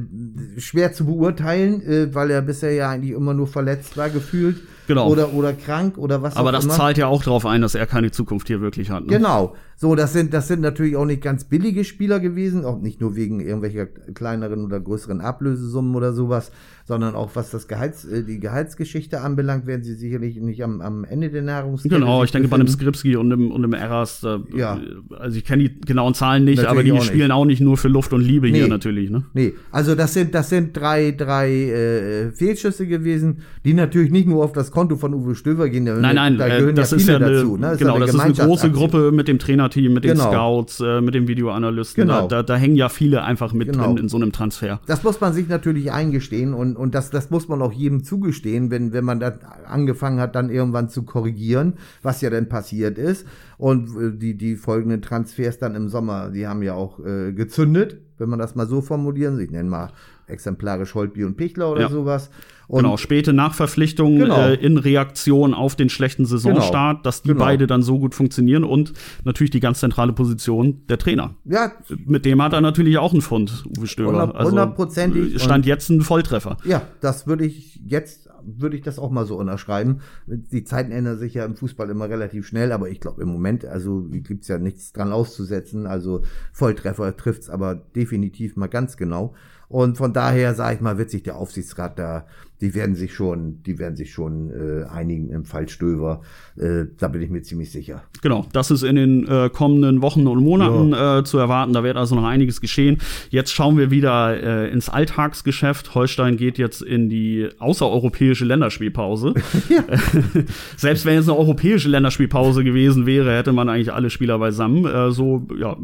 schwer 0.57 0.91
zu 0.91 1.05
beurteilen, 1.05 1.81
äh, 1.85 2.13
weil 2.13 2.31
er 2.31 2.41
bisher 2.41 2.73
ja 2.73 2.89
eigentlich 2.89 3.11
immer 3.11 3.33
nur 3.33 3.47
verletzt 3.47 3.95
war, 3.95 4.09
gefühlt. 4.09 4.57
Genau. 4.87 5.07
Oder, 5.09 5.33
oder 5.33 5.53
krank 5.53 5.97
oder 5.97 6.21
was 6.23 6.35
aber 6.35 6.49
auch 6.49 6.53
das 6.53 6.65
immer. 6.65 6.73
zahlt 6.73 6.97
ja 6.97 7.07
auch 7.07 7.23
darauf 7.23 7.45
ein, 7.45 7.61
dass 7.61 7.73
er 7.73 7.85
keine 7.85 8.11
Zukunft 8.11 8.47
hier 8.47 8.59
wirklich 8.59 8.89
hat. 8.89 9.05
Ne? 9.05 9.13
Genau. 9.13 9.55
So, 9.75 9.95
das 9.95 10.13
sind, 10.13 10.33
das 10.33 10.47
sind 10.47 10.61
natürlich 10.61 10.95
auch 10.95 11.05
nicht 11.05 11.21
ganz 11.21 11.43
billige 11.45 11.83
Spieler 11.83 12.19
gewesen, 12.19 12.63
auch 12.63 12.79
nicht 12.79 13.01
nur 13.01 13.15
wegen 13.15 13.39
irgendwelcher 13.41 13.85
kleineren 13.85 14.63
oder 14.65 14.79
größeren 14.79 15.19
Ablösesummen 15.19 15.95
oder 15.95 16.13
sowas, 16.13 16.51
sondern 16.85 17.15
auch 17.15 17.31
was 17.33 17.49
das 17.49 17.67
Gehalts, 17.67 18.05
äh, 18.05 18.23
die 18.23 18.39
Gehaltsgeschichte 18.39 19.21
anbelangt, 19.21 19.65
werden 19.67 19.83
sie 19.83 19.95
sicherlich 19.95 20.37
nicht 20.39 20.63
am, 20.63 20.79
am 20.81 21.03
Ende 21.05 21.29
der 21.29 21.41
Nahrungskette 21.41 21.95
Genau, 21.95 22.23
ich 22.23 22.31
denke 22.31 22.47
bei 22.49 22.55
einem 22.55 22.65
befinden. 22.65 22.81
Skripski 22.81 23.15
und 23.15 23.31
einem, 23.33 23.51
und 23.51 23.63
einem 23.63 23.73
Eras, 23.73 24.23
äh, 24.23 24.37
Ja. 24.55 24.79
also 25.17 25.37
ich 25.37 25.43
kenne 25.45 25.63
die 25.69 25.81
genauen 25.81 26.13
Zahlen 26.13 26.43
nicht, 26.45 26.57
Natürlich 26.57 26.71
aber 26.71 26.83
die 26.83 26.91
auch 26.91 26.95
nicht. 26.95 27.05
spielen 27.07 27.31
auch 27.31 27.45
nicht 27.45 27.61
nur 27.61 27.77
für 27.77 27.87
Luft 27.87 28.13
und 28.13 28.21
Liebe 28.21 28.47
hier 28.47 28.63
Nee. 28.63 28.69
natürlich. 28.69 29.09
Ne? 29.09 29.23
Nee, 29.33 29.53
also 29.71 29.95
das 29.95 30.13
sind, 30.13 30.33
das 30.35 30.49
sind 30.49 30.75
drei, 30.77 31.11
drei 31.11 31.51
äh, 31.51 32.31
Fehlschüsse 32.31 32.85
gewesen, 32.85 33.39
die 33.65 33.73
natürlich 33.73 34.11
nicht 34.11 34.27
nur 34.27 34.43
auf 34.43 34.51
das 34.53 34.71
Konto 34.71 34.97
von 34.97 35.13
Uwe 35.13 35.35
Stöver 35.35 35.67
gehen. 35.69 35.85
da- 35.85 35.95
Nein, 35.95 36.15
nein, 36.15 36.37
da 36.37 36.47
äh, 36.47 36.73
das 36.73 36.91
ja 36.91 36.97
ist 36.97 37.07
ja 37.07 37.15
eine, 37.17 37.31
dazu. 37.33 37.57
Ne? 37.57 37.75
Genau, 37.79 37.93
ja 37.95 37.99
das 38.05 38.13
ist 38.13 38.19
eine 38.19 38.33
große. 38.33 38.71
Gruppe 38.71 39.11
mit 39.11 39.27
dem 39.27 39.39
Trainerteam, 39.69 39.93
mit 39.93 40.03
den 40.03 40.11
Genau. 40.17 40.31
Scouts, 40.31 40.79
äh, 40.79 41.01
mit 41.01 41.15
den 41.15 41.27
Videoanalysten. 41.27 42.03
Genau. 42.03 42.27
Da, 42.27 42.37
da, 42.37 42.43
da 42.43 42.55
hängen 42.55 42.75
ja 42.75 42.89
viele 42.89 43.23
einfach 43.23 43.53
mit 43.53 43.71
Genau. 43.71 43.85
drin 43.87 43.97
in 43.97 44.09
so 44.09 44.17
einem 44.17 44.31
Transfer. 44.31 44.79
Das 44.85 45.03
muss 45.03 45.19
man 45.21 45.33
sich 45.33 45.47
natürlich 45.47 45.91
eingestehen 45.91 46.53
und, 46.53 46.75
und 46.75 46.95
das, 46.95 47.09
das 47.09 47.29
muss 47.29 47.47
man 47.47 47.61
auch 47.61 47.71
jedem 47.71 48.03
zugestehen, 48.03 48.71
wenn, 48.71 48.93
wenn 48.93 49.05
man 49.05 49.19
da 49.19 49.33
angefangen 49.67 50.19
hat, 50.19 50.35
dann 50.35 50.49
irgendwann 50.49 50.89
zu 50.89 51.03
korrigieren, 51.03 51.73
was 52.01 52.21
ja 52.21 52.29
dann 52.29 52.49
passiert 52.49 52.97
ist. 52.97 53.25
Und 53.57 53.89
äh, 53.99 54.17
die, 54.17 54.37
die 54.37 54.55
folgenden 54.55 55.01
Transfers 55.01 55.57
dann 55.57 55.75
im 55.75 55.89
Sommer, 55.89 56.29
die 56.29 56.47
haben 56.47 56.63
ja 56.63 56.73
auch 56.73 56.99
äh, 56.99 57.31
gezündet, 57.33 57.97
wenn 58.17 58.29
man 58.29 58.39
das 58.39 58.55
mal 58.55 58.67
so 58.67 58.81
formulieren. 58.81 59.39
Ich 59.39 59.51
nenne 59.51 59.69
mal 59.69 59.89
exemplarisch 60.27 60.95
Holtby 60.95 61.23
und 61.25 61.35
Pichler 61.37 61.71
oder 61.71 61.81
Ja. 61.81 61.89
sowas. 61.89 62.29
Und 62.67 62.83
genau, 62.83 62.95
späte 62.97 63.33
Nachverpflichtungen 63.33 64.19
Genau. 64.19 64.37
äh, 64.47 64.53
in 64.55 64.77
Reaktion 64.77 65.53
auf 65.53 65.75
den 65.75 65.89
schlechten 65.89 66.25
Saisonstart, 66.25 67.05
dass 67.05 67.21
die 67.21 67.29
Genau. 67.29 67.43
beide 67.43 67.67
dann 67.67 67.83
so 67.83 67.99
gut 67.99 68.15
funktionieren 68.15 68.63
und 68.63 68.93
natürlich 69.25 69.51
die 69.51 69.59
ganz 69.59 69.79
zentrale 69.81 70.13
Position 70.13 70.81
der 70.87 70.97
Trainer. 70.97 71.35
ja, 71.45 71.73
Mit 72.05 72.25
dem 72.25 72.41
hat 72.41 72.53
er 72.53 72.61
natürlich 72.61 72.97
auch 72.97 73.11
einen 73.11 73.21
Fund, 73.21 73.65
Uwe 73.77 73.85
Stöber. 73.87 74.11
Hundert- 74.23 74.43
hundertprozentig. 74.45 75.35
äh, 75.35 75.39
Stand 75.39 75.65
jetzt 75.65 75.89
ein 75.89 76.01
Volltreffer. 76.01 76.57
Ja, 76.63 76.83
das 77.01 77.27
würde 77.27 77.45
ich 77.45 77.81
jetzt 77.85 78.29
würde 78.45 78.75
ich 78.75 78.83
das 78.83 78.99
auch 78.99 79.09
mal 79.09 79.25
so 79.25 79.37
unterschreiben. 79.37 80.01
Die 80.27 80.65
Zeiten 80.65 80.91
ändern 80.91 81.17
sich 81.17 81.33
ja 81.33 81.45
im 81.45 81.55
Fußball 81.55 81.89
immer 81.89 82.09
relativ 82.09 82.45
schnell, 82.45 82.73
aber 82.73 82.89
ich 82.89 82.99
glaube 82.99 83.21
im 83.21 83.29
Moment, 83.29 83.63
also 83.63 84.05
gibt's 84.09 84.49
ja 84.49 84.57
nichts 84.57 84.91
dran 84.91 85.13
auszusetzen. 85.13 85.87
Also 85.87 86.23
Volltreffer 86.51 87.15
trifft's 87.15 87.49
aber 87.49 87.75
definitiv 87.75 88.57
mal 88.57 88.67
ganz 88.67 88.97
genau. 88.97 89.33
Und 89.67 89.97
von 89.97 90.13
daher 90.13 90.53
sage 90.53 90.75
ich 90.75 90.81
mal, 90.81 90.97
wird 90.97 91.09
sich 91.09 91.23
der 91.23 91.35
Aufsichtsrat 91.35 91.97
da, 91.97 92.25
die 92.63 92.75
werden 92.75 92.95
sich 92.95 93.13
schon, 93.13 93.61
die 93.63 93.77
werden 93.77 93.97
sich 93.97 94.13
schon 94.13 94.49
äh, 94.49 94.85
einigen 94.85 95.29
im 95.31 95.43
Fall 95.43 95.67
Stöver. 95.67 96.21
Äh, 96.55 96.85
da 96.97 97.09
bin 97.09 97.21
ich 97.21 97.29
mir 97.29 97.41
ziemlich 97.41 97.71
sicher. 97.71 98.03
Genau, 98.21 98.45
das 98.53 98.71
ist 98.71 98.83
in 98.83 98.95
den 98.95 99.27
äh, 99.27 99.49
kommenden 99.49 100.01
Wochen 100.01 100.27
und 100.27 100.41
Monaten 100.41 100.93
äh, 100.93 101.25
zu 101.25 101.37
erwarten. 101.37 101.73
Da 101.73 101.83
wird 101.83 101.97
also 101.97 102.15
noch 102.15 102.23
einiges 102.23 102.61
geschehen. 102.61 102.99
Jetzt 103.29 103.51
schauen 103.51 103.77
wir 103.77 103.91
wieder 103.91 104.41
äh, 104.41 104.71
ins 104.71 104.87
Alltagsgeschäft. 104.87 105.93
Holstein 105.93 106.37
geht 106.37 106.57
jetzt 106.57 106.81
in 106.81 107.09
die 107.09 107.49
außereuropäische 107.59 108.45
Länderspielpause. 108.45 109.33
Selbst 110.77 111.05
wenn 111.05 111.15
jetzt 111.15 111.27
eine 111.27 111.37
europäische 111.37 111.89
Länderspielpause 111.89 112.63
gewesen 112.63 113.05
wäre, 113.05 113.35
hätte 113.35 113.51
man 113.51 113.67
eigentlich 113.67 113.91
alle 113.91 114.09
Spieler 114.09 114.39
beisammen. 114.39 114.85
Äh, 114.85 115.11
so, 115.11 115.45
ja. 115.59 115.75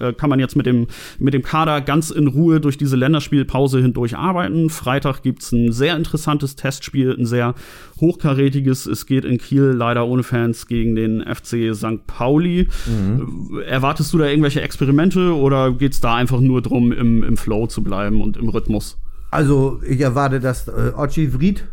Äh, 0.00 0.12
Kann 0.12 0.30
man 0.30 0.40
jetzt 0.40 0.56
mit 0.56 0.66
dem, 0.66 0.86
mit 1.18 1.34
dem 1.34 1.42
Kader 1.42 1.80
ganz 1.80 2.10
in 2.10 2.26
Ruhe 2.26 2.60
durch 2.60 2.78
diese 2.78 2.96
Länderspielpause 2.96 3.80
hindurch 3.80 4.16
arbeiten. 4.16 4.70
Freitag 4.70 5.22
gibt's 5.22 5.52
ein 5.52 5.72
sehr 5.72 5.96
interessantes 5.96 6.56
Testspiel, 6.56 7.16
ein 7.18 7.26
sehr 7.26 7.54
hochkarätiges. 8.00 8.86
Es 8.86 9.06
geht 9.06 9.24
in 9.24 9.38
Kiel 9.38 9.64
leider 9.64 10.06
ohne 10.06 10.22
Fans 10.22 10.66
gegen 10.66 10.94
den 10.94 11.22
FC 11.22 11.74
St. 11.74 12.06
Pauli. 12.06 12.60
Äh, 12.60 13.62
Erwartest 13.64 14.12
du 14.12 14.18
da 14.18 14.26
irgendwelche 14.26 14.60
Experimente 14.62 15.34
oder 15.34 15.72
geht's 15.72 16.00
da 16.00 16.14
einfach 16.14 16.40
nur 16.40 16.62
drum, 16.62 16.92
im, 16.92 17.22
im 17.22 17.36
Flow 17.36 17.66
zu 17.66 17.82
bleiben 17.82 18.20
und 18.20 18.36
im 18.36 18.48
Rhythmus? 18.48 18.98
Also 19.30 19.80
ich 19.88 20.00
erwarte, 20.00 20.40
dass 20.40 20.68
äh, 20.68 20.92
Ochi 20.94 21.32
Vried 21.32 21.64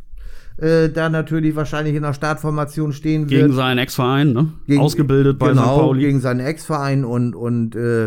äh, 0.62 0.90
da 0.90 1.10
natürlich 1.10 1.56
wahrscheinlich 1.56 1.96
in 1.96 2.04
der 2.04 2.14
Startformation 2.14 2.94
stehen 2.94 3.30
wird. 3.30 3.42
Gegen 3.42 3.54
seinen 3.54 3.78
Ex-Verein, 3.78 4.34
ne? 4.34 4.52
Gegen- 4.68 4.82
Ausgebildet 4.82 5.40
bei 5.40 5.50
genau, 5.50 5.62
St. 5.76 5.82
Pauli. 5.82 6.02
gegen 6.02 6.20
seinen 6.20 6.40
Ex-Verein 6.42 7.06
und, 7.06 7.36
und 7.36 7.76
äh, 7.76 8.06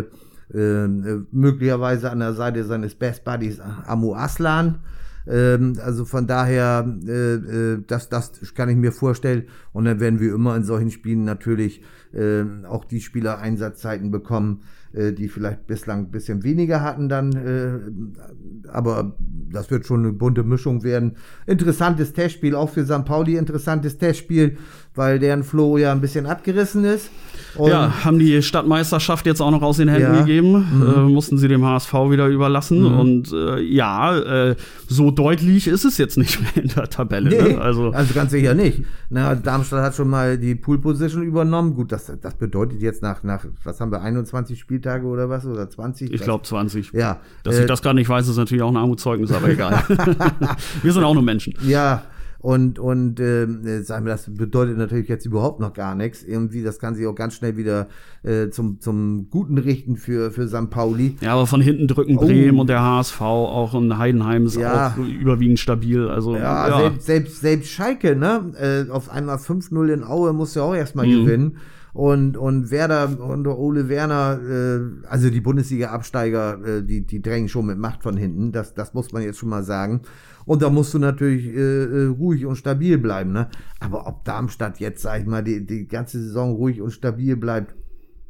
äh, 0.54 0.88
möglicherweise 1.30 2.10
an 2.10 2.18
der 2.20 2.34
Seite 2.34 2.64
seines 2.64 2.94
Best 2.94 3.24
Buddies 3.24 3.60
Amu 3.86 4.14
Aslan. 4.14 4.80
Ähm, 5.26 5.78
also 5.82 6.04
von 6.04 6.26
daher, 6.26 6.84
äh, 7.06 7.34
äh, 7.34 7.78
das, 7.86 8.08
das 8.08 8.32
kann 8.54 8.68
ich 8.68 8.76
mir 8.76 8.92
vorstellen. 8.92 9.44
Und 9.72 9.84
dann 9.84 10.00
werden 10.00 10.20
wir 10.20 10.34
immer 10.34 10.56
in 10.56 10.64
solchen 10.64 10.90
Spielen 10.90 11.24
natürlich 11.24 11.80
äh, 12.12 12.42
auch 12.68 12.84
die 12.84 13.00
Spieler 13.00 13.38
Einsatzzeiten 13.38 14.10
bekommen, 14.10 14.62
äh, 14.92 15.12
die 15.12 15.28
vielleicht 15.28 15.66
bislang 15.66 16.06
ein 16.06 16.10
bisschen 16.10 16.42
weniger 16.44 16.82
hatten 16.82 17.08
dann. 17.08 17.32
Äh, 17.32 18.68
aber 18.68 19.16
das 19.50 19.70
wird 19.70 19.86
schon 19.86 20.00
eine 20.00 20.12
bunte 20.12 20.42
Mischung 20.42 20.82
werden. 20.82 21.16
Interessantes 21.46 22.12
Testspiel, 22.12 22.54
auch 22.54 22.70
für 22.70 22.84
St. 22.84 23.04
Pauli 23.04 23.36
interessantes 23.36 23.98
Testspiel, 23.98 24.56
weil 24.94 25.18
deren 25.18 25.42
Flow 25.42 25.78
ja 25.78 25.92
ein 25.92 26.00
bisschen 26.00 26.26
abgerissen 26.26 26.84
ist. 26.84 27.10
Und 27.54 27.68
ja, 27.68 28.04
haben 28.04 28.18
die 28.18 28.40
Stadtmeisterschaft 28.42 29.26
jetzt 29.26 29.40
auch 29.42 29.50
noch 29.50 29.60
aus 29.60 29.76
den 29.76 29.88
Händen 29.88 30.14
Ja. 30.14 30.20
gegeben, 30.20 30.66
äh, 30.96 31.00
mussten 31.00 31.36
sie 31.36 31.48
dem 31.48 31.64
HSV 31.64 31.92
wieder 32.10 32.26
überlassen. 32.28 32.80
Mhm. 32.80 32.98
Und 32.98 33.32
äh, 33.32 33.60
ja, 33.60 34.16
äh, 34.18 34.56
so 34.88 35.10
deutlich 35.10 35.66
ist 35.66 35.84
es 35.84 35.98
jetzt 35.98 36.16
nicht 36.16 36.40
mehr 36.56 36.64
in 36.64 36.70
der 36.70 36.88
Tabelle. 36.88 37.28
Nee, 37.28 37.52
Ne? 37.54 37.60
Also, 37.60 37.90
also 37.90 38.14
ganz 38.14 38.30
sicher 38.30 38.54
nicht. 38.54 38.82
Na, 39.10 39.34
Darmstadt 39.34 39.82
hat 39.82 39.94
schon 39.94 40.08
mal 40.08 40.38
die 40.38 40.54
Pool 40.54 40.78
Position 40.78 41.22
übernommen. 41.24 41.74
Gut, 41.74 41.92
das, 41.92 42.10
das 42.22 42.34
bedeutet 42.34 42.80
jetzt 42.80 43.02
nach, 43.02 43.22
nach, 43.22 43.44
was 43.64 43.80
haben 43.80 43.90
wir, 43.92 44.00
21 44.00 44.58
Spieltage 44.58 45.06
oder 45.06 45.28
was? 45.28 45.44
Oder 45.44 45.68
20? 45.68 46.10
ich 46.12 46.20
glaube 46.22 46.44
20. 46.44 46.92
Ja. 46.92 47.18
Dass 47.44 47.56
äh, 47.56 47.62
ich 47.62 47.66
das 47.66 47.82
gar 47.82 47.92
nicht 47.92 48.08
weiß, 48.08 48.28
ist 48.28 48.36
natürlich 48.38 48.62
auch 48.62 48.70
ein 48.70 48.76
Armutszeugnis, 48.76 49.30
aber 49.32 49.48
egal. 49.50 49.82
Wir 50.82 50.92
sind 50.92 51.04
auch 51.04 51.14
nur 51.14 51.22
Menschen. 51.22 51.54
Ja, 51.66 52.02
und, 52.42 52.78
und 52.78 53.18
ähm, 53.20 53.64
äh, 53.66 53.82
sagen 53.82 54.04
wir, 54.04 54.12
das 54.12 54.26
bedeutet 54.34 54.76
natürlich 54.76 55.08
jetzt 55.08 55.24
überhaupt 55.24 55.60
noch 55.60 55.72
gar 55.72 55.94
nichts. 55.94 56.22
Irgendwie, 56.24 56.62
das 56.62 56.78
kann 56.78 56.94
sich 56.94 57.06
auch 57.06 57.14
ganz 57.14 57.34
schnell 57.34 57.56
wieder 57.56 57.86
äh, 58.24 58.50
zum, 58.50 58.80
zum 58.80 59.28
Guten 59.30 59.58
richten 59.58 59.96
für, 59.96 60.30
für 60.32 60.48
St. 60.48 60.68
Pauli. 60.68 61.16
Ja, 61.20 61.34
aber 61.34 61.46
von 61.46 61.60
hinten 61.60 61.86
drücken 61.88 62.18
Oh. 62.18 62.22
Bremen 62.26 62.58
und 62.58 62.68
der 62.68 62.82
HSV, 62.82 63.20
auch 63.20 63.74
in 63.74 63.96
Heidenheim 63.96 64.46
ist 64.46 64.56
Ja. 64.56 64.88
auch 64.88 64.98
überwiegend 64.98 65.58
stabil. 65.60 66.08
Also 66.08 66.34
Ja, 66.36 66.68
ja, 66.68 66.78
Selbst, 66.80 67.06
selbst, 67.06 67.40
selbst 67.40 67.70
Schalke, 67.70 68.16
ne? 68.16 68.52
Äh, 68.88 68.90
auf 68.90 69.08
einmal 69.08 69.36
5-0 69.38 69.88
in 69.92 70.04
Aue 70.04 70.32
muss 70.32 70.54
ja 70.54 70.62
auch 70.62 70.74
erstmal 70.74 71.06
Mhm. 71.06 71.24
gewinnen. 71.24 71.56
Und, 71.92 72.38
und 72.38 72.70
Werder 72.70 73.20
und 73.20 73.46
Ole 73.46 73.88
Werner, 73.88 74.40
äh, 74.42 75.06
also 75.06 75.28
die 75.28 75.42
Bundesliga-Absteiger, 75.42 76.78
äh, 76.78 76.82
die, 76.82 77.04
die 77.06 77.20
drängen 77.20 77.50
schon 77.50 77.66
mit 77.66 77.76
Macht 77.76 78.02
von 78.02 78.16
hinten. 78.16 78.50
Das, 78.50 78.72
das 78.72 78.94
muss 78.94 79.12
man 79.12 79.22
jetzt 79.22 79.38
schon 79.38 79.50
mal 79.50 79.62
sagen. 79.62 80.00
Und 80.46 80.62
da 80.62 80.70
musst 80.70 80.94
du 80.94 80.98
natürlich 80.98 81.46
äh, 81.46 81.58
äh, 81.58 82.06
ruhig 82.06 82.46
und 82.46 82.56
stabil 82.56 82.96
bleiben, 82.98 83.32
ne? 83.32 83.48
Aber 83.78 84.06
ob 84.06 84.24
Darmstadt 84.24 84.80
jetzt, 84.80 85.02
sag 85.02 85.20
ich 85.20 85.26
mal, 85.26 85.44
die, 85.44 85.66
die 85.66 85.86
ganze 85.86 86.18
Saison 86.20 86.52
ruhig 86.52 86.80
und 86.80 86.92
stabil 86.92 87.36
bleibt, 87.36 87.74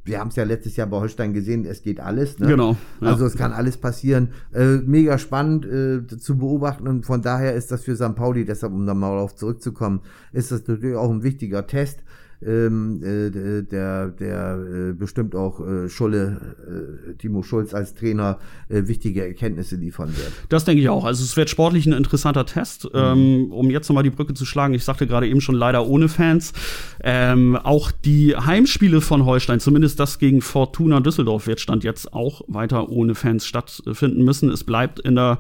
wir 0.05 0.19
haben 0.19 0.29
es 0.29 0.37
ja 0.37 0.45
letztes 0.45 0.77
Jahr 0.77 0.89
bei 0.89 0.99
Holstein 0.99 1.33
gesehen, 1.33 1.65
es 1.65 1.83
geht 1.83 2.01
alles. 2.01 2.39
Ne? 2.39 2.49
Genau, 2.49 2.77
ja. 3.01 3.09
Also 3.09 3.25
es 3.25 3.37
kann 3.37 3.53
alles 3.53 3.77
passieren. 3.77 4.31
Äh, 4.53 4.79
mega 4.79 5.17
spannend 5.17 5.65
äh, 5.65 6.07
zu 6.07 6.39
beobachten 6.39 6.89
und 6.89 7.07
von 7.07 7.23
daher 7.23 7.55
ist 7.55 7.71
das 7.71 7.85
für 7.85 7.95
St. 7.95 8.17
Pauli, 8.17 8.45
deshalb 8.45 8.73
um 8.73 8.85
da 8.85 8.95
mal 8.95 9.11
darauf 9.11 9.37
zurückzukommen, 9.37 10.01
ist 10.33 10.51
das 10.51 10.67
natürlich 10.67 10.97
auch 10.97 11.11
ein 11.11 11.23
wichtiger 11.23 11.67
Test, 11.67 12.03
ähm, 12.47 13.03
äh, 13.03 13.63
der, 13.63 14.09
der 14.09 14.59
äh, 14.59 14.93
bestimmt 14.93 15.35
auch 15.35 15.61
äh, 15.61 15.89
Schulle, 15.89 16.55
äh, 16.67 17.15
Timo 17.15 17.43
Schulz 17.43 17.75
als 17.75 17.95
Trainer 17.95 18.39
äh, 18.69 18.87
wichtige 18.87 19.27
Erkenntnisse 19.27 19.77
liefern 19.77 20.09
wird. 20.17 20.33
Das 20.49 20.65
denke 20.65 20.83
ich 20.83 20.89
auch. 20.89 21.05
Also 21.05 21.25
es 21.25 21.37
wird 21.37 21.51
sportlich 21.51 21.87
ein 21.87 21.93
interessanter 21.93 22.47
Test. 22.47 22.89
Ähm, 22.95 23.53
um 23.53 23.71
jetzt 23.71 23.89
nochmal 23.89 24.05
die 24.05 24.11
Brücke 24.11 24.35
zu 24.35 24.45
schlagen, 24.45 24.75
ich 24.75 24.85
sagte 24.85 25.07
gerade 25.07 25.29
eben 25.29 25.41
schon 25.41 25.55
leider 25.55 25.87
ohne 25.87 26.09
Fans. 26.09 26.53
Ähm, 27.03 27.57
auch 27.57 27.91
die 27.91 28.37
Heimspiele 28.37 29.01
von 29.01 29.25
Holstein, 29.25 29.61
zumindest 29.61 30.01
das 30.01 30.19
gegen 30.19 30.41
Fortuna 30.41 31.01
Düsseldorf, 31.01 31.47
wird 31.47 31.61
Stand 31.61 31.85
jetzt 31.85 32.13
auch 32.13 32.43
weiter 32.49 32.89
ohne 32.89 33.15
Fans 33.15 33.47
stattfinden 33.47 34.25
müssen. 34.25 34.51
Es 34.51 34.65
bleibt 34.65 35.01
in 35.01 35.15
der, 35.15 35.39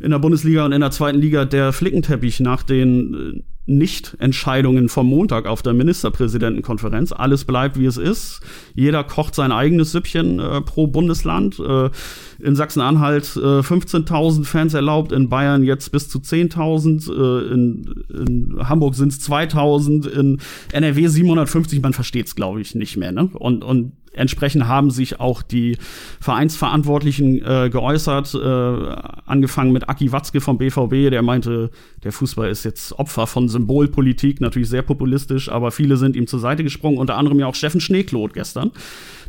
in 0.00 0.10
der 0.10 0.18
Bundesliga 0.18 0.64
und 0.64 0.72
in 0.72 0.80
der 0.80 0.90
zweiten 0.90 1.18
Liga 1.18 1.44
der 1.44 1.72
Flickenteppich 1.72 2.40
nach 2.40 2.62
den 2.62 3.14
äh, 3.14 3.42
Nicht-Entscheidungen 3.66 4.88
vom 4.88 5.08
Montag 5.08 5.46
auf 5.46 5.62
der 5.62 5.72
Ministerpräsidentenkonferenz. 5.72 7.12
Alles 7.12 7.44
bleibt, 7.44 7.78
wie 7.78 7.86
es 7.86 7.96
ist. 7.96 8.40
Jeder 8.74 9.02
kocht 9.04 9.34
sein 9.34 9.52
eigenes 9.52 9.92
Süppchen 9.92 10.38
äh, 10.38 10.60
pro 10.60 10.86
Bundesland. 10.86 11.58
Äh, 11.58 11.90
in 12.38 12.54
Sachsen-Anhalt 12.54 13.36
äh, 13.36 13.60
15.000 13.60 14.44
Fans 14.44 14.74
erlaubt, 14.74 15.12
in 15.12 15.28
Bayern 15.28 15.64
jetzt 15.64 15.90
bis 15.90 16.08
zu 16.08 16.18
10.000, 16.18 17.10
äh, 17.10 17.52
in, 17.52 18.04
in 18.10 18.68
Hamburg 18.68 18.94
sind 18.94 19.12
es 19.12 19.28
2.000, 19.28 20.08
in 20.08 20.38
NRW 20.72 21.06
750. 21.08 21.80
Man 21.82 21.92
versteht 21.92 22.26
es, 22.26 22.34
glaube 22.36 22.60
ich, 22.60 22.74
nicht 22.74 22.96
mehr. 22.96 23.12
Ne? 23.12 23.30
Und, 23.32 23.64
und 23.64 23.92
entsprechend 24.16 24.66
haben 24.66 24.90
sich 24.90 25.20
auch 25.20 25.42
die 25.42 25.76
Vereinsverantwortlichen 26.20 27.42
äh, 27.44 27.70
geäußert, 27.70 28.34
äh, 28.34 28.96
angefangen 29.26 29.72
mit 29.72 29.88
Aki 29.88 30.12
Watzke 30.12 30.40
vom 30.40 30.58
BVB, 30.58 31.10
der 31.10 31.22
meinte, 31.22 31.70
der 32.04 32.12
Fußball 32.12 32.50
ist 32.50 32.64
jetzt 32.64 32.92
Opfer 32.98 33.26
von 33.26 33.48
Symbolpolitik, 33.48 34.40
natürlich 34.40 34.68
sehr 34.68 34.82
populistisch, 34.82 35.48
aber 35.50 35.70
viele 35.70 35.96
sind 35.96 36.16
ihm 36.16 36.26
zur 36.26 36.40
Seite 36.40 36.64
gesprungen, 36.64 36.98
unter 36.98 37.16
anderem 37.16 37.38
ja 37.38 37.46
auch 37.46 37.54
Steffen 37.54 37.80
Schneekloth 37.80 38.34
gestern, 38.34 38.70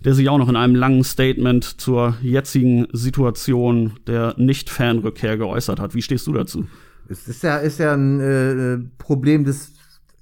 der 0.03 0.13
sich 0.13 0.29
auch 0.29 0.37
noch 0.37 0.49
in 0.49 0.55
einem 0.55 0.75
langen 0.75 1.03
Statement 1.03 1.63
zur 1.79 2.15
jetzigen 2.21 2.87
Situation 2.93 3.93
der 4.07 4.35
Nicht-Fan-Rückkehr 4.37 5.37
geäußert 5.37 5.79
hat. 5.79 5.95
Wie 5.95 6.01
stehst 6.01 6.27
du 6.27 6.33
dazu? 6.33 6.65
Es 7.09 7.27
ist 7.27 7.43
ja, 7.43 7.57
ist 7.57 7.79
ja 7.79 7.93
ein 7.93 8.19
äh, 8.19 8.79
Problem 8.97 9.45
des, 9.45 9.73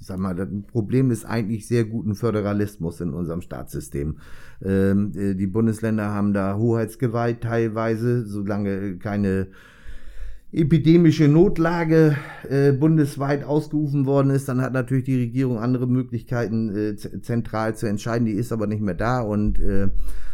ich 0.05 0.07
sag 0.07 0.19
mal, 0.19 0.39
ein 0.39 0.67
Problem 0.67 1.09
des 1.09 1.25
eigentlich 1.25 1.67
sehr 1.67 1.83
guten 1.83 2.13
Föderalismus 2.13 3.01
in 3.01 3.11
unserem 3.11 3.41
Staatssystem. 3.41 4.19
Ähm, 4.63 5.11
äh, 5.15 5.33
die 5.33 5.47
Bundesländer 5.47 6.11
haben 6.11 6.31
da 6.31 6.57
Hoheitsgewalt 6.57 7.41
teilweise, 7.41 8.23
solange 8.23 8.99
keine 8.99 9.47
epidemische 10.51 11.27
Notlage 11.27 12.15
äh, 12.49 12.71
bundesweit 12.71 13.43
ausgerufen 13.43 14.05
worden 14.05 14.29
ist, 14.29 14.47
dann 14.47 14.61
hat 14.61 14.73
natürlich 14.73 15.03
die 15.03 15.19
Regierung 15.19 15.59
andere 15.59 15.87
Möglichkeiten, 15.87 16.75
äh, 16.75 16.95
zentral 16.95 17.75
zu 17.75 17.87
entscheiden. 17.87 18.25
Die 18.25 18.33
ist 18.33 18.51
aber 18.51 18.67
nicht 18.67 18.81
mehr 18.81 18.93
da 18.93 19.21
und 19.21 19.59
äh, 19.59 19.89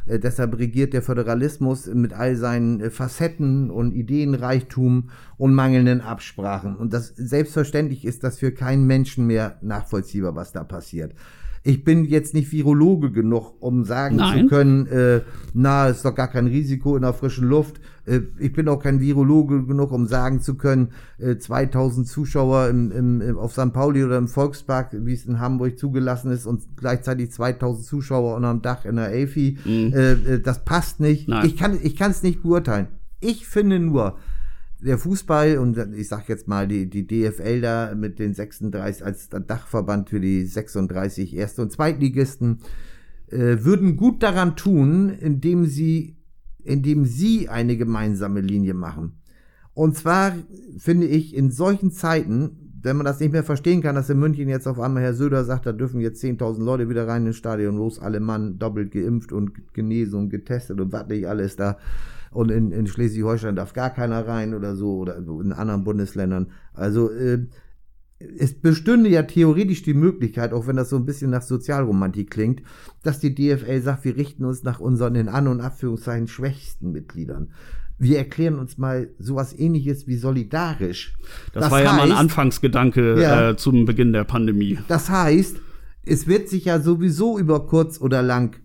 äh, 0.05 0.19
deshalb 0.19 0.57
regiert 0.57 0.93
der 0.93 1.01
Föderalismus 1.01 1.87
mit 1.87 2.13
all 2.13 2.35
seinen 2.35 2.81
äh, 2.81 2.89
Facetten 2.89 3.69
und 3.69 3.93
Ideenreichtum 3.93 5.09
und 5.37 5.53
mangelnden 5.53 6.01
Absprachen. 6.01 6.75
Und 6.75 6.93
das 6.93 7.13
selbstverständlich 7.15 8.05
ist 8.05 8.23
das 8.23 8.37
für 8.37 8.51
keinen 8.51 8.85
Menschen 8.85 9.27
mehr 9.27 9.57
nachvollziehbar, 9.61 10.35
was 10.35 10.51
da 10.51 10.63
passiert. 10.63 11.13
Ich 11.63 11.83
bin 11.83 12.05
jetzt 12.05 12.33
nicht 12.33 12.51
Virologe 12.51 13.11
genug, 13.11 13.53
um 13.59 13.83
sagen 13.85 14.15
Nein. 14.15 14.43
zu 14.43 14.47
können, 14.47 14.87
äh, 14.87 15.21
na, 15.53 15.87
ist 15.87 16.03
doch 16.03 16.15
gar 16.15 16.27
kein 16.27 16.47
Risiko 16.47 16.95
in 16.95 17.03
der 17.03 17.13
frischen 17.13 17.47
Luft. 17.47 17.79
Äh, 18.05 18.21
ich 18.39 18.51
bin 18.51 18.67
auch 18.67 18.81
kein 18.81 18.99
Virologe 18.99 19.63
genug, 19.65 19.91
um 19.91 20.07
sagen 20.07 20.41
zu 20.41 20.55
können, 20.55 20.89
äh, 21.19 21.37
2000 21.37 22.07
Zuschauer 22.07 22.67
im, 22.67 22.91
im, 22.91 23.21
im, 23.21 23.37
auf 23.37 23.51
St. 23.51 23.73
Pauli 23.73 24.03
oder 24.03 24.17
im 24.17 24.27
Volkspark, 24.27 24.89
wie 24.91 25.13
es 25.13 25.25
in 25.25 25.39
Hamburg 25.39 25.77
zugelassen 25.77 26.31
ist, 26.31 26.47
und 26.47 26.63
gleichzeitig 26.77 27.31
2000 27.31 27.85
Zuschauer 27.85 28.35
unterm 28.37 28.63
Dach 28.63 28.85
in 28.85 28.95
der 28.95 29.09
Elfi, 29.09 29.59
äh, 29.67 30.11
äh, 30.13 30.39
das 30.41 30.65
passt 30.65 30.99
nicht. 30.99 31.27
Nein. 31.27 31.45
Ich 31.45 31.57
kann 31.57 31.77
ich 31.81 31.95
kann 31.95 32.09
es 32.09 32.23
nicht 32.23 32.41
beurteilen. 32.41 32.87
Ich 33.19 33.45
finde 33.45 33.77
nur, 33.77 34.17
der 34.81 34.97
Fußball 34.97 35.57
und 35.57 35.77
ich 35.95 36.07
sag 36.07 36.27
jetzt 36.27 36.47
mal 36.47 36.67
die, 36.67 36.89
die 36.89 37.05
DFL 37.05 37.61
da 37.61 37.93
mit 37.95 38.19
den 38.19 38.33
36 38.33 39.05
als 39.05 39.29
Dachverband 39.29 40.09
für 40.09 40.19
die 40.19 40.45
36 40.45 41.35
Erste- 41.35 41.61
und 41.61 41.71
Zweitligisten 41.71 42.59
äh, 43.27 43.57
würden 43.63 43.95
gut 43.95 44.23
daran 44.23 44.55
tun, 44.55 45.09
indem 45.09 45.65
sie, 45.65 46.17
indem 46.63 47.05
sie 47.05 47.47
eine 47.47 47.77
gemeinsame 47.77 48.41
Linie 48.41 48.73
machen. 48.73 49.21
Und 49.73 49.95
zwar 49.95 50.33
finde 50.77 51.07
ich 51.07 51.35
in 51.35 51.51
solchen 51.51 51.91
Zeiten, 51.91 52.71
wenn 52.81 52.97
man 52.97 53.05
das 53.05 53.19
nicht 53.19 53.31
mehr 53.31 53.43
verstehen 53.43 53.81
kann, 53.81 53.95
dass 53.95 54.09
in 54.09 54.19
München 54.19 54.49
jetzt 54.49 54.67
auf 54.67 54.79
einmal 54.79 55.03
Herr 55.03 55.13
Söder 55.13 55.43
sagt, 55.45 55.67
da 55.67 55.71
dürfen 55.71 56.01
jetzt 56.01 56.23
10.000 56.23 56.63
Leute 56.63 56.89
wieder 56.89 57.07
rein 57.07 57.27
ins 57.27 57.37
Stadion, 57.37 57.77
los, 57.77 57.99
alle 57.99 58.19
Mann 58.19 58.57
doppelt 58.57 58.91
geimpft 58.91 59.31
und 59.31 59.73
genesen 59.73 60.19
und 60.19 60.29
getestet 60.29 60.81
und 60.81 60.91
was 60.91 61.07
nicht 61.07 61.27
alles 61.27 61.55
da. 61.55 61.77
Und 62.31 62.49
in, 62.49 62.71
in 62.71 62.87
Schleswig-Holstein 62.87 63.55
darf 63.55 63.73
gar 63.73 63.89
keiner 63.89 64.25
rein 64.25 64.53
oder 64.53 64.75
so 64.75 64.95
oder 64.97 65.17
in 65.17 65.51
anderen 65.53 65.83
Bundesländern. 65.83 66.51
Also 66.73 67.11
äh, 67.11 67.45
es 68.37 68.53
bestünde 68.53 69.09
ja 69.09 69.23
theoretisch 69.23 69.83
die 69.83 69.93
Möglichkeit, 69.93 70.53
auch 70.53 70.67
wenn 70.67 70.75
das 70.75 70.89
so 70.89 70.95
ein 70.95 71.05
bisschen 71.05 71.31
nach 71.31 71.41
Sozialromantik 71.41 72.29
klingt, 72.31 72.61
dass 73.03 73.19
die 73.19 73.33
DFL 73.35 73.81
sagt, 73.81 74.05
wir 74.05 74.15
richten 74.15 74.45
uns 74.45 74.63
nach 74.63 74.79
unseren 74.79 75.15
in 75.15 75.27
An- 75.27 75.47
und 75.47 75.59
Abführungszeichen 75.61 76.27
schwächsten 76.27 76.91
Mitgliedern. 76.91 77.51
Wir 77.97 78.17
erklären 78.17 78.57
uns 78.59 78.77
mal 78.77 79.09
sowas 79.19 79.57
ähnliches 79.57 80.07
wie 80.07 80.15
solidarisch. 80.15 81.13
Das, 81.53 81.69
war 81.69 81.83
ja 81.83 81.93
mal 81.93 82.03
ein 82.03 82.11
heißt- 82.11 82.15
Anfangsgedanke 82.15 83.21
Ja. 83.21 83.49
äh, 83.51 83.57
zum 83.57 83.85
Beginn 83.85 84.13
der 84.13 84.23
Pandemie. 84.23 84.79
Das 84.87 85.09
heißt, 85.09 85.57
es 86.05 86.27
wird 86.27 86.47
sich 86.49 86.65
ja 86.65 86.79
sowieso 86.79 87.37
über 87.37 87.67
kurz 87.67 87.99
oder 88.01 88.21
lang, 88.23 88.55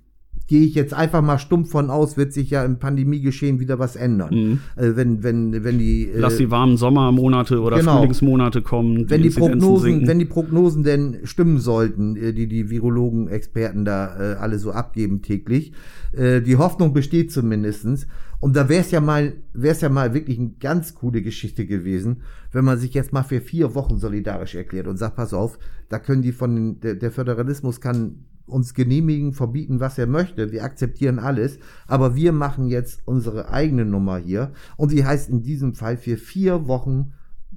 gehe 0.49 0.65
ich 0.65 0.75
jetzt 0.75 0.95
einfach 0.95 1.23
mal 1.23 1.39
stumpf 1.39 1.71
von 1.71 1.91
aus, 1.91 2.17
wird 2.17 2.33
sich 2.33 2.51
ja 2.51 2.65
im 2.65 2.79
Pandemiegeschehen 2.79 3.59
wieder 3.59 3.79
was 3.79 3.97
ändern. 3.97 4.61
Äh, 4.77 4.93
wenn, 4.95 5.23
wenn, 5.23 5.65
wenn 5.65 5.79
die, 5.79 6.09
äh, 6.09 6.19
Lass 6.19 6.37
die 6.37 6.51
warmen 6.51 6.77
Sommermonate 6.77 7.61
oder 7.61 7.79
genau. 7.79 7.99
Frühlingsmonate 7.99 8.63
kommen. 8.63 9.11
wenn 9.11 9.23
die 9.23 9.29
Inzidenzen 9.29 9.59
Prognosen, 9.61 9.85
sinken. 9.85 10.09
wenn 10.09 10.19
die 10.19 10.25
Prognosen 10.25 10.83
denn 10.85 11.19
stimmen 11.25 11.59
sollten, 11.59 12.17
äh, 12.17 12.33
die 12.33 12.47
die 12.47 12.71
Virologen, 12.71 13.29
Experten 13.29 13.85
da 13.85 14.35
äh, 14.35 14.37
alle 14.37 14.59
so 14.59 14.71
abgeben 14.71 15.23
täglich, 15.23 15.73
äh, 16.13 16.41
die 16.41 16.57
Hoffnung 16.57 16.93
besteht 16.93 17.33
zumindestens. 17.33 18.07
Und 18.39 18.55
da 18.55 18.69
wäre 18.69 18.83
es 18.83 18.91
ja 18.91 19.01
mal, 19.01 19.33
wäre 19.55 19.75
es 19.75 19.81
ja 19.81 19.89
mal 19.89 20.15
wirklich 20.15 20.39
eine 20.39 20.53
ganz 20.61 20.95
coole 20.95 21.23
Geschichte 21.23 21.67
gewesen, 21.67 22.23
wenn 22.53 22.65
man 22.65 22.79
sich 22.79 22.95
jetzt 22.95 23.13
mal 23.13 23.23
für 23.23 23.41
vier 23.41 23.75
Wochen 23.75 23.99
solidarisch 23.99 24.55
erklärt 24.55 24.87
und 24.87 24.99
sagt, 24.99 25.17
pass 25.17 25.33
auf, 25.33 25.59
da 25.89 25.99
können 25.99 26.23
die 26.23 26.33
von 26.33 26.55
den, 26.55 26.81
der, 26.81 26.95
der 26.95 27.11
Föderalismus 27.11 27.81
kann 27.81 28.27
uns 28.47 28.75
genehmigen, 28.75 29.33
verbieten, 29.33 29.81
was 29.81 29.99
er 29.99 30.07
möchte. 30.07 30.53
Wir 30.53 30.65
akzeptieren 30.65 31.19
alles, 31.19 31.59
aber 31.87 32.15
wir 32.15 32.33
machen 32.33 32.69
jetzt 32.69 33.01
unsere 33.05 33.51
eigene 33.51 33.85
Nummer 33.85 34.19
hier. 34.19 34.53
Und 34.77 34.93
die 34.93 35.05
heißt 35.05 35.29
in 35.29 35.43
diesem 35.43 35.75
Fall 35.75 35.97
für 35.97 36.17
vier 36.17 36.69
Wochen 36.69 37.13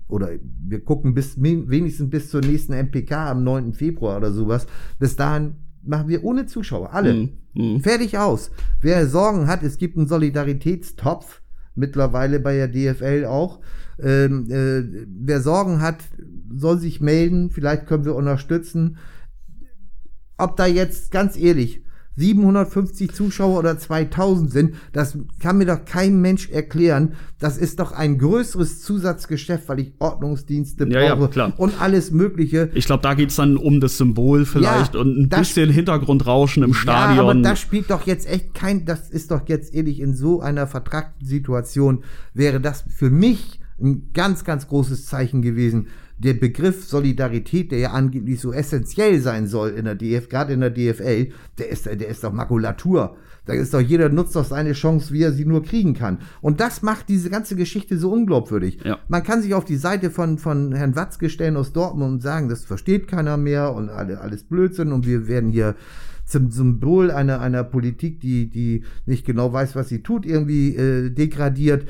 oder 0.08 0.30
wir 0.66 0.84
gucken 0.84 1.14
bis 1.14 1.42
wenigstens 1.42 2.10
bis 2.10 2.30
zur 2.30 2.42
nächsten 2.42 2.74
MPK 2.74 3.30
am 3.30 3.44
9. 3.44 3.74
Februar 3.74 4.18
oder 4.18 4.32
sowas. 4.32 4.66
Bis 4.98 5.16
dahin 5.16 5.56
machen 5.84 6.10
wir 6.10 6.24
ohne 6.24 6.46
Zuschauer, 6.48 6.94
alle. 6.94 7.14
Mhm, 7.14 7.30
mhm. 7.54 7.80
Fertig 7.82 8.18
aus. 8.18 8.52
Wer 8.82 9.08
Sorgen 9.08 9.48
hat, 9.48 9.64
es 9.64 9.78
gibt 9.78 9.98
einen 9.98 10.08
Solidaritätstopf, 10.08 11.42
mittlerweile 11.76 12.40
bei 12.40 12.56
der 12.56 12.68
DFL 12.68 13.26
auch. 13.26 13.60
Ähm, 14.02 14.50
äh, 14.50 15.06
wer 15.08 15.42
Sorgen 15.42 15.82
hat, 15.82 15.98
soll 16.56 16.80
sich 16.80 17.02
melden, 17.02 17.50
vielleicht 17.50 17.86
können 17.86 18.06
wir 18.06 18.16
unterstützen. 18.16 18.98
Ob 20.40 20.56
da 20.58 20.66
jetzt, 20.66 21.12
ganz 21.12 21.38
ehrlich, 21.38 21.84
750 22.16 23.14
Zuschauer 23.14 23.60
oder 23.60 23.78
2000 23.78 24.52
sind, 24.52 24.76
das 24.92 25.18
kann 25.40 25.58
mir 25.58 25.66
doch 25.66 25.86
kein 25.86 26.20
Mensch 26.20 26.50
erklären. 26.50 27.14
Das 27.40 27.58
ist 27.58 27.80
doch 27.80 27.94
ein 27.94 28.18
größeres 28.18 28.82
Zusatzgeschäft, 28.82 29.70
weil 29.70 29.80
ich 29.80 29.94
Ordnungsdienste 30.00 30.86
Ja, 30.90 31.02
ja, 31.02 31.16
brauche 31.16 31.30
klar. 31.30 31.54
und 31.58 31.80
alles 31.82 32.12
Mögliche. 32.12 32.72
Ich 32.74 32.86
glaube, 32.86 33.04
da 33.04 33.14
geht's 33.14 33.38
dann 33.38 33.56
um 33.56 33.80
das 33.80 33.98
Symbol 33.98 34.46
vielleicht 34.46 34.96
Ja, 34.96 35.00
und 35.02 35.18
ein 35.18 35.30
bisschen 35.30 35.70
Hintergrundrauschen 35.70 36.64
im 36.64 36.72
Ja, 36.72 36.76
aber 36.94 37.16
Stadion. 37.16 37.44
das 37.44 37.60
spielt 37.60 37.90
doch 37.90 38.06
jetzt 38.06 38.28
echt 38.30 38.54
kein, 38.54 38.84
das 38.86 39.10
ist 39.10 39.32
doch 39.32 39.48
jetzt 39.48 39.74
ehrlich 39.74 40.02
in 40.02 40.14
so 40.14 40.42
einer 40.42 40.68
vertragten 40.68 41.26
Situation 41.26 42.04
wäre 42.34 42.60
das 42.60 42.84
für 42.90 43.10
mich 43.10 43.62
ein 43.82 44.10
ganz, 44.14 44.44
ganz 44.44 44.68
großes 44.68 45.06
Zeichen 45.06 45.42
gewesen. 45.42 45.88
Der 46.20 46.34
Begriff 46.34 46.86
Solidarität, 46.86 47.72
der 47.72 47.80
ja 47.80 47.92
angeblich 47.92 48.42
so 48.42 48.52
essentiell 48.52 49.22
sein 49.22 49.48
soll 49.48 49.70
in 49.70 49.86
der 49.86 49.96
DF, 49.96 50.28
gerade 50.28 50.54
in 50.54 50.60
der 50.60 50.70
DFL, 50.70 51.30
der 51.58 51.70
ist, 51.70 51.86
der 51.86 52.08
ist 52.08 52.24
doch 52.24 52.34
Makulatur. 52.34 53.16
Da 53.46 53.54
ist 53.54 53.74
doch 53.74 53.80
jeder 53.80 54.10
nutzt 54.10 54.36
doch 54.36 54.46
seine 54.46 54.74
Chance, 54.74 55.12
wie 55.14 55.24
er 55.24 55.32
sie 55.32 55.46
nur 55.46 55.64
kriegen 55.64 55.94
kann. 55.94 56.20
Und 56.42 56.60
das 56.60 56.82
macht 56.82 57.10
diese 57.10 57.30
ganze 57.30 57.56
Geschichte 57.56 57.98
so 57.98 58.12
unglaubwürdig. 58.12 58.80
Ja. 58.84 59.00
Man 59.08 59.24
kann 59.24 59.42
sich 59.42 59.54
auf 59.54 59.66
die 59.66 59.78
Seite 59.78 60.12
von, 60.12 60.38
von 60.38 60.74
Herrn 60.74 60.96
Watzke 60.96 61.30
stellen 61.30 61.58
aus 61.58 61.74
Dortmund 61.74 62.12
und 62.12 62.22
sagen, 62.22 62.50
das 62.50 62.66
versteht 62.66 63.08
keiner 63.08 63.38
mehr 63.38 63.74
und 63.74 63.90
alle, 63.90 64.22
alles 64.22 64.44
Blödsinn 64.44 64.92
und 64.92 65.08
wir 65.08 65.28
werden 65.28 65.50
hier 65.50 65.76
zum 66.30 66.52
Symbol 66.52 67.12
einer, 67.12 67.42
einer 67.42 67.64
Politik, 67.64 68.22
die, 68.22 68.50
die 68.50 68.84
nicht 69.06 69.26
genau 69.26 69.52
weiß, 69.52 69.76
was 69.76 69.90
sie 69.90 70.04
tut, 70.04 70.26
irgendwie 70.26 70.76
äh, 70.76 71.10
degradiert. 71.10 71.88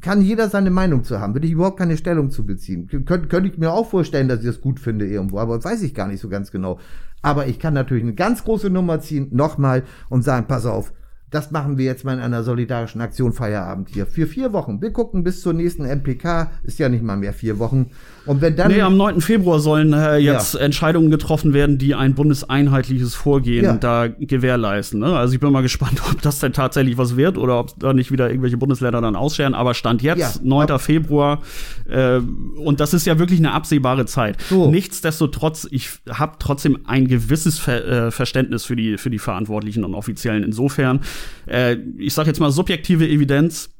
Kann 0.00 0.22
jeder 0.22 0.48
seine 0.48 0.70
Meinung 0.70 1.04
zu 1.04 1.20
haben, 1.20 1.34
würde 1.34 1.46
ich 1.46 1.52
überhaupt 1.52 1.78
keine 1.78 1.96
Stellung 1.96 2.30
zu 2.30 2.46
beziehen. 2.46 2.88
Könnt, 3.04 3.28
könnte 3.28 3.48
ich 3.48 3.58
mir 3.58 3.72
auch 3.72 3.88
vorstellen, 3.88 4.28
dass 4.28 4.40
ich 4.40 4.46
das 4.46 4.60
gut 4.60 4.78
finde 4.78 5.06
irgendwo, 5.06 5.38
aber 5.38 5.62
weiß 5.62 5.82
ich 5.82 5.94
gar 5.94 6.06
nicht 6.06 6.20
so 6.20 6.28
ganz 6.28 6.50
genau. 6.50 6.78
Aber 7.22 7.48
ich 7.48 7.58
kann 7.58 7.74
natürlich 7.74 8.04
eine 8.04 8.14
ganz 8.14 8.44
große 8.44 8.70
Nummer 8.70 9.00
ziehen, 9.00 9.28
nochmal, 9.32 9.82
und 10.08 10.22
sagen, 10.22 10.46
pass 10.46 10.64
auf, 10.64 10.92
das 11.30 11.50
machen 11.52 11.78
wir 11.78 11.84
jetzt 11.84 12.04
mal 12.04 12.14
in 12.14 12.20
einer 12.20 12.42
solidarischen 12.42 13.00
Aktion 13.00 13.32
Feierabend 13.32 13.88
hier. 13.90 14.06
Für 14.06 14.26
vier 14.26 14.52
Wochen. 14.52 14.82
Wir 14.82 14.92
gucken 14.92 15.22
bis 15.22 15.42
zur 15.42 15.52
nächsten 15.52 15.84
MPK. 15.84 16.50
Ist 16.64 16.78
ja 16.78 16.88
nicht 16.88 17.02
mal 17.04 17.16
mehr 17.16 17.32
vier 17.32 17.58
Wochen. 17.58 17.86
Und 18.26 18.40
wenn 18.40 18.56
dann. 18.56 18.70
Nee, 18.70 18.80
am 18.82 18.96
9. 18.96 19.20
Februar 19.20 19.60
sollen 19.60 19.92
äh, 19.92 20.16
jetzt 20.18 20.54
Entscheidungen 20.54 21.10
getroffen 21.10 21.54
werden, 21.54 21.78
die 21.78 21.94
ein 21.94 22.14
bundeseinheitliches 22.14 23.14
Vorgehen 23.14 23.64
Ja. 23.64 23.74
da 23.74 24.08
gewährleisten. 24.08 25.00
Ne? 25.00 25.16
Also 25.16 25.34
ich 25.34 25.40
bin 25.40 25.52
mal 25.52 25.62
gespannt, 25.70 26.02
ob 26.10 26.20
das 26.22 26.40
denn 26.40 26.52
tatsächlich 26.52 26.98
was 26.98 27.16
wird 27.16 27.38
oder 27.38 27.60
ob 27.60 27.78
da 27.78 27.92
nicht 27.92 28.10
wieder 28.10 28.28
irgendwelche 28.28 28.56
Bundesländer 28.56 29.00
dann 29.00 29.16
ausscheren. 29.16 29.54
Aber 29.54 29.74
Stand 29.74 30.02
jetzt, 30.02 30.18
Ja. 30.36 30.40
9. 30.42 30.78
Februar, 30.78 31.40
äh, 31.88 32.18
und 32.56 32.80
das 32.80 32.92
ist 32.94 33.06
ja 33.06 33.18
wirklich 33.18 33.38
eine 33.38 33.52
absehbare 33.52 34.04
Zeit. 34.06 34.36
So. 34.48 34.70
Nichtsdestotrotz, 34.70 35.66
ich 35.70 35.90
habe 36.10 36.32
trotzdem 36.38 36.78
ein 36.86 37.06
gewisses 37.08 37.58
Ver 37.58 37.86
äh, 38.06 38.10
Verständnis 38.10 38.64
für 38.64 38.76
die, 38.76 38.98
für 38.98 39.10
die 39.10 39.18
Verantwortlichen 39.18 39.84
und 39.84 39.94
Offiziellen. 39.94 40.42
Insofern, 40.44 41.00
äh, 41.46 41.76
ich 41.98 42.14
sage 42.14 42.28
jetzt 42.28 42.40
mal 42.40 42.50
subjektive 42.50 43.08
Evidenz, 43.08 43.70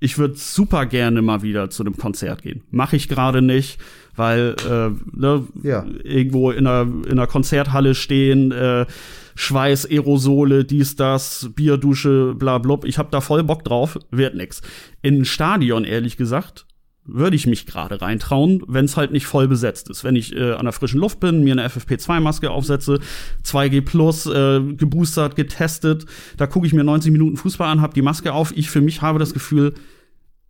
ich 0.00 0.16
würde 0.16 0.34
super 0.36 0.86
gerne 0.86 1.20
mal 1.20 1.42
wieder 1.42 1.68
zu 1.70 1.82
einem 1.82 1.96
Konzert 1.96 2.42
gehen. 2.42 2.62
Mache 2.70 2.96
ich 2.96 3.08
gerade 3.08 3.42
nicht, 3.42 3.78
weil 4.16 4.56
äh, 4.68 4.90
ne, 5.16 5.46
Ja. 5.62 5.84
irgendwo 6.04 6.50
in 6.50 6.66
einer, 6.66 6.82
in 6.82 7.12
einer 7.12 7.26
Konzerthalle 7.26 7.94
stehen, 7.94 8.50
äh, 8.50 8.86
Schweiß, 9.34 9.86
Aerosole, 9.90 10.64
dies, 10.64 10.96
das, 10.96 11.50
Bierdusche, 11.54 12.34
bla 12.34 12.58
blub. 12.58 12.84
Ich 12.84 12.98
habe 12.98 13.10
da 13.10 13.20
voll 13.20 13.42
Bock 13.42 13.64
drauf, 13.64 13.98
wird 14.10 14.34
nix. 14.34 14.62
In 15.02 15.20
ein 15.20 15.24
Stadion, 15.24 15.84
ehrlich 15.84 16.16
gesagt, 16.16 16.66
würde 17.04 17.34
ich 17.34 17.46
mich 17.46 17.66
gerade 17.66 18.00
reintrauen, 18.00 18.62
wenn 18.68 18.84
es 18.84 18.96
halt 18.96 19.10
nicht 19.10 19.26
voll 19.26 19.48
besetzt 19.48 19.88
ist. 19.88 20.04
Wenn 20.04 20.16
ich 20.16 20.34
äh, 20.36 20.52
an 20.52 20.64
der 20.64 20.72
frischen 20.72 21.00
Luft 21.00 21.20
bin, 21.20 21.42
mir 21.42 21.52
eine 21.52 21.66
FFP2-Maske 21.66 22.50
aufsetze, 22.50 23.00
2G 23.44 23.80
plus, 23.82 24.26
äh, 24.26 24.60
geboostert, 24.74 25.34
getestet, 25.34 26.06
da 26.36 26.46
gucke 26.46 26.66
ich 26.66 26.72
mir 26.72 26.84
90 26.84 27.10
Minuten 27.10 27.36
Fußball 27.36 27.68
an, 27.68 27.80
habe 27.80 27.94
die 27.94 28.02
Maske 28.02 28.32
auf. 28.32 28.56
Ich 28.56 28.70
für 28.70 28.80
mich 28.80 29.02
habe 29.02 29.18
das 29.18 29.32
Gefühl, 29.32 29.74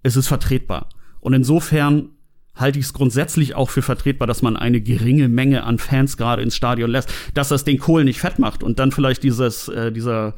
es 0.02 0.16
ist 0.16 0.28
vertretbar. 0.28 0.88
Und 1.20 1.34
insofern 1.34 2.10
halte 2.54 2.78
ich 2.78 2.86
es 2.86 2.92
grundsätzlich 2.92 3.54
auch 3.54 3.70
für 3.70 3.82
vertretbar, 3.82 4.26
dass 4.26 4.42
man 4.42 4.56
eine 4.56 4.80
geringe 4.80 5.28
Menge 5.28 5.64
an 5.64 5.78
Fans 5.78 6.16
gerade 6.16 6.42
ins 6.42 6.56
Stadion 6.56 6.90
lässt, 6.90 7.12
dass 7.34 7.48
das 7.48 7.64
den 7.64 7.78
Kohl 7.78 8.04
nicht 8.04 8.20
fett 8.20 8.38
macht 8.38 8.62
und 8.62 8.78
dann 8.78 8.92
vielleicht 8.92 9.22
dieses, 9.22 9.68
äh, 9.68 9.92
dieser, 9.92 10.34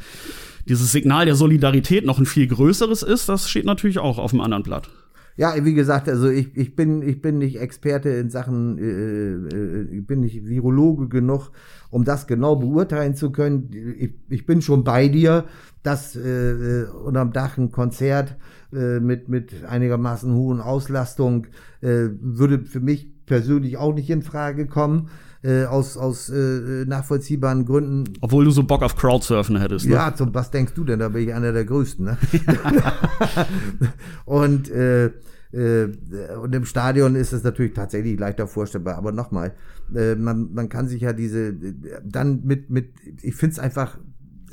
dieses 0.67 0.93
Signal 0.93 1.25
der 1.25 1.35
Solidarität 1.35 2.05
noch 2.05 2.19
ein 2.19 2.27
viel 2.27 2.47
größeres 2.47 3.03
ist, 3.03 3.29
das 3.29 3.49
steht 3.49 3.65
natürlich 3.65 3.99
auch 3.99 4.19
auf 4.19 4.31
dem 4.31 4.41
anderen 4.41 4.63
Blatt. 4.63 4.89
Ja, 5.37 5.55
wie 5.65 5.73
gesagt, 5.75 6.09
also 6.09 6.29
ich, 6.29 6.55
ich 6.57 6.77
bin 6.77 7.01
ich 7.01 7.23
bin 7.23 7.39
nicht 7.39 7.59
Experte 7.59 8.11
in 8.11 8.29
Sachen, 8.29 8.79
äh, 8.79 9.57
äh, 9.57 9.99
ich 9.99 10.07
bin 10.07 10.21
nicht 10.21 10.47
Virologe 10.47 11.09
genug, 11.09 11.53
um 11.91 12.05
das 12.05 12.27
genau 12.27 12.57
beurteilen 12.57 13.15
zu 13.15 13.33
können. 13.33 13.71
Ich, 13.99 14.13
ich 14.29 14.47
bin 14.47 14.61
schon 14.61 14.85
bei 14.85 15.09
dir, 15.09 15.47
dass 15.83 16.17
äh, 16.17 16.85
unterm 17.05 17.33
Dach 17.33 17.57
ein 17.57 17.73
Konzert 17.73 18.37
äh, 18.73 19.01
mit 19.01 19.29
mit 19.29 19.65
einigermaßen 19.65 20.35
hohen 20.35 20.61
Auslastung 20.61 21.47
äh, 21.81 22.09
würde 22.21 22.61
für 22.61 22.81
mich 22.81 23.11
persönlich 23.25 23.79
auch 23.79 23.95
nicht 23.95 24.11
in 24.11 24.23
Frage 24.23 24.67
kommen. 24.67 25.09
Äh, 25.43 25.65
aus, 25.65 25.97
aus 25.97 26.29
äh, 26.29 26.85
nachvollziehbaren 26.87 27.65
Gründen. 27.65 28.13
Obwohl 28.21 28.45
du 28.45 28.51
so 28.51 28.63
Bock 28.63 28.83
auf 28.83 28.97
Crowdsurfen 28.97 29.59
hättest. 29.61 29.87
Ne? 29.87 29.95
Ja, 29.95 30.15
zum, 30.15 30.33
was 30.35 30.51
denkst 30.51 30.75
du 30.75 30.85
denn? 30.85 31.01
Da 31.01 31.09
bin 31.09 31.29
ich 31.29 31.35
einer 31.35 31.53
der 31.53 31.65
Größten. 31.65 32.05
Ne? 32.05 32.19
und, 34.25 34.71
äh, 34.71 35.07
äh, 35.53 35.89
und 36.41 36.55
im 36.55 36.65
Stadion 36.65 37.17
ist 37.17 37.33
es 37.33 37.43
natürlich 37.43 37.75
tatsächlich 37.75 38.19
leichter 38.19 38.47
vorstellbar. 38.47 38.97
Aber 38.97 39.13
nochmal, 39.13 39.55
äh, 39.95 40.15
man, 40.15 40.53
man 40.53 40.69
kann 40.69 40.89
sich 40.89 41.03
ja 41.03 41.13
diese, 41.13 41.55
dann 42.05 42.45
mit, 42.45 42.71
mit 42.71 42.93
ich 43.23 43.35
finde 43.35 43.55
es 43.55 43.59
einfach, 43.59 43.99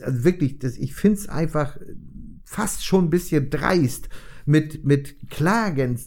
also 0.01 0.23
wirklich, 0.23 0.59
das, 0.59 0.77
ich 0.77 0.95
finde 0.95 1.19
es 1.19 1.29
einfach 1.29 1.77
fast 2.43 2.83
schon 2.83 3.05
ein 3.05 3.09
bisschen 3.11 3.51
dreist, 3.51 4.09
mit, 4.45 4.85
mit 4.85 5.15
Klagen, 5.29 5.99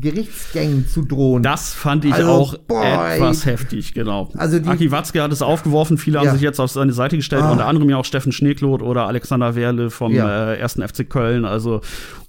Gerichtsgängen 0.00 0.86
zu 0.86 1.02
drohen. 1.02 1.42
Das 1.42 1.72
fand 1.72 2.04
ich 2.04 2.14
also, 2.14 2.30
auch 2.30 2.58
boy. 2.58 2.84
etwas 2.84 3.46
heftig, 3.46 3.94
genau. 3.94 4.30
Also 4.36 4.58
die, 4.58 4.68
Aki 4.68 4.90
Watzke 4.90 5.22
hat 5.22 5.32
es 5.32 5.42
aufgeworfen, 5.42 5.98
viele 5.98 6.16
ja. 6.16 6.24
haben 6.24 6.32
sich 6.32 6.42
jetzt 6.42 6.60
auf 6.60 6.70
seine 6.70 6.92
Seite 6.92 7.16
gestellt, 7.16 7.42
ah. 7.42 7.52
unter 7.52 7.66
anderem 7.66 7.90
ja 7.90 7.96
auch 7.96 8.04
Steffen 8.04 8.32
Schneekloth 8.32 8.82
oder 8.82 9.06
Alexander 9.06 9.54
Werle 9.54 9.90
vom 9.90 10.12
ja. 10.12 10.54
äh, 10.54 10.62
1. 10.62 10.74
FC 10.74 11.08
Köln. 11.08 11.44
Also 11.44 11.80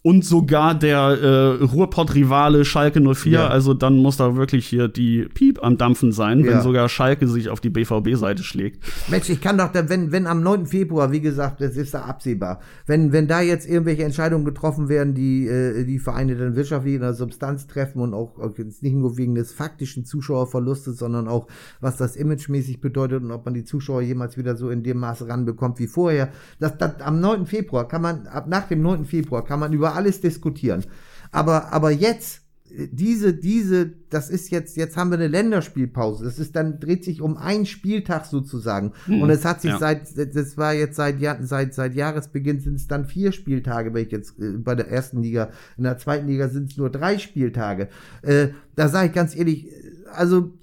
und 0.03 0.25
sogar 0.25 0.75
der 0.75 0.97
äh, 0.97 1.63
Ruhrpott-Rivale 1.63 2.65
Schalke 2.65 3.01
04. 3.01 3.31
Ja. 3.31 3.47
Also 3.47 3.73
dann 3.73 3.95
muss 3.95 4.17
da 4.17 4.35
wirklich 4.35 4.67
hier 4.67 4.89
die 4.89 5.29
Piep 5.33 5.63
am 5.63 5.77
Dampfen 5.77 6.11
sein, 6.11 6.45
wenn 6.45 6.61
sogar 6.61 6.89
Schalke 6.89 7.25
sich 7.25 7.47
auf 7.47 7.61
die 7.61 7.69
BVB-Seite 7.69 8.43
schlägt. 8.43 8.83
Mensch, 9.09 9.29
ich 9.29 9.39
kann 9.39 9.57
doch, 9.57 9.71
da, 9.71 9.87
wenn, 9.87 10.11
wenn 10.11 10.27
am 10.27 10.43
9. 10.43 10.65
Februar, 10.65 11.13
wie 11.13 11.21
gesagt, 11.21 11.61
das 11.61 11.77
ist 11.77 11.93
da 11.93 12.01
absehbar, 12.01 12.59
wenn, 12.85 13.13
wenn 13.13 13.29
da 13.29 13.39
jetzt 13.39 13.65
irgendwelche 13.67 14.03
Entscheidungen 14.03 14.43
getroffen 14.43 14.89
werden, 14.89 15.13
die 15.13 15.47
äh, 15.47 15.85
die 15.85 15.99
Vereine 15.99 16.35
dann 16.35 16.57
wirtschaftlich 16.57 16.95
in 16.95 17.01
der 17.01 17.13
Substanz 17.13 17.67
treffen 17.67 18.01
und 18.01 18.13
auch, 18.13 18.37
auch 18.39 18.57
jetzt 18.57 18.83
nicht 18.83 18.95
nur 18.95 19.17
wegen 19.17 19.35
des 19.35 19.53
faktischen 19.53 20.03
Zuschauerverlustes, 20.03 20.97
sondern 20.97 21.29
auch, 21.29 21.47
was 21.79 21.95
das 21.95 22.17
imagemäßig 22.17 22.81
bedeutet 22.81 23.23
und 23.23 23.31
ob 23.31 23.45
man 23.45 23.53
die 23.53 23.63
Zuschauer 23.63 24.01
jemals 24.01 24.37
wieder 24.37 24.57
so 24.57 24.69
in 24.69 24.83
dem 24.83 24.97
Maße 24.97 25.29
ranbekommt 25.29 25.79
wie 25.79 25.87
vorher. 25.87 26.27
Das, 26.59 26.77
das, 26.77 26.99
am 26.99 27.21
9. 27.21 27.45
Februar 27.45 27.87
kann 27.87 28.01
man, 28.01 28.27
ab 28.27 28.47
nach 28.49 28.67
dem 28.67 28.81
9. 28.81 29.05
Februar 29.05 29.45
kann 29.45 29.61
man 29.61 29.71
über 29.71 29.92
alles 29.93 30.21
diskutieren. 30.21 30.83
Aber, 31.31 31.73
aber 31.73 31.91
jetzt, 31.91 32.43
diese, 32.75 33.33
diese, 33.33 33.91
das 34.09 34.29
ist 34.29 34.49
jetzt, 34.49 34.77
jetzt 34.77 34.97
haben 34.97 35.11
wir 35.11 35.17
eine 35.17 35.27
Länderspielpause. 35.27 36.23
Das 36.25 36.39
ist 36.39 36.55
dann, 36.55 36.79
dreht 36.79 37.03
sich 37.03 37.21
um 37.21 37.37
einen 37.37 37.67
Spieltag 37.67 38.25
sozusagen. 38.25 38.93
Hm, 39.05 39.21
und 39.21 39.29
es 39.29 39.45
hat 39.45 39.61
sich 39.61 39.71
ja. 39.71 39.77
seit, 39.77 40.17
das 40.35 40.57
war 40.57 40.73
jetzt 40.73 40.95
seit, 40.95 41.17
seit, 41.41 41.73
seit 41.73 41.93
Jahresbeginn 41.93 42.59
sind 42.59 42.75
es 42.75 42.87
dann 42.87 43.05
vier 43.05 43.31
Spieltage, 43.31 43.93
wenn 43.93 44.05
ich 44.05 44.11
jetzt 44.11 44.39
äh, 44.39 44.53
bei 44.57 44.73
der 44.73 44.89
ersten 44.89 45.21
Liga, 45.21 45.51
in 45.77 45.83
der 45.83 45.99
zweiten 45.99 46.27
Liga 46.27 46.49
sind 46.49 46.71
es 46.71 46.77
nur 46.77 46.89
drei 46.89 47.19
Spieltage. 47.19 47.89
Äh, 48.23 48.49
da 48.75 48.87
sage 48.87 49.07
ich 49.07 49.13
ganz 49.13 49.35
ehrlich, 49.35 49.67
also 50.11 50.53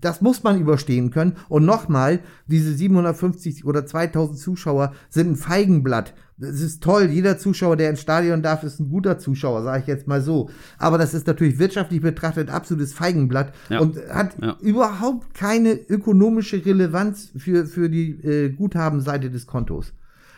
das 0.00 0.20
muss 0.20 0.42
man 0.42 0.60
überstehen 0.60 1.10
können. 1.10 1.36
Und 1.48 1.64
nochmal, 1.64 2.20
diese 2.46 2.72
750 2.74 3.64
oder 3.64 3.86
2000 3.86 4.38
Zuschauer 4.38 4.92
sind 5.08 5.32
ein 5.32 5.36
Feigenblatt. 5.36 6.14
Das 6.36 6.60
ist 6.60 6.82
toll. 6.82 7.04
Jeder 7.04 7.38
Zuschauer, 7.38 7.76
der 7.76 7.90
ins 7.90 8.00
Stadion 8.00 8.42
darf, 8.42 8.64
ist 8.64 8.80
ein 8.80 8.88
guter 8.88 9.18
Zuschauer, 9.18 9.62
sage 9.62 9.82
ich 9.82 9.86
jetzt 9.86 10.08
mal 10.08 10.20
so. 10.20 10.50
Aber 10.78 10.98
das 10.98 11.14
ist 11.14 11.26
natürlich 11.26 11.58
wirtschaftlich 11.58 12.00
betrachtet 12.00 12.50
absolutes 12.50 12.92
Feigenblatt 12.92 13.52
ja. 13.70 13.78
und 13.78 13.98
hat 14.10 14.36
ja. 14.42 14.56
überhaupt 14.60 15.34
keine 15.34 15.74
ökonomische 15.74 16.64
Relevanz 16.64 17.30
für, 17.36 17.66
für 17.66 17.88
die 17.88 18.10
äh, 18.24 18.50
Guthabenseite 18.50 19.30
des 19.30 19.46
Kontos. 19.46 19.92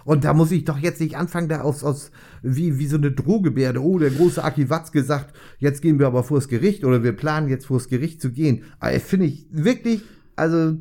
Und 0.06 0.22
da 0.22 0.34
muss 0.34 0.52
ich 0.52 0.64
doch 0.64 0.78
jetzt 0.78 1.00
nicht 1.00 1.16
anfangen, 1.16 1.48
da 1.48 1.62
aus, 1.62 1.82
aus 1.82 2.12
wie, 2.40 2.78
wie 2.78 2.86
so 2.86 2.96
eine 2.96 3.10
Drohgebärde. 3.10 3.82
Oh, 3.82 3.98
der 3.98 4.10
große 4.10 4.42
Aki 4.42 4.70
Watz 4.70 4.92
gesagt, 4.92 5.34
jetzt 5.58 5.82
gehen 5.82 5.98
wir 5.98 6.06
aber 6.06 6.22
vors 6.22 6.46
Gericht 6.46 6.84
oder 6.84 7.02
wir 7.02 7.10
planen 7.10 7.48
jetzt 7.48 7.66
vors 7.66 7.88
Gericht 7.88 8.22
zu 8.22 8.30
gehen. 8.30 8.62
Aber 8.78 8.92
finde 9.00 9.26
ich 9.26 9.48
wirklich, 9.50 10.02
also 10.36 10.74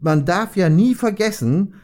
man 0.00 0.24
darf 0.24 0.56
ja 0.56 0.70
nie 0.70 0.94
vergessen, 0.94 1.74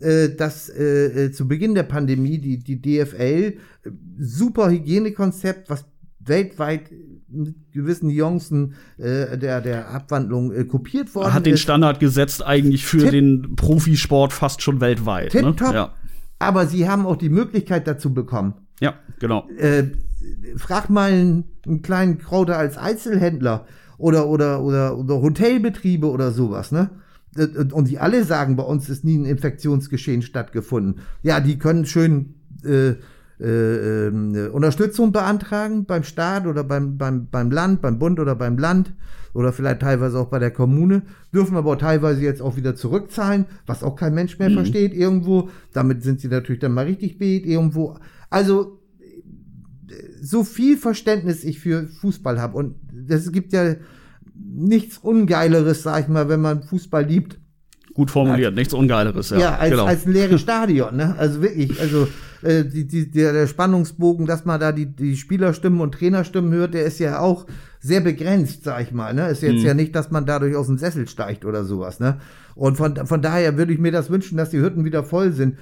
äh, 0.00 0.30
dass 0.30 0.70
äh, 0.70 1.26
äh 1.26 1.30
zu 1.30 1.46
Beginn 1.46 1.74
der 1.74 1.82
Pandemie 1.82 2.38
die, 2.38 2.58
die 2.58 2.80
DFL 2.80 3.18
äh, 3.20 3.90
super 4.18 4.70
Hygienekonzept, 4.70 5.68
was 5.68 5.84
weltweit 6.20 6.90
mit 7.28 7.54
gewissen 7.70 8.08
Nuancen 8.08 8.76
äh, 8.96 9.36
der, 9.36 9.60
der 9.60 9.90
Abwandlung 9.90 10.52
äh, 10.52 10.64
kopiert 10.64 11.14
worden 11.14 11.34
Hat 11.34 11.44
den 11.44 11.58
Standard 11.58 12.00
gesetzt 12.00 12.44
eigentlich 12.44 12.86
für 12.86 12.98
Tip, 12.98 13.10
den 13.10 13.56
Profisport 13.56 14.32
fast 14.32 14.62
schon 14.62 14.80
weltweit. 14.80 15.32
Tip, 15.32 15.42
ne? 15.42 15.54
top. 15.54 15.74
Ja 15.74 15.94
aber 16.40 16.66
sie 16.66 16.88
haben 16.88 17.06
auch 17.06 17.16
die 17.16 17.28
Möglichkeit 17.28 17.86
dazu 17.86 18.12
bekommen. 18.12 18.54
Ja, 18.80 18.94
genau. 19.20 19.46
Äh, 19.56 19.84
frag 20.56 20.90
mal 20.90 21.12
einen, 21.12 21.44
einen 21.64 21.82
kleinen 21.82 22.18
Krauter 22.18 22.58
als 22.58 22.76
Einzelhändler 22.76 23.66
oder, 23.98 24.26
oder, 24.26 24.62
oder, 24.62 24.98
oder 24.98 25.20
Hotelbetriebe 25.22 26.10
oder 26.10 26.32
sowas, 26.32 26.72
ne? 26.72 26.90
Und 27.72 27.88
die 27.88 28.00
alle 28.00 28.24
sagen, 28.24 28.56
bei 28.56 28.64
uns 28.64 28.88
ist 28.88 29.04
nie 29.04 29.16
ein 29.16 29.24
Infektionsgeschehen 29.24 30.22
stattgefunden. 30.22 31.02
Ja, 31.22 31.38
die 31.38 31.60
können 31.60 31.86
schön 31.86 32.34
äh, 32.64 32.94
äh, 33.40 34.08
äh, 34.08 34.48
Unterstützung 34.48 35.12
beantragen 35.12 35.86
beim 35.86 36.02
Staat 36.02 36.46
oder 36.46 36.62
beim, 36.62 36.98
beim, 36.98 37.28
beim 37.30 37.50
Land, 37.50 37.80
beim 37.80 37.98
Bund 37.98 38.20
oder 38.20 38.34
beim 38.34 38.58
Land 38.58 38.92
oder 39.32 39.52
vielleicht 39.52 39.80
teilweise 39.80 40.18
auch 40.18 40.28
bei 40.28 40.38
der 40.38 40.50
Kommune, 40.50 41.02
dürfen 41.32 41.56
aber 41.56 41.78
teilweise 41.78 42.20
jetzt 42.22 42.42
auch 42.42 42.56
wieder 42.56 42.74
zurückzahlen, 42.74 43.46
was 43.66 43.82
auch 43.82 43.96
kein 43.96 44.14
Mensch 44.14 44.38
mehr 44.38 44.50
mhm. 44.50 44.54
versteht 44.54 44.92
irgendwo. 44.92 45.48
Damit 45.72 46.02
sind 46.02 46.20
sie 46.20 46.28
natürlich 46.28 46.60
dann 46.60 46.72
mal 46.72 46.86
richtig 46.86 47.18
bet 47.18 47.46
irgendwo. 47.46 47.96
Also 48.28 48.80
so 50.20 50.44
viel 50.44 50.76
Verständnis 50.76 51.44
ich 51.44 51.60
für 51.60 51.86
Fußball 52.00 52.40
habe 52.40 52.56
und 52.56 52.74
es 53.08 53.32
gibt 53.32 53.52
ja 53.52 53.74
nichts 54.34 54.98
Ungeileres, 54.98 55.82
sag 55.82 56.02
ich 56.02 56.08
mal, 56.08 56.28
wenn 56.28 56.40
man 56.40 56.62
Fußball 56.62 57.04
liebt. 57.04 57.38
Gut 57.94 58.10
formuliert, 58.10 58.50
als, 58.50 58.56
nichts 58.56 58.74
Ungeileres, 58.74 59.30
ja. 59.30 59.38
Ja, 59.38 59.56
als, 59.56 59.70
genau. 59.70 59.86
als 59.86 60.06
ein 60.06 60.12
leeres 60.12 60.40
Stadion, 60.42 60.96
ne? 60.96 61.14
Also 61.18 61.42
wirklich, 61.42 61.80
also 61.80 62.06
äh, 62.42 62.64
die, 62.64 62.86
die, 62.86 63.10
der, 63.10 63.32
der 63.32 63.46
Spannungsbogen, 63.46 64.26
dass 64.26 64.44
man 64.44 64.60
da 64.60 64.72
die, 64.72 64.86
die 64.86 65.16
Spielerstimmen 65.16 65.80
und 65.80 65.92
Trainerstimmen 65.92 66.52
hört, 66.52 66.74
der 66.74 66.84
ist 66.84 66.98
ja 66.98 67.20
auch 67.20 67.46
sehr 67.80 68.00
begrenzt, 68.00 68.64
sag 68.64 68.82
ich 68.82 68.92
mal. 68.92 69.14
Ne? 69.14 69.28
Ist 69.28 69.42
jetzt 69.42 69.60
mhm. 69.60 69.66
ja 69.66 69.74
nicht, 69.74 69.94
dass 69.94 70.10
man 70.10 70.26
dadurch 70.26 70.56
aus 70.56 70.66
dem 70.66 70.78
Sessel 70.78 71.08
steigt 71.08 71.44
oder 71.44 71.64
sowas. 71.64 72.00
Ne? 72.00 72.18
Und 72.54 72.76
von, 72.76 72.94
von 73.06 73.22
daher 73.22 73.56
würde 73.56 73.72
ich 73.72 73.78
mir 73.78 73.92
das 73.92 74.10
wünschen, 74.10 74.36
dass 74.36 74.50
die 74.50 74.60
Hütten 74.60 74.84
wieder 74.84 75.04
voll 75.04 75.32
sind. 75.32 75.56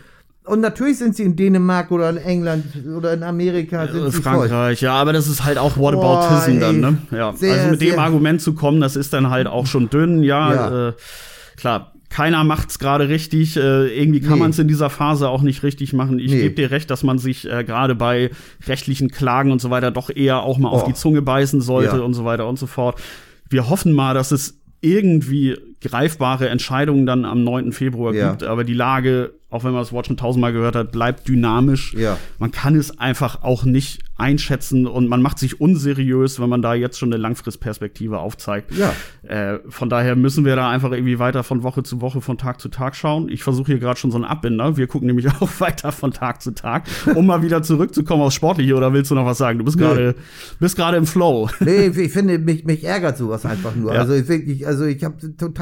Und 0.44 0.60
natürlich 0.60 0.96
sind 0.96 1.14
sie 1.14 1.24
in 1.24 1.36
Dänemark 1.36 1.90
oder 1.90 2.08
in 2.08 2.16
England 2.16 2.64
oder 2.96 3.12
in 3.12 3.22
Amerika. 3.22 3.86
Sind 3.86 4.06
äh, 4.06 4.10
Frankreich, 4.10 4.80
ja, 4.80 4.94
aber 4.94 5.12
das 5.12 5.28
ist 5.28 5.44
halt 5.44 5.58
auch 5.58 5.76
Whataboutism 5.76 6.56
oh, 6.56 6.60
dann, 6.60 6.80
ne? 6.80 6.98
Ja. 7.10 7.34
Sehr, 7.34 7.54
also 7.54 7.70
mit 7.72 7.82
dem 7.82 7.98
Argument 7.98 8.40
zu 8.40 8.54
kommen, 8.54 8.80
das 8.80 8.96
ist 8.96 9.12
dann 9.12 9.28
halt 9.28 9.46
auch 9.46 9.66
schon 9.66 9.90
dünn, 9.90 10.22
ja. 10.22 10.54
ja. 10.54 10.88
Äh, 10.88 10.92
klar, 11.56 11.92
keiner 12.08 12.42
macht's 12.44 12.78
gerade 12.78 13.08
richtig. 13.08 13.56
Äh, 13.56 13.88
irgendwie 13.88 14.20
kann 14.20 14.34
nee. 14.34 14.40
man 14.40 14.50
es 14.50 14.58
in 14.58 14.68
dieser 14.68 14.90
Phase 14.90 15.28
auch 15.28 15.42
nicht 15.42 15.62
richtig 15.62 15.92
machen. 15.92 16.18
Ich 16.18 16.32
nee. 16.32 16.42
gebe 16.42 16.54
dir 16.54 16.70
recht, 16.70 16.90
dass 16.90 17.02
man 17.02 17.18
sich 17.18 17.50
äh, 17.50 17.64
gerade 17.64 17.94
bei 17.94 18.30
rechtlichen 18.66 19.10
Klagen 19.10 19.52
und 19.52 19.60
so 19.60 19.70
weiter 19.70 19.90
doch 19.90 20.10
eher 20.10 20.42
auch 20.42 20.58
mal 20.58 20.70
oh. 20.70 20.72
auf 20.72 20.84
die 20.84 20.94
Zunge 20.94 21.22
beißen 21.22 21.60
sollte 21.60 21.96
ja. 21.96 22.02
und 22.02 22.14
so 22.14 22.24
weiter 22.24 22.48
und 22.48 22.58
so 22.58 22.66
fort. 22.66 23.00
Wir 23.50 23.68
hoffen 23.68 23.92
mal, 23.92 24.14
dass 24.14 24.30
es 24.30 24.58
irgendwie 24.80 25.56
greifbare 25.80 26.48
Entscheidungen 26.48 27.06
dann 27.06 27.24
am 27.24 27.44
9. 27.44 27.72
Februar 27.72 28.14
ja. 28.14 28.30
gibt, 28.30 28.44
aber 28.44 28.64
die 28.64 28.74
Lage 28.74 29.32
auch 29.50 29.64
wenn 29.64 29.72
man 29.72 29.80
das 29.80 29.92
Wort 29.92 30.06
schon 30.06 30.18
tausendmal 30.18 30.52
gehört 30.52 30.76
hat, 30.76 30.92
bleibt 30.92 31.26
dynamisch. 31.26 31.94
Ja. 31.94 32.18
Man 32.38 32.50
kann 32.50 32.76
es 32.76 32.98
einfach 32.98 33.42
auch 33.42 33.64
nicht 33.64 34.00
einschätzen 34.18 34.86
und 34.86 35.08
man 35.08 35.22
macht 35.22 35.38
sich 35.38 35.60
unseriös, 35.60 36.38
wenn 36.40 36.50
man 36.50 36.60
da 36.60 36.74
jetzt 36.74 36.98
schon 36.98 37.10
eine 37.10 37.22
Langfristperspektive 37.22 38.18
aufzeigt. 38.18 38.72
Ja. 38.72 38.92
Äh, 39.22 39.60
von 39.68 39.88
daher 39.88 40.16
müssen 40.16 40.44
wir 40.44 40.54
da 40.54 40.68
einfach 40.68 40.90
irgendwie 40.90 41.18
weiter 41.18 41.44
von 41.44 41.62
Woche 41.62 41.82
zu 41.82 42.02
Woche, 42.02 42.20
von 42.20 42.36
Tag 42.36 42.60
zu 42.60 42.68
Tag 42.68 42.94
schauen. 42.94 43.30
Ich 43.30 43.42
versuche 43.42 43.68
hier 43.68 43.78
gerade 43.78 43.98
schon 43.98 44.10
so 44.10 44.18
einen 44.18 44.26
Abbinder. 44.26 44.76
Wir 44.76 44.86
gucken 44.86 45.06
nämlich 45.06 45.28
auch 45.40 45.48
weiter 45.60 45.92
von 45.92 46.12
Tag 46.12 46.42
zu 46.42 46.50
Tag, 46.50 46.84
um 47.14 47.26
mal 47.26 47.42
wieder 47.42 47.62
zurückzukommen 47.62 48.22
aufs 48.22 48.34
Sportliche. 48.34 48.74
Oder 48.74 48.92
willst 48.92 49.10
du 49.10 49.14
noch 49.14 49.24
was 49.24 49.38
sagen? 49.38 49.58
Du 49.58 49.64
bist 49.64 49.78
gerade 49.78 50.14
bist 50.60 50.76
gerade 50.76 50.98
im 50.98 51.06
Flow. 51.06 51.48
Nee, 51.60 51.86
ich 51.86 52.12
finde, 52.12 52.38
mich, 52.38 52.64
mich 52.64 52.84
ärgert 52.84 53.16
sowas 53.16 53.46
einfach 53.46 53.74
nur. 53.74 53.94
Ja. 53.94 54.00
Also 54.00 54.14
ich 54.14 54.66
also 54.66 54.84
ich 54.84 55.02
habe 55.04 55.16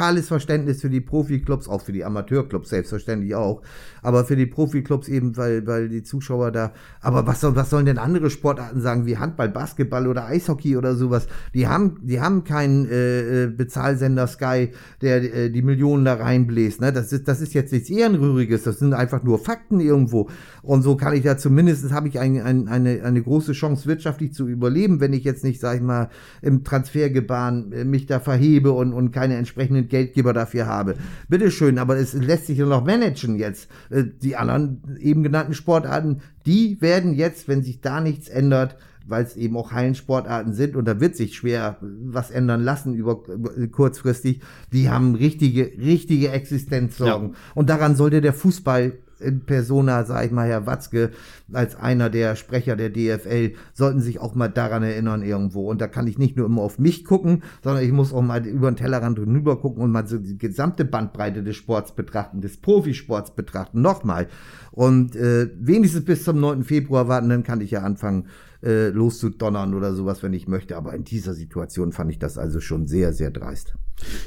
totales 0.06 0.28
Verständnis 0.28 0.80
für 0.80 0.90
die 0.90 1.00
Profiklubs, 1.00 1.68
auch 1.68 1.82
für 1.82 1.92
die 1.92 2.04
Amateurclubs 2.04 2.68
selbstverständlich 2.68 3.34
auch 3.34 3.62
aber 4.06 4.24
für 4.24 4.36
die 4.36 4.46
Profiklubs 4.46 5.08
eben, 5.08 5.36
weil, 5.36 5.66
weil 5.66 5.88
die 5.88 6.04
Zuschauer 6.04 6.52
da, 6.52 6.72
aber 7.00 7.26
was, 7.26 7.40
soll, 7.40 7.56
was 7.56 7.70
sollen 7.70 7.86
denn 7.86 7.98
andere 7.98 8.30
Sportarten 8.30 8.80
sagen, 8.80 9.04
wie 9.04 9.18
Handball, 9.18 9.48
Basketball 9.48 10.06
oder 10.06 10.26
Eishockey 10.26 10.76
oder 10.76 10.94
sowas? 10.94 11.26
Die 11.54 11.66
haben, 11.66 11.98
die 12.02 12.20
haben 12.20 12.44
keinen 12.44 12.88
äh, 12.88 13.44
äh 13.44 13.46
Bezahlsender 13.48 14.28
Sky, 14.28 14.70
der 15.02 15.34
äh, 15.34 15.50
die 15.50 15.62
Millionen 15.62 16.04
da 16.04 16.14
reinbläst. 16.14 16.80
Ne? 16.80 16.92
Das, 16.92 17.12
ist, 17.12 17.26
das 17.26 17.40
ist 17.40 17.52
jetzt 17.52 17.72
nichts 17.72 17.90
Ehrenrühriges, 17.90 18.62
das 18.62 18.78
sind 18.78 18.94
einfach 18.94 19.24
nur 19.24 19.40
Fakten 19.40 19.80
irgendwo. 19.80 20.28
Und 20.62 20.82
so 20.82 20.94
kann 20.94 21.12
ich 21.12 21.24
ja 21.24 21.36
zumindest, 21.36 21.90
habe 21.90 22.06
ich 22.06 22.20
ein, 22.20 22.40
ein, 22.40 22.68
eine, 22.68 23.02
eine 23.02 23.22
große 23.22 23.54
Chance, 23.54 23.86
wirtschaftlich 23.88 24.34
zu 24.34 24.46
überleben, 24.46 25.00
wenn 25.00 25.14
ich 25.14 25.24
jetzt 25.24 25.42
nicht, 25.42 25.58
sag 25.58 25.78
ich 25.78 25.82
mal, 25.82 26.10
im 26.42 26.62
Transfergebaren 26.62 27.72
äh, 27.72 27.84
mich 27.84 28.06
da 28.06 28.20
verhebe 28.20 28.70
und, 28.70 28.92
und 28.92 29.10
keine 29.10 29.34
entsprechenden 29.34 29.88
Geldgeber 29.96 30.32
dafür 30.32 30.66
habe. 30.66 30.96
Bitteschön, 31.28 31.78
aber 31.78 31.96
es 31.96 32.12
lässt 32.12 32.46
sich 32.46 32.58
ja 32.58 32.66
noch 32.66 32.84
managen 32.84 33.36
jetzt. 33.36 33.68
Äh, 33.90 34.04
die 34.22 34.36
anderen 34.36 34.98
eben 35.00 35.22
genannten 35.22 35.54
Sportarten, 35.54 36.20
die 36.44 36.80
werden 36.80 37.14
jetzt, 37.14 37.48
wenn 37.48 37.62
sich 37.62 37.80
da 37.80 38.00
nichts 38.00 38.28
ändert, 38.28 38.76
weil 39.06 39.24
es 39.24 39.36
eben 39.36 39.56
auch 39.56 39.72
Hallensportarten 39.72 40.52
sind 40.52 40.76
und 40.76 40.86
da 40.86 41.00
wird 41.00 41.16
sich 41.16 41.36
schwer 41.36 41.78
was 41.80 42.30
ändern 42.30 42.62
lassen 42.62 42.94
über 42.94 43.22
kurzfristig. 43.70 44.40
Die 44.72 44.90
haben 44.90 45.14
richtige, 45.14 45.64
richtige 45.78 46.30
Existenzsorgen. 46.30 47.30
Ja. 47.30 47.34
Und 47.54 47.70
daran 47.70 47.94
sollte 47.94 48.20
der 48.20 48.32
Fußball 48.32 48.98
in 49.20 49.40
Persona, 49.40 50.04
sag 50.04 50.26
ich 50.26 50.32
mal, 50.32 50.46
Herr 50.46 50.66
Watzke, 50.66 51.10
als 51.52 51.76
einer 51.76 52.10
der 52.10 52.36
Sprecher 52.36 52.76
der 52.76 52.90
DFL, 52.90 53.54
sollten 53.72 54.00
sich 54.00 54.20
auch 54.20 54.34
mal 54.34 54.48
daran 54.48 54.82
erinnern 54.82 55.22
irgendwo. 55.22 55.68
Und 55.70 55.80
da 55.80 55.88
kann 55.88 56.06
ich 56.06 56.18
nicht 56.18 56.36
nur 56.36 56.46
immer 56.46 56.62
auf 56.62 56.78
mich 56.78 57.04
gucken, 57.04 57.42
sondern 57.62 57.84
ich 57.84 57.92
muss 57.92 58.12
auch 58.12 58.22
mal 58.22 58.46
über 58.46 58.70
den 58.70 58.76
Tellerrand 58.76 59.18
rüber 59.18 59.60
gucken 59.60 59.82
und 59.82 59.92
mal 59.92 60.06
so 60.06 60.18
die 60.18 60.38
gesamte 60.38 60.84
Bandbreite 60.84 61.42
des 61.42 61.56
Sports 61.56 61.92
betrachten, 61.92 62.40
des 62.40 62.56
Profisports 62.58 63.34
betrachten. 63.34 63.80
Nochmal. 63.80 64.28
Und 64.72 65.16
äh, 65.16 65.50
wenigstens 65.58 66.04
bis 66.04 66.24
zum 66.24 66.40
9. 66.40 66.64
Februar 66.64 67.08
warten, 67.08 67.28
dann 67.28 67.42
kann 67.42 67.60
ich 67.60 67.70
ja 67.70 67.82
anfangen, 67.82 68.26
äh, 68.62 68.88
loszudonnern 68.88 69.74
oder 69.74 69.94
sowas, 69.94 70.22
wenn 70.22 70.32
ich 70.32 70.48
möchte. 70.48 70.76
Aber 70.76 70.94
in 70.94 71.04
dieser 71.04 71.34
Situation 71.34 71.92
fand 71.92 72.10
ich 72.10 72.18
das 72.18 72.38
also 72.38 72.60
schon 72.60 72.86
sehr, 72.86 73.12
sehr 73.12 73.30
dreist. 73.30 73.76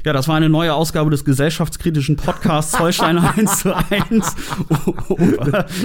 Ja, 0.06 0.14
das 0.14 0.28
war 0.28 0.36
eine 0.36 0.50
neue 0.50 0.74
Ausgabe 0.74 1.10
des 1.10 1.26
gesellschaftskritischen 1.26 2.16
Podcasts 2.16 2.80
Holstein 2.80 3.18
1 3.18 3.60
zu 3.60 3.76
1. 3.76 4.36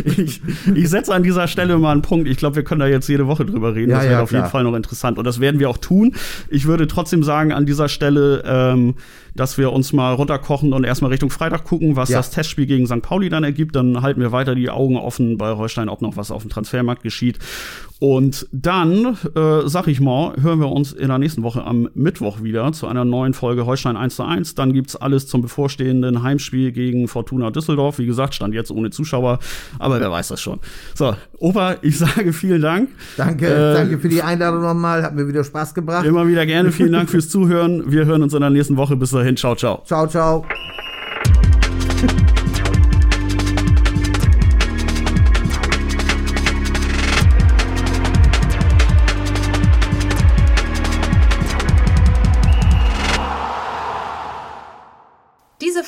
ich, 0.04 0.40
ich 0.74 0.88
setze 0.88 1.14
an 1.14 1.22
dieser 1.22 1.48
Stelle 1.48 1.78
mal 1.78 1.92
einen 1.92 2.02
Punkt. 2.02 2.28
Ich 2.28 2.36
glaube, 2.36 2.56
wir 2.56 2.64
können 2.64 2.80
da 2.80 2.86
jetzt 2.86 3.08
jede 3.08 3.26
Woche 3.26 3.44
drüber 3.44 3.74
reden. 3.74 3.90
Ja, 3.90 3.96
das 3.96 4.04
wäre 4.04 4.14
ja, 4.14 4.22
auf 4.22 4.28
klar. 4.28 4.42
jeden 4.42 4.50
Fall 4.50 4.64
noch 4.64 4.74
interessant. 4.74 5.18
Und 5.18 5.24
das 5.24 5.40
werden 5.40 5.60
wir 5.60 5.68
auch 5.68 5.78
tun. 5.78 6.14
Ich 6.48 6.66
würde 6.66 6.86
trotzdem 6.86 7.22
sagen, 7.22 7.52
an 7.52 7.66
dieser 7.66 7.88
Stelle, 7.88 8.42
ähm, 8.46 8.94
dass 9.34 9.58
wir 9.58 9.72
uns 9.72 9.92
mal 9.92 10.14
runterkochen 10.14 10.72
und 10.72 10.84
erstmal 10.84 11.10
Richtung 11.10 11.30
Freitag 11.30 11.64
gucken, 11.64 11.96
was 11.96 12.08
ja. 12.08 12.18
das 12.18 12.30
Testspiel 12.30 12.66
gegen 12.66 12.86
St. 12.86 13.02
Pauli 13.02 13.28
dann 13.28 13.44
ergibt. 13.44 13.76
Dann 13.76 14.00
halten 14.00 14.20
wir 14.20 14.32
weiter 14.32 14.54
die 14.54 14.70
Augen 14.70 14.96
offen 14.96 15.38
bei 15.38 15.56
Holstein, 15.56 15.88
ob 15.88 16.02
noch 16.02 16.16
was 16.16 16.30
auf 16.30 16.42
dem 16.42 16.50
Transfermarkt 16.50 17.02
geschieht. 17.02 17.38
Und 18.00 18.46
dann, 18.52 19.16
äh, 19.34 19.66
sag 19.66 19.86
ich 19.86 20.00
mal, 20.00 20.34
hören 20.40 20.60
wir 20.60 20.70
uns 20.70 20.92
in 20.92 21.08
der 21.08 21.18
nächsten 21.18 21.42
Woche 21.42 21.64
am 21.64 21.88
Mittwoch 21.94 22.42
wieder 22.42 22.70
zu 22.72 22.86
einer 22.86 23.04
neuen 23.04 23.34
Folge 23.34 23.66
Holstein 23.66 23.73
1 23.76 24.16
zu 24.16 24.22
1. 24.24 24.54
Dann 24.54 24.72
gibt's 24.72 24.96
alles 24.96 25.26
zum 25.26 25.42
bevorstehenden 25.42 26.22
Heimspiel 26.22 26.72
gegen 26.72 27.08
Fortuna 27.08 27.50
Düsseldorf. 27.50 27.98
Wie 27.98 28.06
gesagt, 28.06 28.34
stand 28.34 28.54
jetzt 28.54 28.70
ohne 28.70 28.90
Zuschauer, 28.90 29.38
aber 29.78 30.00
wer 30.00 30.10
weiß 30.10 30.28
das 30.28 30.40
schon. 30.40 30.60
So, 30.94 31.14
Opa, 31.38 31.76
ich 31.82 31.98
sage 31.98 32.32
vielen 32.32 32.62
Dank. 32.62 32.88
Danke, 33.16 33.46
äh, 33.46 33.74
danke 33.74 33.98
für 33.98 34.08
die 34.08 34.22
Einladung 34.22 34.62
nochmal. 34.62 35.02
Hat 35.02 35.14
mir 35.14 35.28
wieder 35.28 35.44
Spaß 35.44 35.74
gebracht. 35.74 36.06
Immer 36.06 36.26
wieder 36.26 36.46
gerne. 36.46 36.72
Vielen 36.72 36.92
Dank 36.92 37.10
fürs 37.10 37.28
Zuhören. 37.28 37.90
Wir 37.90 38.06
hören 38.06 38.22
uns 38.22 38.34
in 38.34 38.40
der 38.40 38.50
nächsten 38.50 38.76
Woche. 38.76 38.96
Bis 38.96 39.10
dahin. 39.10 39.36
Ciao, 39.36 39.54
ciao. 39.54 39.82
Ciao, 39.84 40.06
ciao. 40.06 40.44